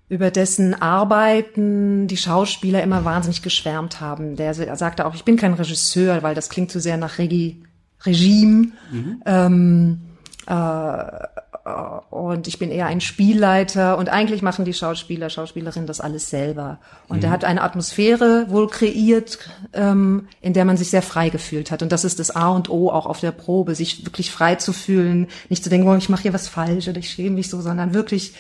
über 0.08 0.30
dessen 0.30 0.80
Arbeiten 0.80 2.06
die 2.06 2.16
Schauspieler 2.16 2.82
immer 2.82 3.04
wahnsinnig 3.04 3.42
geschwärmt 3.42 4.00
haben. 4.00 4.36
Der 4.36 4.54
sa- 4.54 4.74
sagte 4.76 5.04
auch, 5.06 5.14
ich 5.14 5.24
bin 5.24 5.36
kein 5.36 5.54
Regisseur, 5.54 6.22
weil 6.22 6.34
das 6.34 6.48
klingt 6.48 6.70
zu 6.70 6.80
sehr 6.80 6.96
nach 6.96 7.18
Regi 7.18 7.62
Regime. 8.06 8.68
Ähm, 9.26 10.00
äh, 10.46 11.02
und 12.08 12.48
ich 12.48 12.58
bin 12.58 12.70
eher 12.70 12.86
ein 12.86 13.02
Spielleiter 13.02 13.98
und 13.98 14.08
eigentlich 14.08 14.40
machen 14.40 14.64
die 14.64 14.72
Schauspieler, 14.72 15.28
Schauspielerinnen 15.28 15.86
das 15.86 16.00
alles 16.00 16.30
selber. 16.30 16.78
Und 17.08 17.22
er 17.22 17.28
hat 17.30 17.44
eine 17.44 17.60
Atmosphäre 17.60 18.46
wohl 18.48 18.68
kreiert, 18.68 19.38
ähm, 19.74 20.28
in 20.40 20.54
der 20.54 20.64
man 20.64 20.78
sich 20.78 20.88
sehr 20.88 21.02
frei 21.02 21.28
gefühlt 21.28 21.70
hat. 21.70 21.82
Und 21.82 21.92
das 21.92 22.04
ist 22.04 22.20
das 22.20 22.30
A 22.34 22.48
und 22.48 22.70
O 22.70 22.88
auch 22.90 23.04
auf 23.04 23.20
der 23.20 23.32
Probe, 23.32 23.74
sich 23.74 24.06
wirklich 24.06 24.30
frei 24.30 24.54
zu 24.54 24.72
fühlen, 24.72 25.26
nicht 25.50 25.62
zu 25.62 25.68
denken, 25.68 25.86
oh, 25.88 25.96
ich 25.96 26.08
mache 26.08 26.22
hier 26.22 26.32
was 26.32 26.48
falsch 26.48 26.88
oder 26.88 26.98
ich 26.98 27.10
schäme 27.10 27.36
mich 27.36 27.50
so, 27.50 27.60
sondern 27.60 27.92
wirklich 27.92 28.32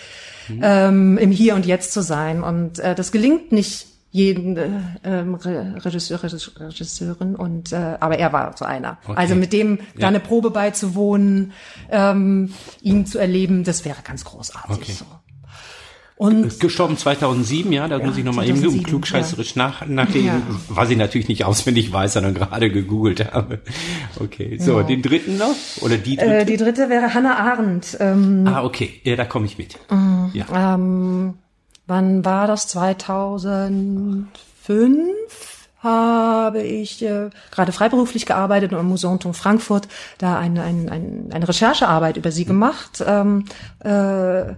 ähm, 0.62 1.18
im 1.18 1.30
Hier 1.30 1.54
und 1.54 1.66
Jetzt 1.66 1.92
zu 1.92 2.02
sein. 2.02 2.42
Und 2.42 2.78
äh, 2.78 2.94
das 2.94 3.12
gelingt 3.12 3.52
nicht 3.52 3.86
jeden 4.10 4.56
äh, 4.56 4.68
ähm, 5.04 5.34
Re- 5.34 5.74
Regisseur, 5.84 6.18
Regis- 6.22 6.58
Regisseurin 6.58 7.36
und 7.36 7.72
äh, 7.72 7.96
aber 8.00 8.18
er 8.18 8.32
war 8.32 8.56
so 8.56 8.64
einer. 8.64 8.96
Okay. 9.04 9.14
Also 9.16 9.34
mit 9.34 9.52
dem 9.52 9.78
da 9.96 10.02
Ja. 10.02 10.08
eine 10.08 10.20
Probe 10.20 10.50
beizuwohnen, 10.50 11.52
ähm, 11.90 12.52
ihn 12.80 13.04
zu 13.04 13.18
erleben, 13.18 13.64
das 13.64 13.84
wäre 13.84 13.98
ganz 14.02 14.24
großartig. 14.24 14.76
Okay. 14.76 14.92
So. 14.92 15.04
Und 16.18 16.58
Gestorben 16.58 16.98
2007, 16.98 17.72
ja, 17.72 17.86
da 17.86 18.00
muss 18.00 18.16
ich 18.16 18.24
nochmal 18.24 18.44
eben 18.46 18.56
2007, 18.56 18.82
klugscheißerisch 18.86 19.54
nach, 19.54 19.86
nachlesen, 19.86 20.26
Ja. 20.26 20.42
was 20.68 20.90
ich 20.90 20.96
natürlich 20.96 21.28
nicht 21.28 21.44
auswendig 21.44 21.92
weiß, 21.92 22.14
sondern 22.14 22.34
gerade 22.34 22.70
gegoogelt 22.70 23.32
habe. 23.32 23.60
Okay, 24.18 24.58
so, 24.58 24.82
den 24.82 25.00
dritten 25.00 25.36
noch? 25.38 25.54
Oder 25.80 25.96
die 25.96 26.16
dritte? 26.16 26.38
äh, 26.38 26.44
die 26.44 26.56
dritte 26.56 26.88
wäre 26.90 27.14
Hannah 27.14 27.38
Arendt. 27.38 27.96
Ähm, 28.00 28.44
ah, 28.48 28.64
okay, 28.64 29.00
ja, 29.04 29.14
da 29.14 29.26
komme 29.26 29.46
ich 29.46 29.58
mit. 29.58 29.78
Mhm. 29.92 30.30
Ja. 30.34 30.74
ähm, 30.74 31.34
wann 31.86 32.24
war 32.24 32.48
das? 32.48 32.66
2005 32.66 34.26
habe 35.80 36.62
ich 36.62 37.00
äh, 37.04 37.30
gerade 37.52 37.70
freiberuflich 37.70 38.26
gearbeitet 38.26 38.72
am 38.72 38.88
Musanton 38.88 39.34
Frankfurt, 39.34 39.86
da 40.18 40.36
eine, 40.36 40.64
ein, 40.64 40.88
ein, 40.88 41.28
eine 41.32 41.46
Recherchearbeit 41.48 42.16
über 42.16 42.32
sie 42.32 42.44
gemacht. 42.44 43.04
Ähm, 43.06 43.44
äh, 43.84 44.54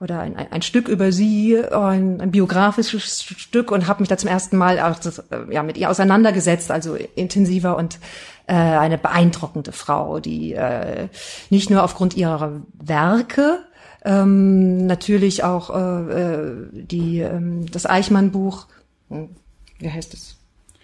oder 0.00 0.20
ein, 0.20 0.36
ein, 0.36 0.62
Stück 0.62 0.88
über 0.88 1.12
sie, 1.12 1.58
ein, 1.58 2.20
ein 2.20 2.30
biografisches 2.30 3.22
Stück 3.22 3.70
und 3.70 3.86
habe 3.86 4.00
mich 4.02 4.08
da 4.08 4.16
zum 4.16 4.28
ersten 4.28 4.56
Mal 4.56 4.80
auch 4.80 4.98
das, 4.98 5.22
ja, 5.50 5.62
mit 5.62 5.76
ihr 5.76 5.90
auseinandergesetzt, 5.90 6.70
also 6.70 6.96
intensiver 7.14 7.76
und 7.76 7.98
äh, 8.46 8.54
eine 8.54 8.98
beeindruckende 8.98 9.72
Frau, 9.72 10.20
die 10.20 10.52
äh, 10.52 11.08
nicht 11.50 11.70
nur 11.70 11.82
aufgrund 11.82 12.16
ihrer 12.16 12.60
Werke, 12.74 13.60
ähm, 14.04 14.86
natürlich 14.86 15.44
auch 15.44 15.70
äh, 15.70 16.34
äh, 16.34 16.66
die 16.72 17.20
ähm, 17.20 17.70
das 17.70 17.86
Eichmann-Buch, 17.86 18.66
hm, 19.08 19.30
wie 19.78 19.90
heißt 19.90 20.12
es? 20.12 20.36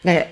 Naja, 0.02 0.22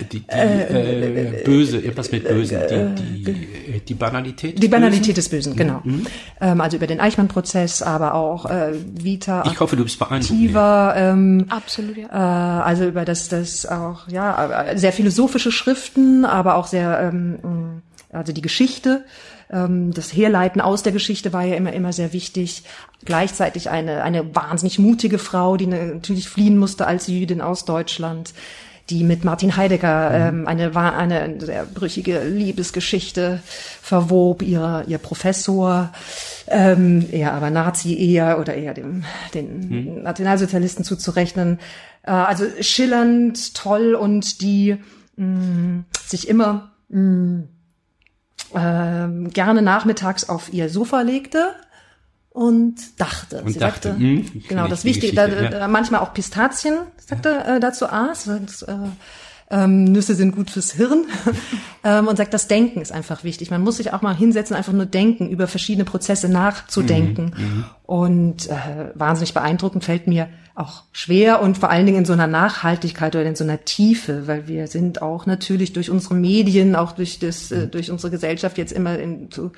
Die, 0.00 0.04
die 0.04 0.24
äh, 0.28 1.42
Böse, 1.44 1.78
etwas 1.78 2.12
mit 2.12 2.28
Bösen, 2.28 2.58
die, 2.98 3.24
die, 3.24 3.80
die 3.80 3.94
Banalität. 3.94 4.56
die 4.56 4.60
des 4.60 4.70
Banalität 4.70 5.16
des 5.16 5.28
Bösen, 5.28 5.56
genau. 5.56 5.80
Mhm. 5.84 6.06
Ähm, 6.40 6.60
also 6.60 6.76
über 6.76 6.86
den 6.86 7.00
Eichmann-Prozess, 7.00 7.82
aber 7.82 8.14
auch 8.14 8.44
äh, 8.46 8.72
Vita. 8.94 9.44
Ich 9.46 9.58
hoffe, 9.58 9.76
du 9.76 9.84
bist 9.84 9.98
beeindruckt. 9.98 10.30
Activa, 10.30 10.94
ähm, 10.96 11.46
Absolut, 11.48 11.96
ja. 11.96 12.60
äh, 12.60 12.62
also 12.62 12.86
über 12.86 13.04
das, 13.04 13.28
das 13.28 13.64
auch, 13.64 14.08
ja, 14.08 14.64
äh, 14.64 14.78
sehr 14.78 14.92
philosophische 14.92 15.50
Schriften, 15.50 16.26
aber 16.26 16.56
auch 16.56 16.66
sehr, 16.66 17.00
ähm, 17.00 17.82
also 18.12 18.32
die 18.32 18.42
Geschichte, 18.42 19.04
ähm, 19.50 19.92
das 19.92 20.12
Herleiten 20.12 20.60
aus 20.60 20.82
der 20.82 20.92
Geschichte 20.92 21.32
war 21.32 21.44
ja 21.44 21.56
immer, 21.56 21.72
immer 21.72 21.92
sehr 21.92 22.12
wichtig. 22.12 22.64
Gleichzeitig 23.04 23.70
eine, 23.70 24.02
eine 24.02 24.34
wahnsinnig 24.34 24.78
mutige 24.78 25.18
Frau, 25.18 25.56
die 25.56 25.66
natürlich 25.66 26.28
fliehen 26.28 26.58
musste 26.58 26.86
als 26.86 27.06
Jüdin 27.06 27.40
aus 27.40 27.64
Deutschland, 27.64 28.34
die 28.90 29.02
mit 29.02 29.24
Martin 29.24 29.56
Heidegger 29.56 30.12
ähm, 30.12 30.46
eine, 30.46 30.76
eine 30.76 31.40
sehr 31.40 31.64
brüchige 31.64 32.22
Liebesgeschichte 32.22 33.40
verwob, 33.82 34.42
ihr, 34.42 34.84
ihr 34.86 34.98
Professor, 34.98 35.92
ähm, 36.46 37.04
eher 37.10 37.32
aber 37.32 37.50
Nazi 37.50 37.96
eher 37.98 38.38
oder 38.38 38.54
eher 38.54 38.74
dem, 38.74 39.04
den 39.34 40.02
Nationalsozialisten 40.02 40.84
zuzurechnen. 40.84 41.58
Äh, 42.02 42.12
also 42.12 42.44
schillernd, 42.60 43.54
toll 43.54 43.94
und 43.94 44.40
die 44.40 44.76
mh, 45.16 45.84
sich 46.06 46.28
immer 46.28 46.72
mh, 46.88 47.44
ähm, 48.54 49.30
gerne 49.30 49.62
nachmittags 49.62 50.28
auf 50.28 50.52
ihr 50.52 50.68
Sofa 50.68 51.00
legte 51.00 51.54
und 52.36 53.00
dachte. 53.00 53.40
Und 53.42 53.52
Sie 53.54 53.58
dachte, 53.58 53.88
sagte, 53.88 53.98
hm, 53.98 54.42
genau, 54.46 54.68
das 54.68 54.84
Wichtige, 54.84 55.16
da, 55.16 55.26
ja. 55.26 55.68
manchmal 55.68 56.00
auch 56.00 56.12
Pistazien, 56.12 56.74
sagte 56.98 57.30
äh, 57.30 57.60
dazu 57.60 57.86
aß. 57.86 58.30
Das, 58.44 58.60
äh, 58.60 58.74
ähm, 59.48 59.84
Nüsse 59.84 60.14
sind 60.16 60.34
gut 60.34 60.50
fürs 60.50 60.72
Hirn 60.72 61.06
ähm, 61.84 62.08
und 62.08 62.16
sagt, 62.16 62.34
das 62.34 62.46
Denken 62.46 62.82
ist 62.82 62.92
einfach 62.92 63.24
wichtig. 63.24 63.50
Man 63.50 63.62
muss 63.62 63.78
sich 63.78 63.92
auch 63.94 64.02
mal 64.02 64.14
hinsetzen, 64.14 64.54
einfach 64.54 64.72
nur 64.74 64.84
denken, 64.84 65.30
über 65.30 65.46
verschiedene 65.46 65.84
Prozesse 65.84 66.28
nachzudenken. 66.28 67.32
Mhm, 67.36 67.64
Und 67.84 68.50
äh, 68.50 68.90
wahnsinnig 68.94 69.32
beeindruckend 69.32 69.84
fällt 69.84 70.06
mir 70.06 70.28
auch 70.56 70.82
schwer 70.92 71.40
und 71.42 71.56
vor 71.58 71.70
allen 71.70 71.86
Dingen 71.86 71.98
in 71.98 72.04
so 72.04 72.12
einer 72.14 72.26
Nachhaltigkeit 72.26 73.14
oder 73.14 73.24
in 73.24 73.36
so 73.36 73.44
einer 73.44 73.64
Tiefe, 73.64 74.26
weil 74.26 74.48
wir 74.48 74.66
sind 74.66 75.00
auch 75.00 75.26
natürlich 75.26 75.72
durch 75.74 75.90
unsere 75.90 76.14
Medien, 76.14 76.74
auch 76.74 76.92
durch 76.92 77.18
das, 77.18 77.50
Mhm. 77.50 77.56
äh, 77.56 77.66
durch 77.68 77.90
unsere 77.90 78.10
Gesellschaft 78.10 78.58
jetzt 78.58 78.72
immer 78.72 78.98
in 78.98 79.28
so 79.32 79.52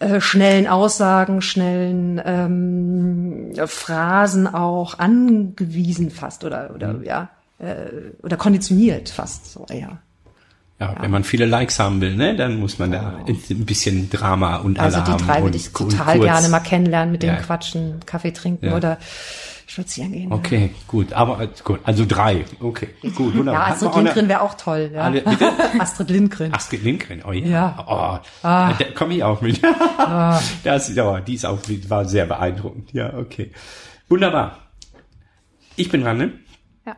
äh, 0.00 0.20
schnellen 0.20 0.66
Aussagen, 0.66 1.40
schnellen 1.42 2.20
ähm, 2.24 3.52
Phrasen 3.66 4.46
auch 4.46 4.98
angewiesen 4.98 6.10
fast 6.10 6.44
oder 6.44 6.70
oder 6.74 6.94
Mhm. 6.94 7.04
ja 7.04 7.28
äh, 7.58 7.86
oder 8.22 8.36
konditioniert 8.36 9.08
fast 9.10 9.52
so 9.52 9.64
ja. 9.70 9.98
Ja, 10.80 10.96
wenn 11.00 11.10
man 11.10 11.24
viele 11.24 11.44
Likes 11.44 11.78
haben 11.78 12.00
will, 12.00 12.16
ne, 12.16 12.34
dann 12.34 12.58
muss 12.58 12.78
man 12.78 12.90
da 12.92 13.18
ein 13.26 13.66
bisschen 13.66 14.08
Drama 14.08 14.56
und 14.56 14.78
Also 14.80 15.00
Alarm 15.00 15.18
die 15.18 15.24
drei 15.26 15.42
würde 15.42 15.56
ich 15.58 15.70
total 15.72 16.16
kurz. 16.16 16.24
gerne 16.24 16.48
mal 16.48 16.60
kennenlernen, 16.60 17.12
mit 17.12 17.22
denen 17.22 17.36
Ja. 17.36 17.42
quatschen, 17.42 18.00
Kaffee 18.06 18.30
trinken 18.32 18.64
Ja. 18.64 18.76
oder 18.76 18.96
spazieren 19.70 20.12
gehen. 20.12 20.32
Okay, 20.32 20.70
gut, 20.88 21.12
aber 21.12 21.40
äh, 21.42 21.48
gut, 21.62 21.80
also 21.84 22.04
drei. 22.06 22.44
Okay, 22.60 22.88
gut, 23.14 23.36
wunderbar. 23.36 23.68
Ja, 23.68 23.72
Astrid 23.74 23.94
Lindgren 23.96 24.28
wäre 24.28 24.40
auch 24.42 24.54
toll. 24.54 24.90
Ja. 24.92 25.02
Alle- 25.02 25.20
bitte? 25.22 25.50
Astrid 25.78 26.10
Lindgren. 26.10 26.52
Astrid 26.54 26.82
Lindgren, 26.82 27.22
oh 27.26 27.32
ja. 27.32 27.46
Ja. 27.46 27.84
Oh, 27.88 28.26
Ah. 28.46 28.72
Da 28.78 28.84
komme 28.94 29.14
ich 29.14 29.22
auch 29.24 29.40
mit. 29.40 29.60
Das, 30.64 30.94
ja, 30.94 31.20
die 31.20 31.34
ist 31.34 31.46
auch, 31.46 31.60
die 31.62 31.88
war 31.88 32.04
sehr 32.04 32.26
beeindruckend. 32.26 32.92
Ja, 32.92 33.14
okay. 33.16 33.50
Wunderbar. 34.08 34.58
Ich 35.76 35.88
bin 35.90 36.02
dran, 36.02 36.18
ne? 36.18 36.32
Ja. 36.86 36.96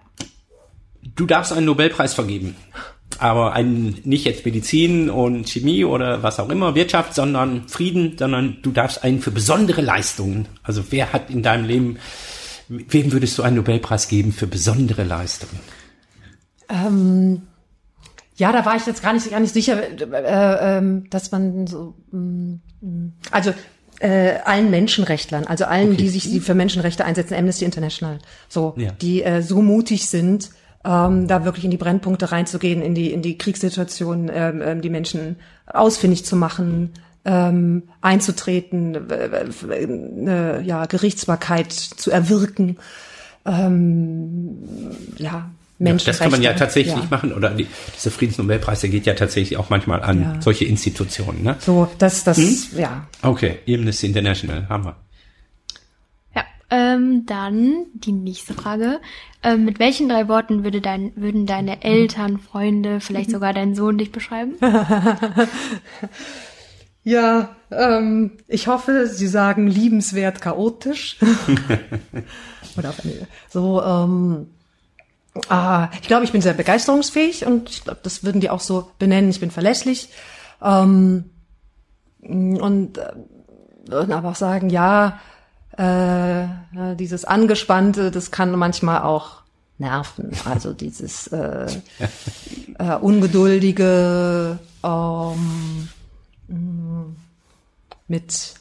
Du 1.14 1.26
darfst 1.26 1.52
einen 1.52 1.66
Nobelpreis 1.66 2.14
vergeben. 2.14 2.56
Aber 3.18 3.52
einen, 3.52 4.00
nicht 4.04 4.24
jetzt 4.24 4.44
Medizin 4.44 5.10
und 5.10 5.48
Chemie 5.48 5.84
oder 5.84 6.22
was 6.22 6.40
auch 6.40 6.48
immer, 6.48 6.74
Wirtschaft, 6.74 7.14
sondern 7.14 7.68
Frieden, 7.68 8.16
sondern 8.18 8.56
du 8.62 8.70
darfst 8.72 9.04
einen 9.04 9.20
für 9.20 9.30
besondere 9.30 9.82
Leistungen. 9.82 10.48
Also 10.62 10.82
wer 10.90 11.12
hat 11.12 11.28
in 11.30 11.42
deinem 11.42 11.66
Leben, 11.66 11.98
wem 12.88 13.12
würdest 13.12 13.38
du 13.38 13.42
einen 13.42 13.56
Nobelpreis 13.56 14.08
geben 14.08 14.32
für 14.32 14.46
besondere 14.46 15.04
Leistungen? 15.04 15.60
Ähm, 16.68 17.42
ja, 18.36 18.52
da 18.52 18.64
war 18.64 18.76
ich 18.76 18.86
jetzt 18.86 19.02
gar 19.02 19.12
nicht, 19.12 19.30
gar 19.30 19.40
nicht 19.40 19.52
sicher, 19.52 19.78
äh, 19.82 20.78
ähm, 20.78 21.08
dass 21.10 21.30
man 21.32 21.66
so, 21.66 21.94
mm, 22.10 22.54
mm, 22.80 23.12
also 23.30 23.52
äh, 24.00 24.38
allen 24.44 24.70
Menschenrechtlern, 24.70 25.46
also 25.46 25.64
allen, 25.66 25.96
die 25.96 26.08
sich 26.08 26.24
die 26.24 26.40
für 26.40 26.54
Menschenrechte 26.54 27.04
einsetzen, 27.04 27.34
Amnesty 27.34 27.64
International, 27.64 28.18
so, 28.48 28.74
Ja. 28.76 28.90
die 28.92 29.22
äh, 29.22 29.42
so 29.42 29.62
mutig 29.62 30.08
sind, 30.08 30.50
ähm, 30.84 31.28
da 31.28 31.44
wirklich 31.44 31.64
in 31.64 31.70
die 31.70 31.76
Brennpunkte 31.76 32.32
reinzugehen, 32.32 32.82
in 32.82 32.94
die 32.94 33.12
in 33.12 33.22
die 33.22 33.38
Kriegssituation, 33.38 34.30
ähm, 34.32 34.60
ähm, 34.62 34.82
die 34.82 34.90
Menschen 34.90 35.36
ausfindig 35.66 36.24
zu 36.24 36.34
machen, 36.34 36.90
ähm, 37.24 37.84
einzutreten, 38.00 39.10
äh, 39.10 39.44
äh, 39.68 39.84
äh, 39.84 40.62
ja 40.62 40.86
Gerichtsbarkeit 40.86 41.72
zu 41.72 42.10
erwirken, 42.10 42.78
ähm, 43.44 44.58
ja 45.18 45.50
Menschenrechte. 45.82 46.10
Das 46.10 46.18
kann 46.20 46.30
man 46.30 46.42
ja 46.42 46.52
tatsächlich 46.54 46.94
ja. 46.94 47.06
machen. 47.10 47.32
Oder 47.32 47.50
die, 47.50 47.66
dieser 47.96 48.10
Friedensnobelpreis, 48.10 48.80
der 48.80 48.90
geht 48.90 49.06
ja 49.06 49.14
tatsächlich 49.14 49.58
auch 49.58 49.70
manchmal 49.70 50.02
an 50.02 50.22
Ja. 50.22 50.40
solche 50.40 50.64
Institutionen. 50.64 51.42
Ne? 51.42 51.56
So, 51.58 51.88
das, 51.98 52.24
das, 52.24 52.36
Hm? 52.38 52.56
ja. 52.78 53.06
Okay, 53.22 53.58
Amnesty 53.68 54.06
International, 54.06 54.68
haben 54.68 54.84
wir. 54.84 54.96
Ja, 56.34 56.44
ähm, 56.70 57.24
dann 57.26 57.86
die 57.94 58.12
nächste 58.12 58.54
Frage. 58.54 59.00
Ähm, 59.42 59.64
mit 59.64 59.80
welchen 59.80 60.08
drei 60.08 60.28
Worten 60.28 60.62
würde 60.62 60.80
dein, 60.80 61.12
würden 61.16 61.46
deine 61.46 61.82
Eltern, 61.82 62.38
Freunde, 62.38 63.00
vielleicht 63.00 63.30
sogar 63.30 63.52
dein 63.52 63.74
Sohn 63.74 63.98
dich 63.98 64.12
beschreiben? 64.12 64.54
Ja, 67.04 67.56
ähm, 67.70 68.32
ich 68.46 68.68
hoffe, 68.68 69.08
Sie 69.08 69.26
sagen 69.26 69.66
liebenswert 69.66 70.40
chaotisch. 70.40 71.18
Oder 72.76 72.94
so, 73.48 73.82
ähm, 73.82 74.46
ah, 75.48 75.88
ich 76.00 76.06
glaube, 76.06 76.24
ich 76.24 76.32
bin 76.32 76.42
sehr 76.42 76.54
begeisterungsfähig 76.54 77.44
und 77.44 77.70
ich 77.70 77.84
glaube, 77.84 78.00
das 78.02 78.22
würden 78.22 78.40
die 78.40 78.50
auch 78.50 78.60
so 78.60 78.90
benennen. 78.98 79.30
Ich 79.30 79.40
bin 79.40 79.50
verlässlich. 79.50 80.10
Ähm, 80.62 81.24
und 82.20 82.98
äh, 82.98 83.12
würden 83.86 84.12
aber 84.12 84.30
auch 84.30 84.36
sagen, 84.36 84.70
ja, 84.70 85.18
äh, 85.76 86.46
dieses 86.96 87.24
Angespannte, 87.24 88.12
das 88.12 88.30
kann 88.30 88.52
manchmal 88.52 89.02
auch 89.02 89.42
nerven. 89.78 90.30
Also 90.44 90.72
dieses 90.72 91.26
äh, 91.28 91.66
äh, 92.78 92.94
ungeduldige 93.00 94.58
ähm, 94.84 95.88
mit 98.08 98.54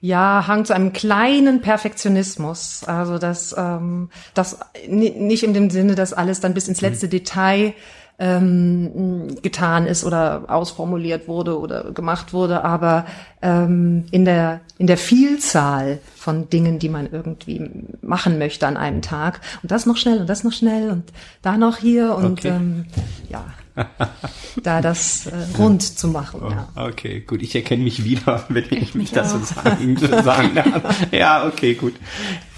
ja, 0.00 0.44
Hang 0.48 0.64
zu 0.64 0.74
einem 0.74 0.92
kleinen 0.92 1.60
Perfektionismus. 1.60 2.82
Also 2.84 3.18
das, 3.18 3.54
ähm, 3.56 4.10
das 4.34 4.58
ni- 4.88 5.10
nicht 5.10 5.44
in 5.44 5.54
dem 5.54 5.70
Sinne, 5.70 5.94
dass 5.94 6.12
alles 6.12 6.40
dann 6.40 6.54
bis 6.54 6.66
ins 6.66 6.80
letzte 6.80 7.08
Detail 7.08 7.74
ähm, 8.18 9.36
getan 9.42 9.86
ist 9.86 10.04
oder 10.04 10.44
ausformuliert 10.48 11.28
wurde 11.28 11.58
oder 11.58 11.92
gemacht 11.92 12.32
wurde, 12.32 12.62
aber 12.64 13.06
ähm, 13.42 14.04
in 14.10 14.24
der 14.24 14.60
in 14.78 14.86
der 14.86 14.96
Vielzahl 14.98 15.98
von 16.16 16.50
Dingen, 16.50 16.78
die 16.80 16.88
man 16.88 17.08
irgendwie 17.10 17.70
machen 18.02 18.38
möchte 18.38 18.66
an 18.66 18.76
einem 18.76 19.02
Tag 19.02 19.40
und 19.62 19.70
das 19.70 19.86
noch 19.86 19.96
schnell 19.96 20.20
und 20.20 20.26
das 20.28 20.42
noch 20.44 20.52
schnell 20.52 20.90
und 20.90 21.12
da 21.42 21.56
noch 21.56 21.78
hier 21.78 22.14
und 22.16 22.40
Okay. 22.40 22.48
ähm, 22.48 22.86
ja, 23.28 23.44
da 24.62 24.80
das 24.80 25.26
äh, 25.26 25.32
rund 25.58 25.82
zu 25.82 26.08
machen. 26.08 26.40
Ja. 26.42 26.68
Okay, 26.74 27.20
gut. 27.20 27.42
Ich 27.42 27.54
erkenne 27.54 27.82
mich 27.82 28.04
wieder, 28.04 28.44
wenn 28.48 28.64
ich, 28.64 28.94
mich 28.94 28.94
mich 28.94 29.10
das 29.12 29.32
so 29.32 29.38
sagen, 29.38 29.96
so 29.96 30.06
sagen 30.22 30.54
darf. 30.54 31.06
Ja, 31.12 31.46
okay, 31.46 31.74
gut. 31.74 31.94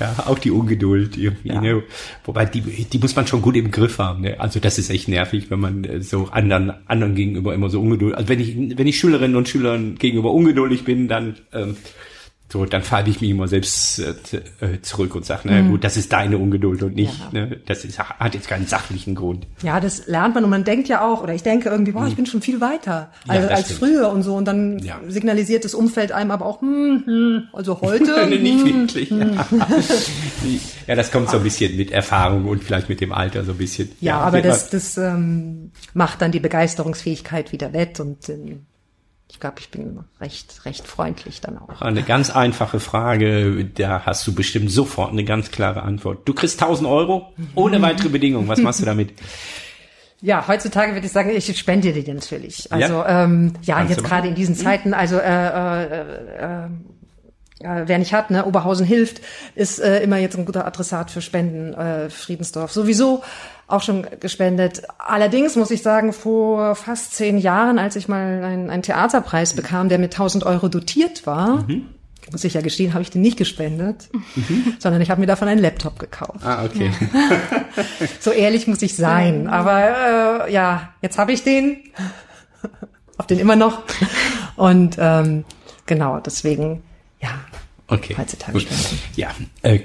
Ja, 0.01 0.15
auch 0.27 0.39
die 0.39 0.51
Ungeduld 0.51 1.17
irgendwie. 1.17 1.49
Ja. 1.49 1.61
Ne? 1.61 1.83
Wobei 2.25 2.47
die, 2.47 2.61
die 2.61 2.99
muss 2.99 3.15
man 3.15 3.27
schon 3.27 3.43
gut 3.43 3.57
im 3.57 3.71
Griff 3.71 3.99
haben. 3.99 4.23
Ne? 4.23 4.41
Also 4.41 4.61
das 4.61 4.79
ist 4.79 4.91
echt 4.91 5.09
nervig, 5.09 5.51
wenn 5.51 5.61
man 5.61 5.85
äh, 5.85 6.01
so 6.03 6.29
anderen 6.31 6.73
anderen 6.87 7.15
gegenüber 7.15 7.55
immer 7.55 7.71
so 7.71 7.81
ungeduldig. 7.81 8.17
Also 8.17 8.29
wenn 8.29 8.41
ich 8.41 8.79
wenn 8.79 8.87
ich 8.87 8.99
Schülerinnen 8.99 9.37
und 9.37 9.49
Schülern 9.49 9.97
gegenüber 9.97 10.33
ungeduldig 10.33 10.85
bin, 10.85 11.09
dann 11.09 11.37
ähm, 11.53 11.77
so, 12.55 12.65
dann 12.67 12.83
falle 12.85 13.11
ich 13.11 13.21
mich 13.21 13.31
immer 13.31 13.49
selbst 13.49 13.99
äh, 13.99 14.15
äh, 14.65 14.81
zurück 14.81 15.17
und 15.17 15.27
sage, 15.27 15.41
na 15.47 15.61
gut, 15.63 15.83
das 15.83 15.97
ist 15.97 16.13
deine 16.13 16.39
Ungeduld 16.39 16.85
und 16.85 16.95
nicht, 16.95 17.13
Mhm. 17.33 17.37
Ja. 17.37 17.47
ne, 17.47 17.57
das 17.67 17.85
ist, 17.85 17.99
hat 17.99 18.33
jetzt 18.35 18.47
keinen 18.47 18.69
sachlichen 18.69 19.17
Grund. 19.17 19.49
Ja, 19.63 19.81
das 19.81 20.07
lernt 20.07 20.37
man 20.37 20.45
und 20.45 20.51
man 20.51 20.63
denkt 20.63 20.87
ja 20.87 21.05
auch, 21.05 21.21
oder 21.21 21.35
ich 21.35 21.43
denke 21.43 21.69
irgendwie, 21.69 21.91
boah, 21.91 22.07
ich 22.07 22.15
bin 22.15 22.27
schon 22.27 22.43
viel 22.43 22.61
weiter 22.61 23.11
Ja, 23.27 23.33
als, 23.33 23.49
das 23.49 23.51
als 23.59 23.73
früher 23.73 24.09
und 24.09 24.23
so. 24.23 24.37
Und 24.37 24.45
dann 24.45 24.79
Ja. 24.79 25.01
signalisiert 25.09 25.65
das 25.65 25.75
Umfeld 25.75 26.13
einem 26.13 26.31
aber 26.31 26.47
auch, 26.47 26.61
hm, 26.61 27.03
hm, 27.05 27.43
also 27.53 27.81
heute. 27.81 28.27
Nicht 28.29 28.65
hm, 28.65 28.83
wirklich. 28.83 29.11
ja, 30.87 30.95
das 30.95 31.11
kommt 31.11 31.31
so 31.31 31.39
ein 31.39 31.43
bisschen 31.43 31.77
mit 31.77 31.91
Erfahrung 31.91 32.45
und 32.47 32.63
vielleicht 32.63 32.89
mit 32.89 33.01
dem 33.01 33.13
Alter 33.13 33.45
so 33.45 33.51
ein 33.53 33.59
bisschen. 33.59 33.91
Ja, 34.01 34.21
aber 34.21 34.43
das, 34.43 34.71
das 34.71 34.97
ähm, 34.97 35.73
macht 35.93 36.23
dann 36.23 36.31
die 36.31 36.41
Begeisterungsfähigkeit 36.41 37.51
wieder 37.53 37.73
wett 37.73 37.99
und 38.01 38.29
ähm, 38.29 38.67
ich 39.31 39.41
glaube, 39.41 39.57
ich 39.59 39.71
bin 39.71 40.01
recht, 40.21 40.65
recht 40.65 40.87
freundlich 40.87 41.41
dann 41.41 41.59
auch. 41.59 41.81
Eine 41.81 42.03
ganz 42.03 42.31
einfache 42.31 42.79
Frage, 42.79 43.65
da 43.65 44.03
hast 44.05 44.27
du 44.27 44.35
bestimmt 44.35 44.71
sofort 44.71 45.13
eine 45.13 45.25
ganz 45.25 45.51
klare 45.51 45.83
Antwort. 45.83 46.29
Du 46.29 46.35
kriegst 46.35 46.61
1000 46.63 46.89
Euro 46.89 47.33
ohne 47.55 47.81
weitere 47.83 48.11
Bedingungen. 48.11 48.49
Was 48.49 48.61
machst 48.61 48.81
du 48.81 48.85
damit? 48.85 49.13
Ja, 50.21 50.47
heutzutage 50.49 50.95
würde 50.95 51.07
ich 51.07 51.13
sagen, 51.13 51.31
ich 51.35 51.59
spende 51.59 51.93
dir 51.93 52.03
die 52.03 52.11
natürlich. 52.13 52.73
Also 52.73 52.95
Ja? 52.95 53.25
ähm, 53.25 53.53
ja, 53.63 53.77
Kannst 53.77 53.91
jetzt 53.91 54.05
gerade 54.05 54.29
in 54.29 54.35
diesen 54.35 54.55
Zeiten, 54.55 54.95
also 54.95 55.19
äh, 55.19 55.47
äh, 55.47 56.65
äh, 56.65 56.69
äh, 57.65 57.85
wer 57.87 57.99
nicht 57.99 58.13
hat, 58.13 58.31
ne, 58.31 58.45
Oberhausen 58.45 58.87
hilft, 58.87 59.21
ist 59.55 59.81
äh, 59.81 60.03
immer 60.03 60.19
jetzt 60.19 60.37
ein 60.37 60.45
guter 60.45 60.67
Adressat 60.67 61.11
für 61.11 61.21
Spenden. 61.21 61.75
Äh, 61.75 62.11
Friedensdorf 62.11 62.73
sowieso 62.73 63.23
auch 63.67 63.83
schon 63.83 64.07
gespendet. 64.21 64.83
Allerdings 64.99 65.57
muss 65.57 65.71
ich 65.71 65.83
sagen, 65.83 66.13
vor 66.13 66.75
fast 66.75 67.15
zehn 67.15 67.39
Jahren, 67.39 67.79
als 67.79 67.97
ich 67.97 68.09
mal 68.09 68.43
einen, 68.45 68.71
einen 68.71 68.83
Theaterpreis 68.83 69.55
bekam, 69.55 69.89
der 69.89 69.99
mit 69.99 70.13
1000 70.13 70.45
Euro 70.45 70.69
dotiert 70.69 71.27
war, 71.27 71.65
muss 72.31 72.45
ich 72.45 72.55
ja 72.55 72.61
gestehen, 72.61 72.95
habe 72.95 73.03
ich 73.03 73.11
den 73.11 73.23
nicht 73.23 73.37
gespendet, 73.37 74.09
sondern 74.79 75.01
ich 75.01 75.11
habe 75.11 75.21
mir 75.21 75.27
davon 75.27 75.49
einen 75.49 75.61
Laptop 75.61 75.99
gekauft. 75.99 76.45
Ah, 76.45 76.65
okay. 76.65 76.91
So 78.21 78.31
ehrlich 78.31 78.67
muss 78.67 78.83
ich 78.83 78.97
sein. 78.97 79.49
Aber 79.49 80.47
äh, 80.47 80.53
ja, 80.53 80.91
jetzt 81.03 81.19
habe 81.19 81.33
ich 81.33 81.43
den. 81.43 81.79
Hab 83.19 83.29
den 83.29 83.39
immer 83.39 83.57
noch. 83.57 83.83
Und 84.57 84.97
ähm, 84.99 85.45
genau, 85.87 86.21
deswegen, 86.21 86.83
ja, 87.21 87.31
Okay. 87.89 88.15
Heutzutage 88.17 88.53
Gut. 88.53 88.67
Ja, 89.17 89.31
äh, 89.63 89.81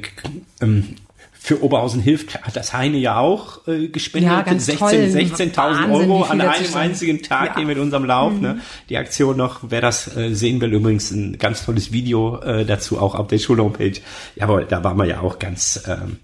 ähm, 0.61 0.95
für 1.41 1.63
Oberhausen 1.63 2.01
hilft 2.01 2.41
hat 2.43 2.55
das 2.55 2.73
Heine 2.73 2.97
ja 2.97 3.17
auch 3.17 3.65
äh, 3.67 3.87
gespendet. 3.87 4.29
Ja, 4.29 4.41
ganz 4.41 4.65
16 4.65 4.79
toll. 4.79 4.99
16.000 4.99 5.55
Wahnsinn, 5.57 5.91
Euro 5.91 6.19
wie 6.19 6.23
viel 6.23 6.31
an 6.31 6.41
einem 6.41 6.73
einzigen 6.75 7.23
Tag 7.23 7.45
Ja. 7.47 7.55
hier 7.57 7.65
mit 7.65 7.77
unserem 7.77 8.03
Lauf. 8.05 8.33
Ne? 8.33 8.59
Die 8.89 8.97
Aktion 8.97 9.37
noch, 9.37 9.61
wer 9.63 9.79
das 9.81 10.15
äh, 10.17 10.33
sehen 10.33 10.59
will, 10.59 10.73
übrigens 10.73 11.11
ein 11.11 11.37
ganz 11.37 11.65
tolles 11.65 11.93
Video 11.93 12.39
äh, 12.41 12.65
dazu 12.65 12.99
auch 12.99 13.15
auf 13.15 13.27
der 13.27 13.39
Schulhomepage. 13.39 14.01
Jawohl, 14.35 14.65
da 14.69 14.83
waren 14.83 14.97
wir 14.97 15.05
ja 15.05 15.21
auch 15.21 15.39
ganz 15.39 15.81
ähm, 15.87 16.17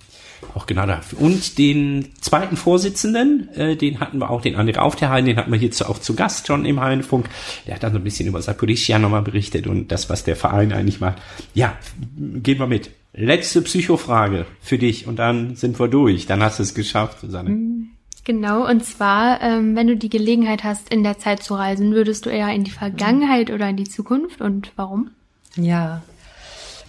auch 0.56 0.66
genau 0.66 0.86
dafür. 0.86 1.22
Und 1.22 1.58
den 1.58 2.10
zweiten 2.22 2.58
Vorsitzenden, 2.58 3.50
äh, 3.56 3.76
den 3.76 4.00
hatten 4.00 4.20
wir 4.20 4.30
auch, 4.30 4.42
den 4.42 4.56
André 4.56 4.78
Aufterheim, 4.78 5.26
den 5.26 5.38
hatten 5.38 5.52
wir 5.52 5.60
hierzu 5.60 5.86
auch 5.86 6.00
zu 6.00 6.16
Gast 6.16 6.48
schon 6.48 6.66
im 6.66 6.80
Heinfunk. 6.80 7.30
Der 7.68 7.76
hat 7.76 7.84
dann 7.84 7.94
so 7.94 8.00
ein 8.00 8.04
bisschen 8.04 8.28
über 8.28 8.42
Saporischia 8.42 9.00
nochmal 9.00 9.22
berichtet 9.22 9.68
und 9.68 9.92
das, 9.92 10.10
was 10.10 10.24
der 10.24 10.36
Verein 10.36 10.72
eigentlich 10.72 11.00
macht. 11.00 11.22
Ja, 11.54 11.78
gehen 12.18 12.60
wir 12.60 12.68
mit. 12.68 12.92
Letzte 13.14 13.62
Psychofrage 13.62 14.46
für 14.62 14.78
dich 14.78 15.08
und 15.08 15.18
dann 15.18 15.56
sind 15.56 15.80
wir 15.80 15.88
durch. 15.88 16.26
Dann 16.26 16.44
hast 16.44 16.60
du 16.60 16.64
es 16.64 16.74
geschafft, 16.74 17.22
Susanne. 17.22 17.86
Genau, 18.26 18.68
und 18.68 18.84
zwar, 18.84 19.40
ähm, 19.42 19.76
wenn 19.76 19.88
du 19.88 19.96
die 19.96 20.10
Gelegenheit 20.10 20.64
hast, 20.64 20.90
in 20.90 21.04
der 21.04 21.20
Zeit 21.20 21.44
zu 21.44 21.54
reisen, 21.54 21.94
würdest 21.94 22.26
du 22.26 22.30
eher 22.30 22.52
in 22.54 22.64
die 22.64 22.72
Vergangenheit 22.72 23.52
oder 23.52 23.70
in 23.70 23.78
die 23.78 23.84
Zukunft 23.84 24.42
und 24.42 24.72
warum? 24.76 25.12
ja. 25.56 26.02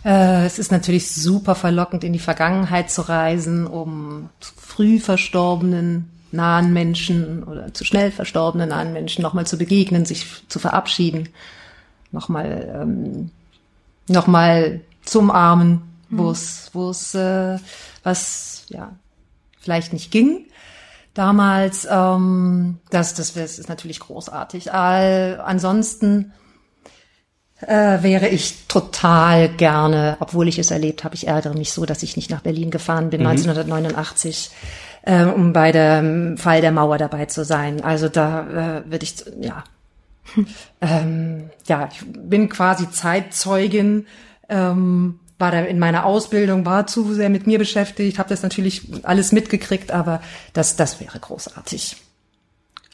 Äh, 0.07 0.47
es 0.47 0.61
ist 0.61 0.71
natürlich 0.71 1.11
super 1.11 1.57
verlockend, 1.57 2.05
in 2.05 2.13
die 2.13 2.21
Vergangenheit 2.21 2.93
zu 2.93 3.03
reisen, 3.03 3.67
um 3.67 4.31
früh 4.41 5.01
verstorbenen 5.01 6.09
nahen 6.31 6.73
Menschen 6.73 7.43
oder 7.43 7.75
zu 7.75 7.85
schnell 7.85 8.13
verstorbenen 8.13 8.69
nahen 8.69 8.93
Menschen 8.93 9.23
nochmal 9.23 9.47
zu 9.49 9.59
begegnen, 9.59 10.05
sich 10.05 10.27
zu 10.49 10.61
verabschieden, 10.61 11.29
nochmal 12.13 12.83
ähm, 12.83 13.31
noch 14.07 14.29
mal 14.29 14.81
zum 15.05 15.33
Armen, 15.33 15.83
wo 16.09 16.31
es 16.31 16.71
wo 16.73 16.91
es 16.91 17.13
äh, 17.17 17.59
was 18.05 18.65
ja 18.69 18.93
vielleicht 19.59 19.93
nicht 19.93 20.13
ging 20.13 20.45
damals. 21.15 21.85
Ähm, 21.91 22.79
das, 22.91 23.15
das, 23.15 23.35
das 23.35 23.59
ist 23.59 23.69
natürlich 23.69 23.99
großartig. 23.99 24.73
All, 24.73 25.43
ansonsten 25.45 26.33
äh, 27.61 28.03
wäre 28.03 28.29
ich 28.29 28.67
total 28.69 29.49
gerne, 29.49 30.17
obwohl 30.21 30.49
ich 30.49 30.59
es 30.59 30.71
erlebt 30.71 31.05
habe, 31.05 31.15
ich 31.15 31.27
ärgere 31.27 31.55
mich 31.55 31.73
so, 31.73 31.87
dass 31.87 32.03
ich 32.03 32.17
nicht 32.17 32.31
nach 32.31 32.43
Berlin 32.43 32.71
gefahren 32.71 33.11
bin, 33.11 33.23
mhm. 33.23 33.29
1989, 33.29 34.51
äh, 35.03 35.25
um 35.25 35.53
bei 35.53 35.73
dem 35.73 36.37
Fall 36.37 36.61
der 36.61 36.73
Mauer 36.73 36.99
dabei 36.99 37.27
zu 37.27 37.45
sein. 37.45 37.83
Also 37.83 38.09
da 38.09 38.81
äh, 38.81 38.91
würde 38.91 39.05
ich, 39.05 39.25
ja, 39.41 39.65
ähm, 40.81 41.51
ja, 41.67 41.89
ich 41.91 42.01
bin 42.05 42.49
quasi 42.49 42.91
Zeitzeugin. 42.91 44.07
Ähm, 44.49 45.21
war 45.39 45.51
da 45.51 45.61
in 45.61 45.79
meiner 45.79 46.07
Ausbildung, 46.07 46.65
war 46.65 46.87
zu 46.87 47.13
sehr 47.13 47.29
mit 47.29 47.47
mir 47.47 47.59
beschäftigt, 47.59 48.19
habe 48.19 48.31
das 48.31 48.43
natürlich 48.43 48.89
alles 49.03 49.33
mitgekriegt, 49.33 49.91
aber 49.91 50.23
das, 50.55 50.77
das 50.77 50.99
wäre 51.01 51.19
großartig. 51.19 51.97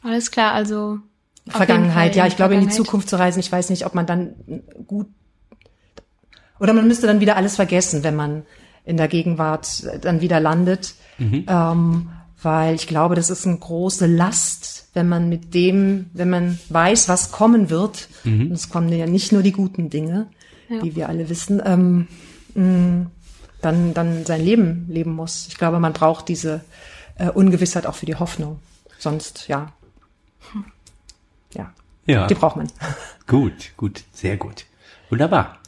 Alles 0.02 0.30
klar, 0.32 0.52
also 0.52 0.98
Vergangenheit, 1.48 2.14
ja, 2.14 2.26
ich 2.26 2.36
glaube, 2.36 2.54
in 2.54 2.60
die 2.60 2.68
Zukunft 2.68 3.08
zu 3.08 3.18
reisen. 3.18 3.40
Ich 3.40 3.50
weiß 3.50 3.70
nicht, 3.70 3.84
ob 3.86 3.94
man 3.94 4.06
dann 4.06 4.34
gut 4.86 5.08
oder 6.62 6.74
man 6.74 6.86
müsste 6.86 7.08
dann 7.08 7.18
wieder 7.18 7.36
alles 7.36 7.56
vergessen, 7.56 8.04
wenn 8.04 8.14
man 8.14 8.44
in 8.84 8.96
der 8.96 9.08
Gegenwart 9.08 9.84
dann 10.04 10.20
wieder 10.20 10.38
landet, 10.38 10.94
mhm. 11.18 11.44
ähm, 11.48 12.10
weil 12.40 12.76
ich 12.76 12.86
glaube, 12.86 13.16
das 13.16 13.30
ist 13.30 13.46
eine 13.46 13.56
große 13.56 14.06
Last, 14.06 14.88
wenn 14.94 15.08
man 15.08 15.28
mit 15.28 15.54
dem, 15.54 16.06
wenn 16.12 16.30
man 16.30 16.58
weiß, 16.68 17.08
was 17.08 17.32
kommen 17.32 17.68
wird. 17.68 18.08
Mhm. 18.22 18.42
Und 18.42 18.52
es 18.52 18.68
kommen 18.68 18.88
ja 18.90 19.06
nicht 19.06 19.32
nur 19.32 19.42
die 19.42 19.50
guten 19.50 19.90
Dinge, 19.90 20.28
ja. 20.68 20.82
wie 20.84 20.94
wir 20.94 21.08
alle 21.08 21.28
wissen. 21.28 21.60
Ähm, 21.64 22.06
mh, 22.54 23.06
dann, 23.60 23.94
dann 23.94 24.24
sein 24.24 24.44
Leben 24.44 24.86
leben 24.88 25.12
muss. 25.12 25.46
Ich 25.48 25.58
glaube, 25.58 25.80
man 25.80 25.92
braucht 25.92 26.28
diese 26.28 26.60
äh, 27.16 27.28
Ungewissheit 27.28 27.86
auch 27.86 27.94
für 27.94 28.06
die 28.06 28.16
Hoffnung. 28.16 28.60
Sonst, 28.98 29.48
ja. 29.48 29.72
Ja. 32.06 32.26
Die 32.26 32.34
braucht 32.34 32.56
man. 32.56 32.68
Gut, 33.26 33.70
gut, 33.76 34.02
sehr 34.12 34.36
gut. 34.36 34.66
Wunderbar. 35.08 35.58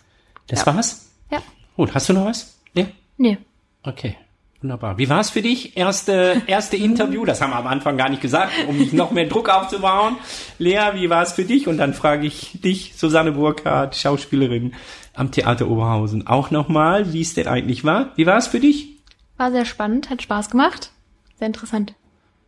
Das 0.48 0.64
ja. 0.64 0.74
war's? 0.74 1.08
Ja. 1.30 1.40
Gut, 1.76 1.94
hast 1.94 2.08
du 2.08 2.12
noch 2.12 2.26
was? 2.26 2.58
Nee? 2.74 2.88
Nee. 3.16 3.38
Okay. 3.84 4.16
Wunderbar. 4.60 4.98
Wie 4.98 5.08
war 5.08 5.20
es 5.20 5.30
für 5.30 5.42
dich? 5.42 5.76
Erste, 5.76 6.42
erste 6.46 6.76
Interview, 6.76 7.24
das 7.24 7.40
haben 7.40 7.50
wir 7.50 7.56
am 7.56 7.66
Anfang 7.66 7.96
gar 7.96 8.08
nicht 8.08 8.22
gesagt, 8.22 8.52
um 8.66 8.78
nicht 8.78 8.92
noch 8.94 9.10
mehr 9.10 9.26
Druck 9.26 9.50
aufzubauen. 9.50 10.16
Lea, 10.58 10.92
wie 10.94 11.10
war 11.10 11.22
es 11.22 11.32
für 11.32 11.44
dich? 11.44 11.68
Und 11.68 11.76
dann 11.78 11.94
frage 11.94 12.26
ich 12.26 12.60
dich, 12.62 12.94
Susanne 12.96 13.32
Burkhardt, 13.32 13.94
Schauspielerin 13.94 14.72
am 15.12 15.30
Theater 15.30 15.68
Oberhausen, 15.68 16.26
auch 16.26 16.50
nochmal, 16.50 17.12
wie 17.12 17.20
es 17.20 17.34
denn 17.34 17.46
eigentlich 17.46 17.84
war. 17.84 18.12
Wie 18.16 18.26
war 18.26 18.38
es 18.38 18.46
für 18.46 18.58
dich? 18.58 18.88
War 19.36 19.52
sehr 19.52 19.66
spannend, 19.66 20.10
hat 20.10 20.22
Spaß 20.22 20.50
gemacht. 20.50 20.90
Sehr 21.38 21.46
interessant. 21.46 21.94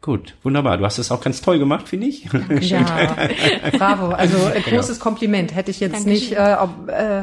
Gut, 0.01 0.37
wunderbar. 0.43 0.79
Du 0.79 0.85
hast 0.85 0.99
es 0.99 1.11
auch 1.11 1.21
ganz 1.21 1.41
toll 1.41 1.59
gemacht, 1.59 1.89
finde 1.89 2.07
ich. 2.07 2.29
Dankeschön. 2.31 2.85
Ja, 2.97 3.29
bravo. 3.77 4.09
Also 4.09 4.37
äh, 4.49 4.61
großes 4.61 5.01
Kompliment. 5.01 5.55
Hätte 5.55 5.71
ich 5.71 5.81
jetzt 5.81 5.95
Dankeschön. 5.95 6.13
nicht 6.13 6.33
äh, 6.33 7.23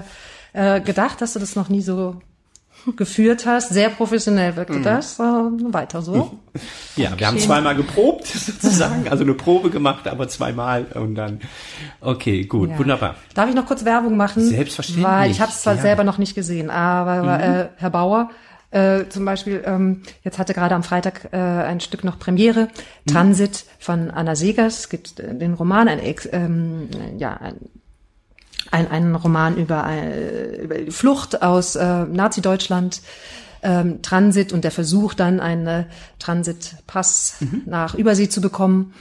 äh, 0.55 0.77
äh, 0.77 0.81
gedacht, 0.81 1.21
dass 1.21 1.33
du 1.33 1.39
das 1.39 1.55
noch 1.55 1.69
nie 1.69 1.81
so 1.81 2.21
geführt 2.95 3.45
hast. 3.45 3.69
Sehr 3.69 3.89
professionell 3.89 4.55
wirkte 4.55 4.79
mhm. 4.79 4.83
das. 4.83 5.19
Äh, 5.19 5.23
weiter 5.23 6.01
so. 6.01 6.39
Ja, 6.95 7.17
wir 7.17 7.25
haben 7.25 7.39
zweimal 7.39 7.75
geprobt 7.75 8.27
sozusagen, 8.27 9.07
also 9.07 9.23
eine 9.23 9.33
Probe 9.33 9.71
gemacht, 9.71 10.07
aber 10.07 10.27
zweimal 10.27 10.85
und 10.93 11.15
dann. 11.15 11.39
Okay, 12.01 12.43
gut, 12.43 12.69
ja. 12.69 12.77
wunderbar. 12.77 13.15
Darf 13.33 13.49
ich 13.49 13.55
noch 13.55 13.65
kurz 13.65 13.83
Werbung 13.83 14.15
machen? 14.15 14.43
Selbstverständlich. 14.43 15.07
Weil 15.07 15.31
ich 15.31 15.41
habe 15.41 15.51
es 15.51 15.61
zwar 15.63 15.75
ja. 15.75 15.81
selber 15.81 16.03
noch 16.03 16.19
nicht 16.19 16.35
gesehen, 16.35 16.69
aber 16.69 17.23
mhm. 17.23 17.43
äh, 17.43 17.69
Herr 17.77 17.89
Bauer. 17.89 18.29
Äh, 18.73 19.07
zum 19.09 19.23
Beispiel, 19.23 19.61
ähm, 19.65 20.01
jetzt 20.23 20.39
hatte 20.39 20.55
gerade 20.55 20.73
am 20.73 20.81
Freitag 20.81 21.29
äh, 21.31 21.37
ein 21.37 21.79
Stück 21.79 22.03
noch 22.03 22.17
Premiere, 22.17 22.69
mhm. 23.05 23.11
Transit 23.11 23.65
von 23.77 24.09
Anna 24.09 24.35
Segers, 24.35 24.79
es 24.79 24.89
gibt 24.89 25.19
äh, 25.19 25.35
den 25.35 25.53
Roman, 25.53 25.87
ein, 25.87 25.99
ähm, 26.31 26.89
ja, 27.17 27.37
ein 27.37 27.55
ein, 28.71 28.89
ein 28.89 29.13
Roman 29.13 29.57
über, 29.57 29.85
äh, 29.87 30.63
über 30.63 30.75
die 30.79 30.89
Flucht 30.89 31.43
aus 31.43 31.75
äh, 31.75 32.05
Nazi-Deutschland, 32.05 33.01
ähm, 33.61 34.01
Transit 34.01 34.51
und 34.51 34.63
der 34.63 34.71
Versuch 34.71 35.13
dann 35.13 35.39
einen 35.39 35.85
Transitpass 36.17 37.35
mhm. 37.41 37.61
nach 37.67 37.93
Übersee 37.93 38.29
zu 38.29 38.41
bekommen. 38.41 38.93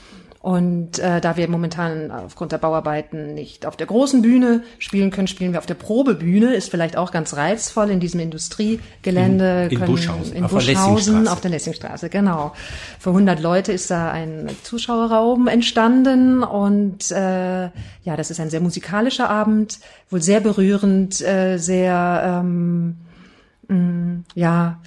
Und 0.43 0.99
äh, 0.99 1.21
da 1.21 1.37
wir 1.37 1.47
momentan 1.47 2.11
aufgrund 2.11 2.51
der 2.51 2.57
Bauarbeiten 2.57 3.33
nicht 3.33 3.65
auf 3.65 3.77
der 3.77 3.87
großen 3.87 4.21
Bühne 4.21 4.61
spielen 4.77 5.09
können, 5.09 5.27
spielen 5.27 5.53
wir 5.53 5.59
auf 5.59 5.65
der 5.65 5.75
Probebühne. 5.75 6.53
Ist 6.53 6.69
vielleicht 6.69 6.97
auch 6.97 7.11
ganz 7.13 7.37
reizvoll 7.37 7.89
in 7.89 8.01
diesem 8.01 8.19
Industriegelände. 8.19 9.63
In, 9.63 9.71
in 9.71 9.77
können, 9.77 9.91
Buschhausen, 9.91 10.35
in 10.35 10.43
auf 10.43 10.51
Buschhausen, 10.51 11.23
der 11.23 11.31
auf 11.31 11.39
der 11.39 11.49
Lessingstraße, 11.49 12.09
genau. 12.09 12.51
Für 12.99 13.11
100 13.11 13.39
Leute 13.39 13.71
ist 13.71 13.89
da 13.89 14.11
ein 14.11 14.49
Zuschauerraum 14.63 15.47
entstanden 15.47 16.43
und 16.43 17.09
äh, 17.11 17.63
ja, 17.63 18.17
das 18.17 18.29
ist 18.29 18.41
ein 18.41 18.49
sehr 18.49 18.59
musikalischer 18.59 19.29
Abend, 19.29 19.79
wohl 20.09 20.21
sehr 20.21 20.41
berührend, 20.41 21.21
äh, 21.21 21.57
sehr 21.57 22.41
ähm, 22.43 22.97
mh, 23.69 23.77
mm, 23.77 24.25
ja 24.35 24.81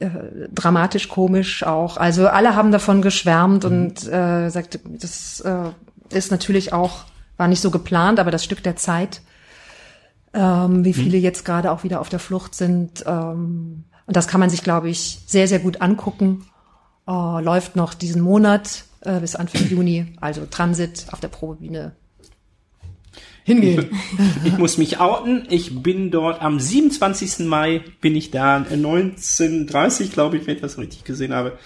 äh, 0.00 0.48
dramatisch 0.52 1.08
komisch 1.08 1.62
auch. 1.62 1.96
Also 1.96 2.28
alle 2.28 2.56
haben 2.56 2.72
davon 2.72 3.02
geschwärmt 3.02 3.64
mhm. 3.64 3.70
und 3.70 4.08
äh, 4.08 4.48
sagt, 4.48 4.80
das 4.84 5.40
äh, 5.40 5.70
ist 6.10 6.30
natürlich 6.30 6.72
auch, 6.72 7.04
war 7.36 7.48
nicht 7.48 7.60
so 7.60 7.70
geplant, 7.70 8.18
aber 8.18 8.30
das 8.30 8.42
Stück 8.42 8.62
der 8.62 8.76
Zeit, 8.76 9.20
ähm, 10.32 10.84
wie 10.84 10.90
mhm. 10.90 10.94
viele 10.94 11.18
mhm. 11.18 11.24
jetzt 11.24 11.44
gerade 11.44 11.70
auch 11.70 11.84
wieder 11.84 12.00
auf 12.00 12.08
der 12.08 12.18
Flucht 12.18 12.54
sind. 12.54 13.04
Ähm, 13.06 13.84
und 14.06 14.16
das 14.16 14.26
kann 14.26 14.40
man 14.40 14.50
sich, 14.50 14.62
glaube 14.62 14.88
ich, 14.88 15.20
sehr, 15.26 15.46
sehr 15.46 15.58
gut 15.58 15.82
angucken. 15.82 16.46
Äh, 17.06 17.42
läuft 17.42 17.76
noch 17.76 17.94
diesen 17.94 18.22
Monat 18.22 18.84
äh, 19.02 19.20
bis 19.20 19.36
Anfang 19.36 19.66
Juni, 19.68 20.16
also 20.20 20.46
Transit 20.46 21.06
auf 21.12 21.20
der 21.20 21.28
Probebühne 21.28 21.92
hingehen. 23.44 23.90
Ich, 24.44 24.58
muss 24.58 24.78
mich 24.78 24.98
outen. 25.00 25.46
Ich 25.50 25.82
bin 25.82 26.10
dort 26.10 26.42
am 26.42 26.60
27. 26.60 27.46
Mai, 27.46 27.82
bin 28.00 28.16
ich 28.16 28.30
da, 28.30 28.56
1930, 28.56 30.12
glaube 30.12 30.36
ich, 30.36 30.46
wenn 30.46 30.56
ich 30.56 30.62
das 30.62 30.78
richtig 30.78 31.04
gesehen 31.04 31.32
habe 31.32 31.58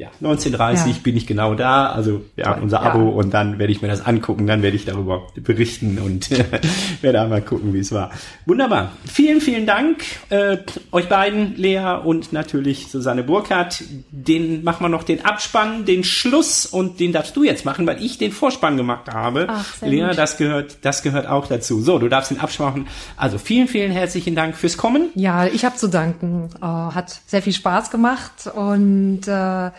ja, 0.00 0.08
1930 0.22 0.96
ja. 0.96 1.02
bin 1.02 1.14
ich 1.14 1.26
genau 1.26 1.54
da, 1.54 1.90
also 1.90 2.22
ja, 2.34 2.54
unser 2.54 2.80
Abo 2.80 3.00
ja. 3.00 3.14
und 3.16 3.34
dann 3.34 3.58
werde 3.58 3.70
ich 3.70 3.82
mir 3.82 3.88
das 3.88 4.06
angucken, 4.06 4.46
dann 4.46 4.62
werde 4.62 4.74
ich 4.74 4.86
darüber 4.86 5.26
berichten 5.36 5.98
und 5.98 6.30
werde 7.02 7.20
einmal 7.20 7.42
gucken, 7.42 7.74
wie 7.74 7.80
es 7.80 7.92
war. 7.92 8.10
Wunderbar. 8.46 8.92
Vielen, 9.04 9.42
vielen 9.42 9.66
Dank 9.66 10.02
äh, 10.30 10.56
euch 10.90 11.10
beiden, 11.10 11.54
Lea 11.56 11.98
und 12.02 12.32
natürlich 12.32 12.86
Susanne 12.86 13.22
Burkhardt. 13.22 13.84
Den 14.10 14.64
machen 14.64 14.82
wir 14.82 14.88
noch 14.88 15.02
den 15.02 15.22
Abspann, 15.22 15.84
den 15.84 16.02
Schluss 16.02 16.64
und 16.64 16.98
den 16.98 17.12
darfst 17.12 17.36
du 17.36 17.44
jetzt 17.44 17.66
machen, 17.66 17.86
weil 17.86 18.02
ich 18.02 18.16
den 18.16 18.32
Vorspann 18.32 18.78
gemacht 18.78 19.12
habe. 19.12 19.48
Ach, 19.50 19.82
Lea, 19.82 20.06
gut. 20.06 20.16
das 20.16 20.38
gehört, 20.38 20.78
das 20.80 21.02
gehört 21.02 21.26
auch 21.26 21.46
dazu. 21.46 21.82
So, 21.82 21.98
du 21.98 22.08
darfst 22.08 22.30
den 22.30 22.40
Abspann 22.40 22.68
machen. 22.68 22.86
Also 23.18 23.36
vielen, 23.36 23.68
vielen 23.68 23.92
herzlichen 23.92 24.34
Dank 24.34 24.56
fürs 24.56 24.78
Kommen. 24.78 25.10
Ja, 25.14 25.44
ich 25.44 25.66
habe 25.66 25.76
zu 25.76 25.88
danken. 25.88 26.48
Äh, 26.62 26.64
hat 26.64 27.20
sehr 27.26 27.42
viel 27.42 27.52
Spaß 27.52 27.90
gemacht 27.90 28.46
und 28.54 29.28
äh, 29.28 29.70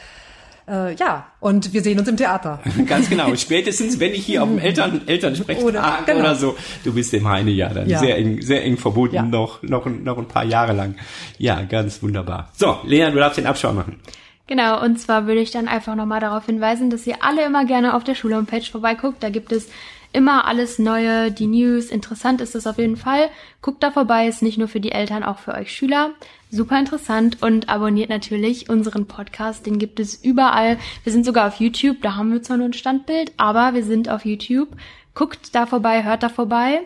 äh, 0.67 0.93
ja, 0.95 1.27
und 1.39 1.73
wir 1.73 1.81
sehen 1.81 1.99
uns 1.99 2.07
im 2.07 2.17
Theater. 2.17 2.59
Ganz 2.85 3.09
genau. 3.09 3.35
Spätestens, 3.35 3.99
wenn 3.99 4.13
ich 4.13 4.25
hier 4.25 4.43
auf 4.43 4.49
dem 4.49 4.59
Eltern, 4.59 5.01
Elternsprechtag 5.05 5.65
oder, 5.65 5.99
genau. 6.05 6.19
oder 6.19 6.35
so, 6.35 6.55
du 6.83 6.93
bist 6.93 7.13
dem 7.13 7.27
Heine 7.27 7.51
ja 7.51 7.69
dann 7.69 7.89
ja. 7.89 7.99
sehr 7.99 8.17
eng, 8.17 8.41
sehr 8.41 8.63
eng 8.63 8.77
verbunden, 8.77 9.15
ja. 9.15 9.23
noch, 9.23 9.61
noch, 9.63 9.85
noch 9.85 10.17
ein 10.17 10.27
paar 10.27 10.45
Jahre 10.45 10.73
lang. 10.73 10.95
Ja, 11.37 11.61
ganz 11.63 12.01
wunderbar. 12.03 12.49
So, 12.55 12.77
Lea, 12.83 13.09
du 13.11 13.17
darfst 13.17 13.37
den 13.37 13.47
Abschau 13.47 13.73
machen. 13.73 13.99
Genau, 14.47 14.83
und 14.83 14.99
zwar 14.99 15.27
würde 15.27 15.39
ich 15.39 15.51
dann 15.51 15.67
einfach 15.67 15.95
nochmal 15.95 16.19
darauf 16.19 16.45
hinweisen, 16.45 16.89
dass 16.89 17.07
ihr 17.07 17.23
alle 17.23 17.45
immer 17.45 17.65
gerne 17.65 17.93
auf 17.93 18.03
der 18.03 18.15
Schulhomepage 18.15 18.69
vorbeiguckt. 18.69 19.23
Da 19.23 19.29
gibt 19.29 19.51
es 19.51 19.69
immer 20.13 20.45
alles 20.45 20.79
Neue, 20.79 21.31
die 21.31 21.47
News. 21.47 21.87
Interessant 21.87 22.41
ist 22.41 22.55
es 22.55 22.67
auf 22.67 22.77
jeden 22.77 22.97
Fall. 22.97 23.29
Guckt 23.61 23.83
da 23.83 23.91
vorbei, 23.91 24.27
ist 24.27 24.41
nicht 24.41 24.57
nur 24.57 24.67
für 24.67 24.79
die 24.79 24.91
Eltern, 24.91 25.23
auch 25.23 25.39
für 25.39 25.53
euch 25.53 25.71
Schüler. 25.73 26.11
Super 26.49 26.79
interessant 26.79 27.41
und 27.41 27.69
abonniert 27.69 28.09
natürlich 28.09 28.69
unseren 28.69 29.05
Podcast. 29.05 29.65
Den 29.65 29.79
gibt 29.79 29.99
es 29.99 30.15
überall. 30.23 30.77
Wir 31.03 31.13
sind 31.13 31.25
sogar 31.25 31.47
auf 31.47 31.59
YouTube. 31.59 32.01
Da 32.01 32.15
haben 32.15 32.31
wir 32.33 32.43
zwar 32.43 32.57
nur 32.57 32.67
ein 32.67 32.73
Standbild, 32.73 33.31
aber 33.37 33.73
wir 33.73 33.83
sind 33.83 34.09
auf 34.09 34.25
YouTube. 34.25 34.69
Guckt 35.13 35.55
da 35.55 35.65
vorbei, 35.65 36.03
hört 36.03 36.23
da 36.23 36.29
vorbei. 36.29 36.81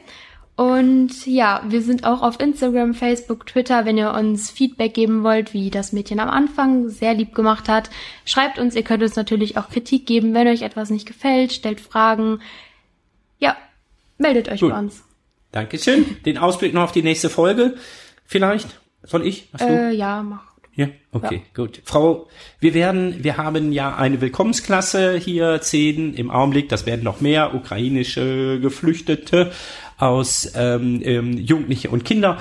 Und 0.55 1.28
ja, 1.28 1.63
wir 1.67 1.82
sind 1.82 2.05
auch 2.05 2.21
auf 2.21 2.39
Instagram, 2.39 2.93
Facebook, 2.93 3.45
Twitter, 3.45 3.84
wenn 3.84 3.97
ihr 3.97 4.13
uns 4.13 4.49
Feedback 4.49 4.93
geben 4.93 5.21
wollt, 5.21 5.53
wie 5.53 5.69
das 5.69 5.91
Mädchen 5.91 6.21
am 6.21 6.30
Anfang 6.30 6.88
sehr 6.88 7.13
lieb 7.13 7.36
gemacht 7.36 7.67
hat. 7.67 7.89
Schreibt 8.23 8.57
uns, 8.57 8.73
ihr 8.73 8.84
könnt 8.84 9.03
uns 9.03 9.17
natürlich 9.17 9.57
auch 9.57 9.69
Kritik 9.69 10.05
geben, 10.05 10.34
wenn 10.34 10.47
euch 10.47 10.61
etwas 10.61 10.89
nicht 10.91 11.05
gefällt, 11.05 11.51
stellt 11.51 11.82
Fragen. 11.82 12.39
Meldet 14.18 14.49
euch 14.49 14.59
Gut. 14.61 14.72
bei 14.72 14.80
uns. 14.80 15.03
Dankeschön. 15.51 16.18
Den 16.26 16.38
Ausblick 16.38 16.74
noch 16.74 16.84
auf 16.84 16.91
die 16.91 17.03
nächste 17.03 17.30
Folge. 17.30 17.76
vielleicht? 18.26 18.80
Soll 19.03 19.26
ich? 19.26 19.49
Hast 19.53 19.61
äh, 19.61 19.91
ja, 19.91 20.24
mach. 20.24 20.55
Ja, 20.76 20.88
okay, 21.13 21.36
ja. 21.36 21.63
gut. 21.63 21.82
Frau, 21.86 22.28
wir 22.59 22.74
werden, 22.74 23.24
wir 23.24 23.38
haben 23.38 23.72
ja 23.72 23.95
eine 23.95 24.20
Willkommensklasse 24.20 25.18
hier, 25.18 25.61
zehn 25.61 26.13
im 26.13 26.30
Augenblick, 26.30 26.68
das 26.68 26.86
werden 26.86 27.03
noch 27.03 27.22
mehr, 27.22 27.55
ukrainische 27.55 28.59
Geflüchtete 28.59 29.51
aus 29.97 30.51
ähm, 30.53 31.01
ähm, 31.05 31.38
Jugendliche 31.38 31.89
und 31.89 32.03
Kinder 32.03 32.39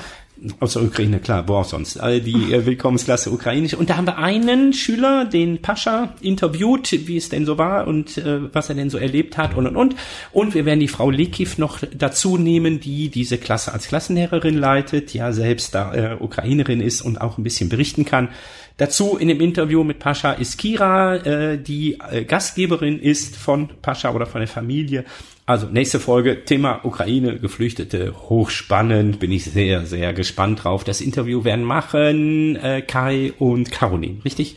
aus 0.58 0.72
der 0.72 0.82
Ukraine, 0.82 1.20
klar, 1.20 1.46
wo 1.48 1.54
auch 1.54 1.64
sonst, 1.64 1.98
die 2.02 2.52
äh, 2.52 2.66
Willkommensklasse 2.66 3.30
ukrainisch. 3.30 3.74
Und 3.74 3.88
da 3.88 3.96
haben 3.96 4.06
wir 4.06 4.18
einen 4.18 4.72
Schüler, 4.72 5.24
den 5.24 5.62
Pascha, 5.62 6.14
interviewt, 6.20 6.90
wie 7.06 7.16
es 7.16 7.28
denn 7.28 7.46
so 7.46 7.56
war 7.56 7.86
und 7.86 8.18
äh, 8.18 8.52
was 8.52 8.68
er 8.68 8.74
denn 8.74 8.90
so 8.90 8.98
erlebt 8.98 9.38
hat 9.38 9.56
und 9.56 9.66
und 9.66 9.76
und. 9.76 9.96
Und 10.32 10.54
wir 10.54 10.64
werden 10.64 10.80
die 10.80 10.88
Frau 10.88 11.10
Lekiv 11.10 11.58
noch 11.58 11.78
dazu 11.96 12.36
nehmen, 12.36 12.80
die 12.80 13.10
diese 13.10 13.38
Klasse 13.38 13.72
als 13.72 13.86
Klassenlehrerin 13.86 14.58
leitet, 14.58 15.14
ja 15.14 15.32
selbst 15.32 15.74
da 15.74 15.94
äh, 15.94 16.16
Ukrainerin 16.18 16.80
ist 16.80 17.02
und 17.02 17.20
auch 17.20 17.38
ein 17.38 17.44
bisschen 17.44 17.68
berichten 17.68 18.04
kann. 18.04 18.28
Dazu 18.76 19.16
in 19.16 19.28
dem 19.28 19.40
Interview 19.40 19.84
mit 19.84 20.00
Pascha 20.00 20.32
ist 20.32 20.58
Kira, 20.58 21.16
äh, 21.16 21.58
die 21.58 21.98
äh, 22.10 22.24
Gastgeberin 22.24 22.98
ist 22.98 23.36
von 23.36 23.68
Pascha 23.82 24.12
oder 24.12 24.26
von 24.26 24.40
der 24.40 24.48
Familie 24.48 25.04
also 25.46 25.66
nächste 25.66 26.00
Folge, 26.00 26.44
Thema 26.44 26.84
Ukraine, 26.84 27.38
Geflüchtete, 27.38 28.14
hochspannend, 28.30 29.18
bin 29.18 29.30
ich 29.30 29.44
sehr, 29.44 29.84
sehr 29.84 30.14
gespannt 30.14 30.64
drauf. 30.64 30.84
Das 30.84 31.00
Interview 31.00 31.44
werden 31.44 31.64
machen 31.64 32.56
äh, 32.56 32.80
Kai 32.80 33.32
und 33.38 33.70
Caroline, 33.70 34.24
richtig? 34.24 34.56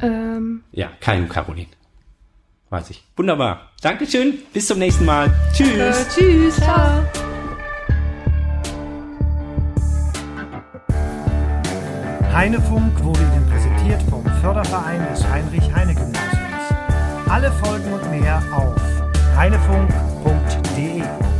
Ähm. 0.00 0.62
Ja, 0.70 0.90
Kai 1.00 1.18
und 1.18 1.28
Caroline. 1.28 1.68
Weiß 2.70 2.90
ich. 2.90 3.02
Wunderbar. 3.16 3.72
Dankeschön, 3.80 4.34
bis 4.52 4.66
zum 4.66 4.78
nächsten 4.78 5.04
Mal. 5.06 5.32
Tschüss. 5.54 5.70
Äh, 5.70 6.04
tschüss, 6.14 6.56
ciao. 6.56 7.02
Heinefunk 12.32 13.02
wurde 13.02 13.20
Ihnen 13.20 13.44
präsentiert 13.50 14.02
vom 14.08 14.24
Förderverein 14.40 15.04
des 15.10 15.26
Heinrich-Heine-Gymnasiums. 15.28 16.28
Alle 17.28 17.50
Folgen 17.50 17.92
und 17.92 18.10
mehr 18.12 18.40
auf 18.52 18.77
heinefunk.de. 19.38 21.37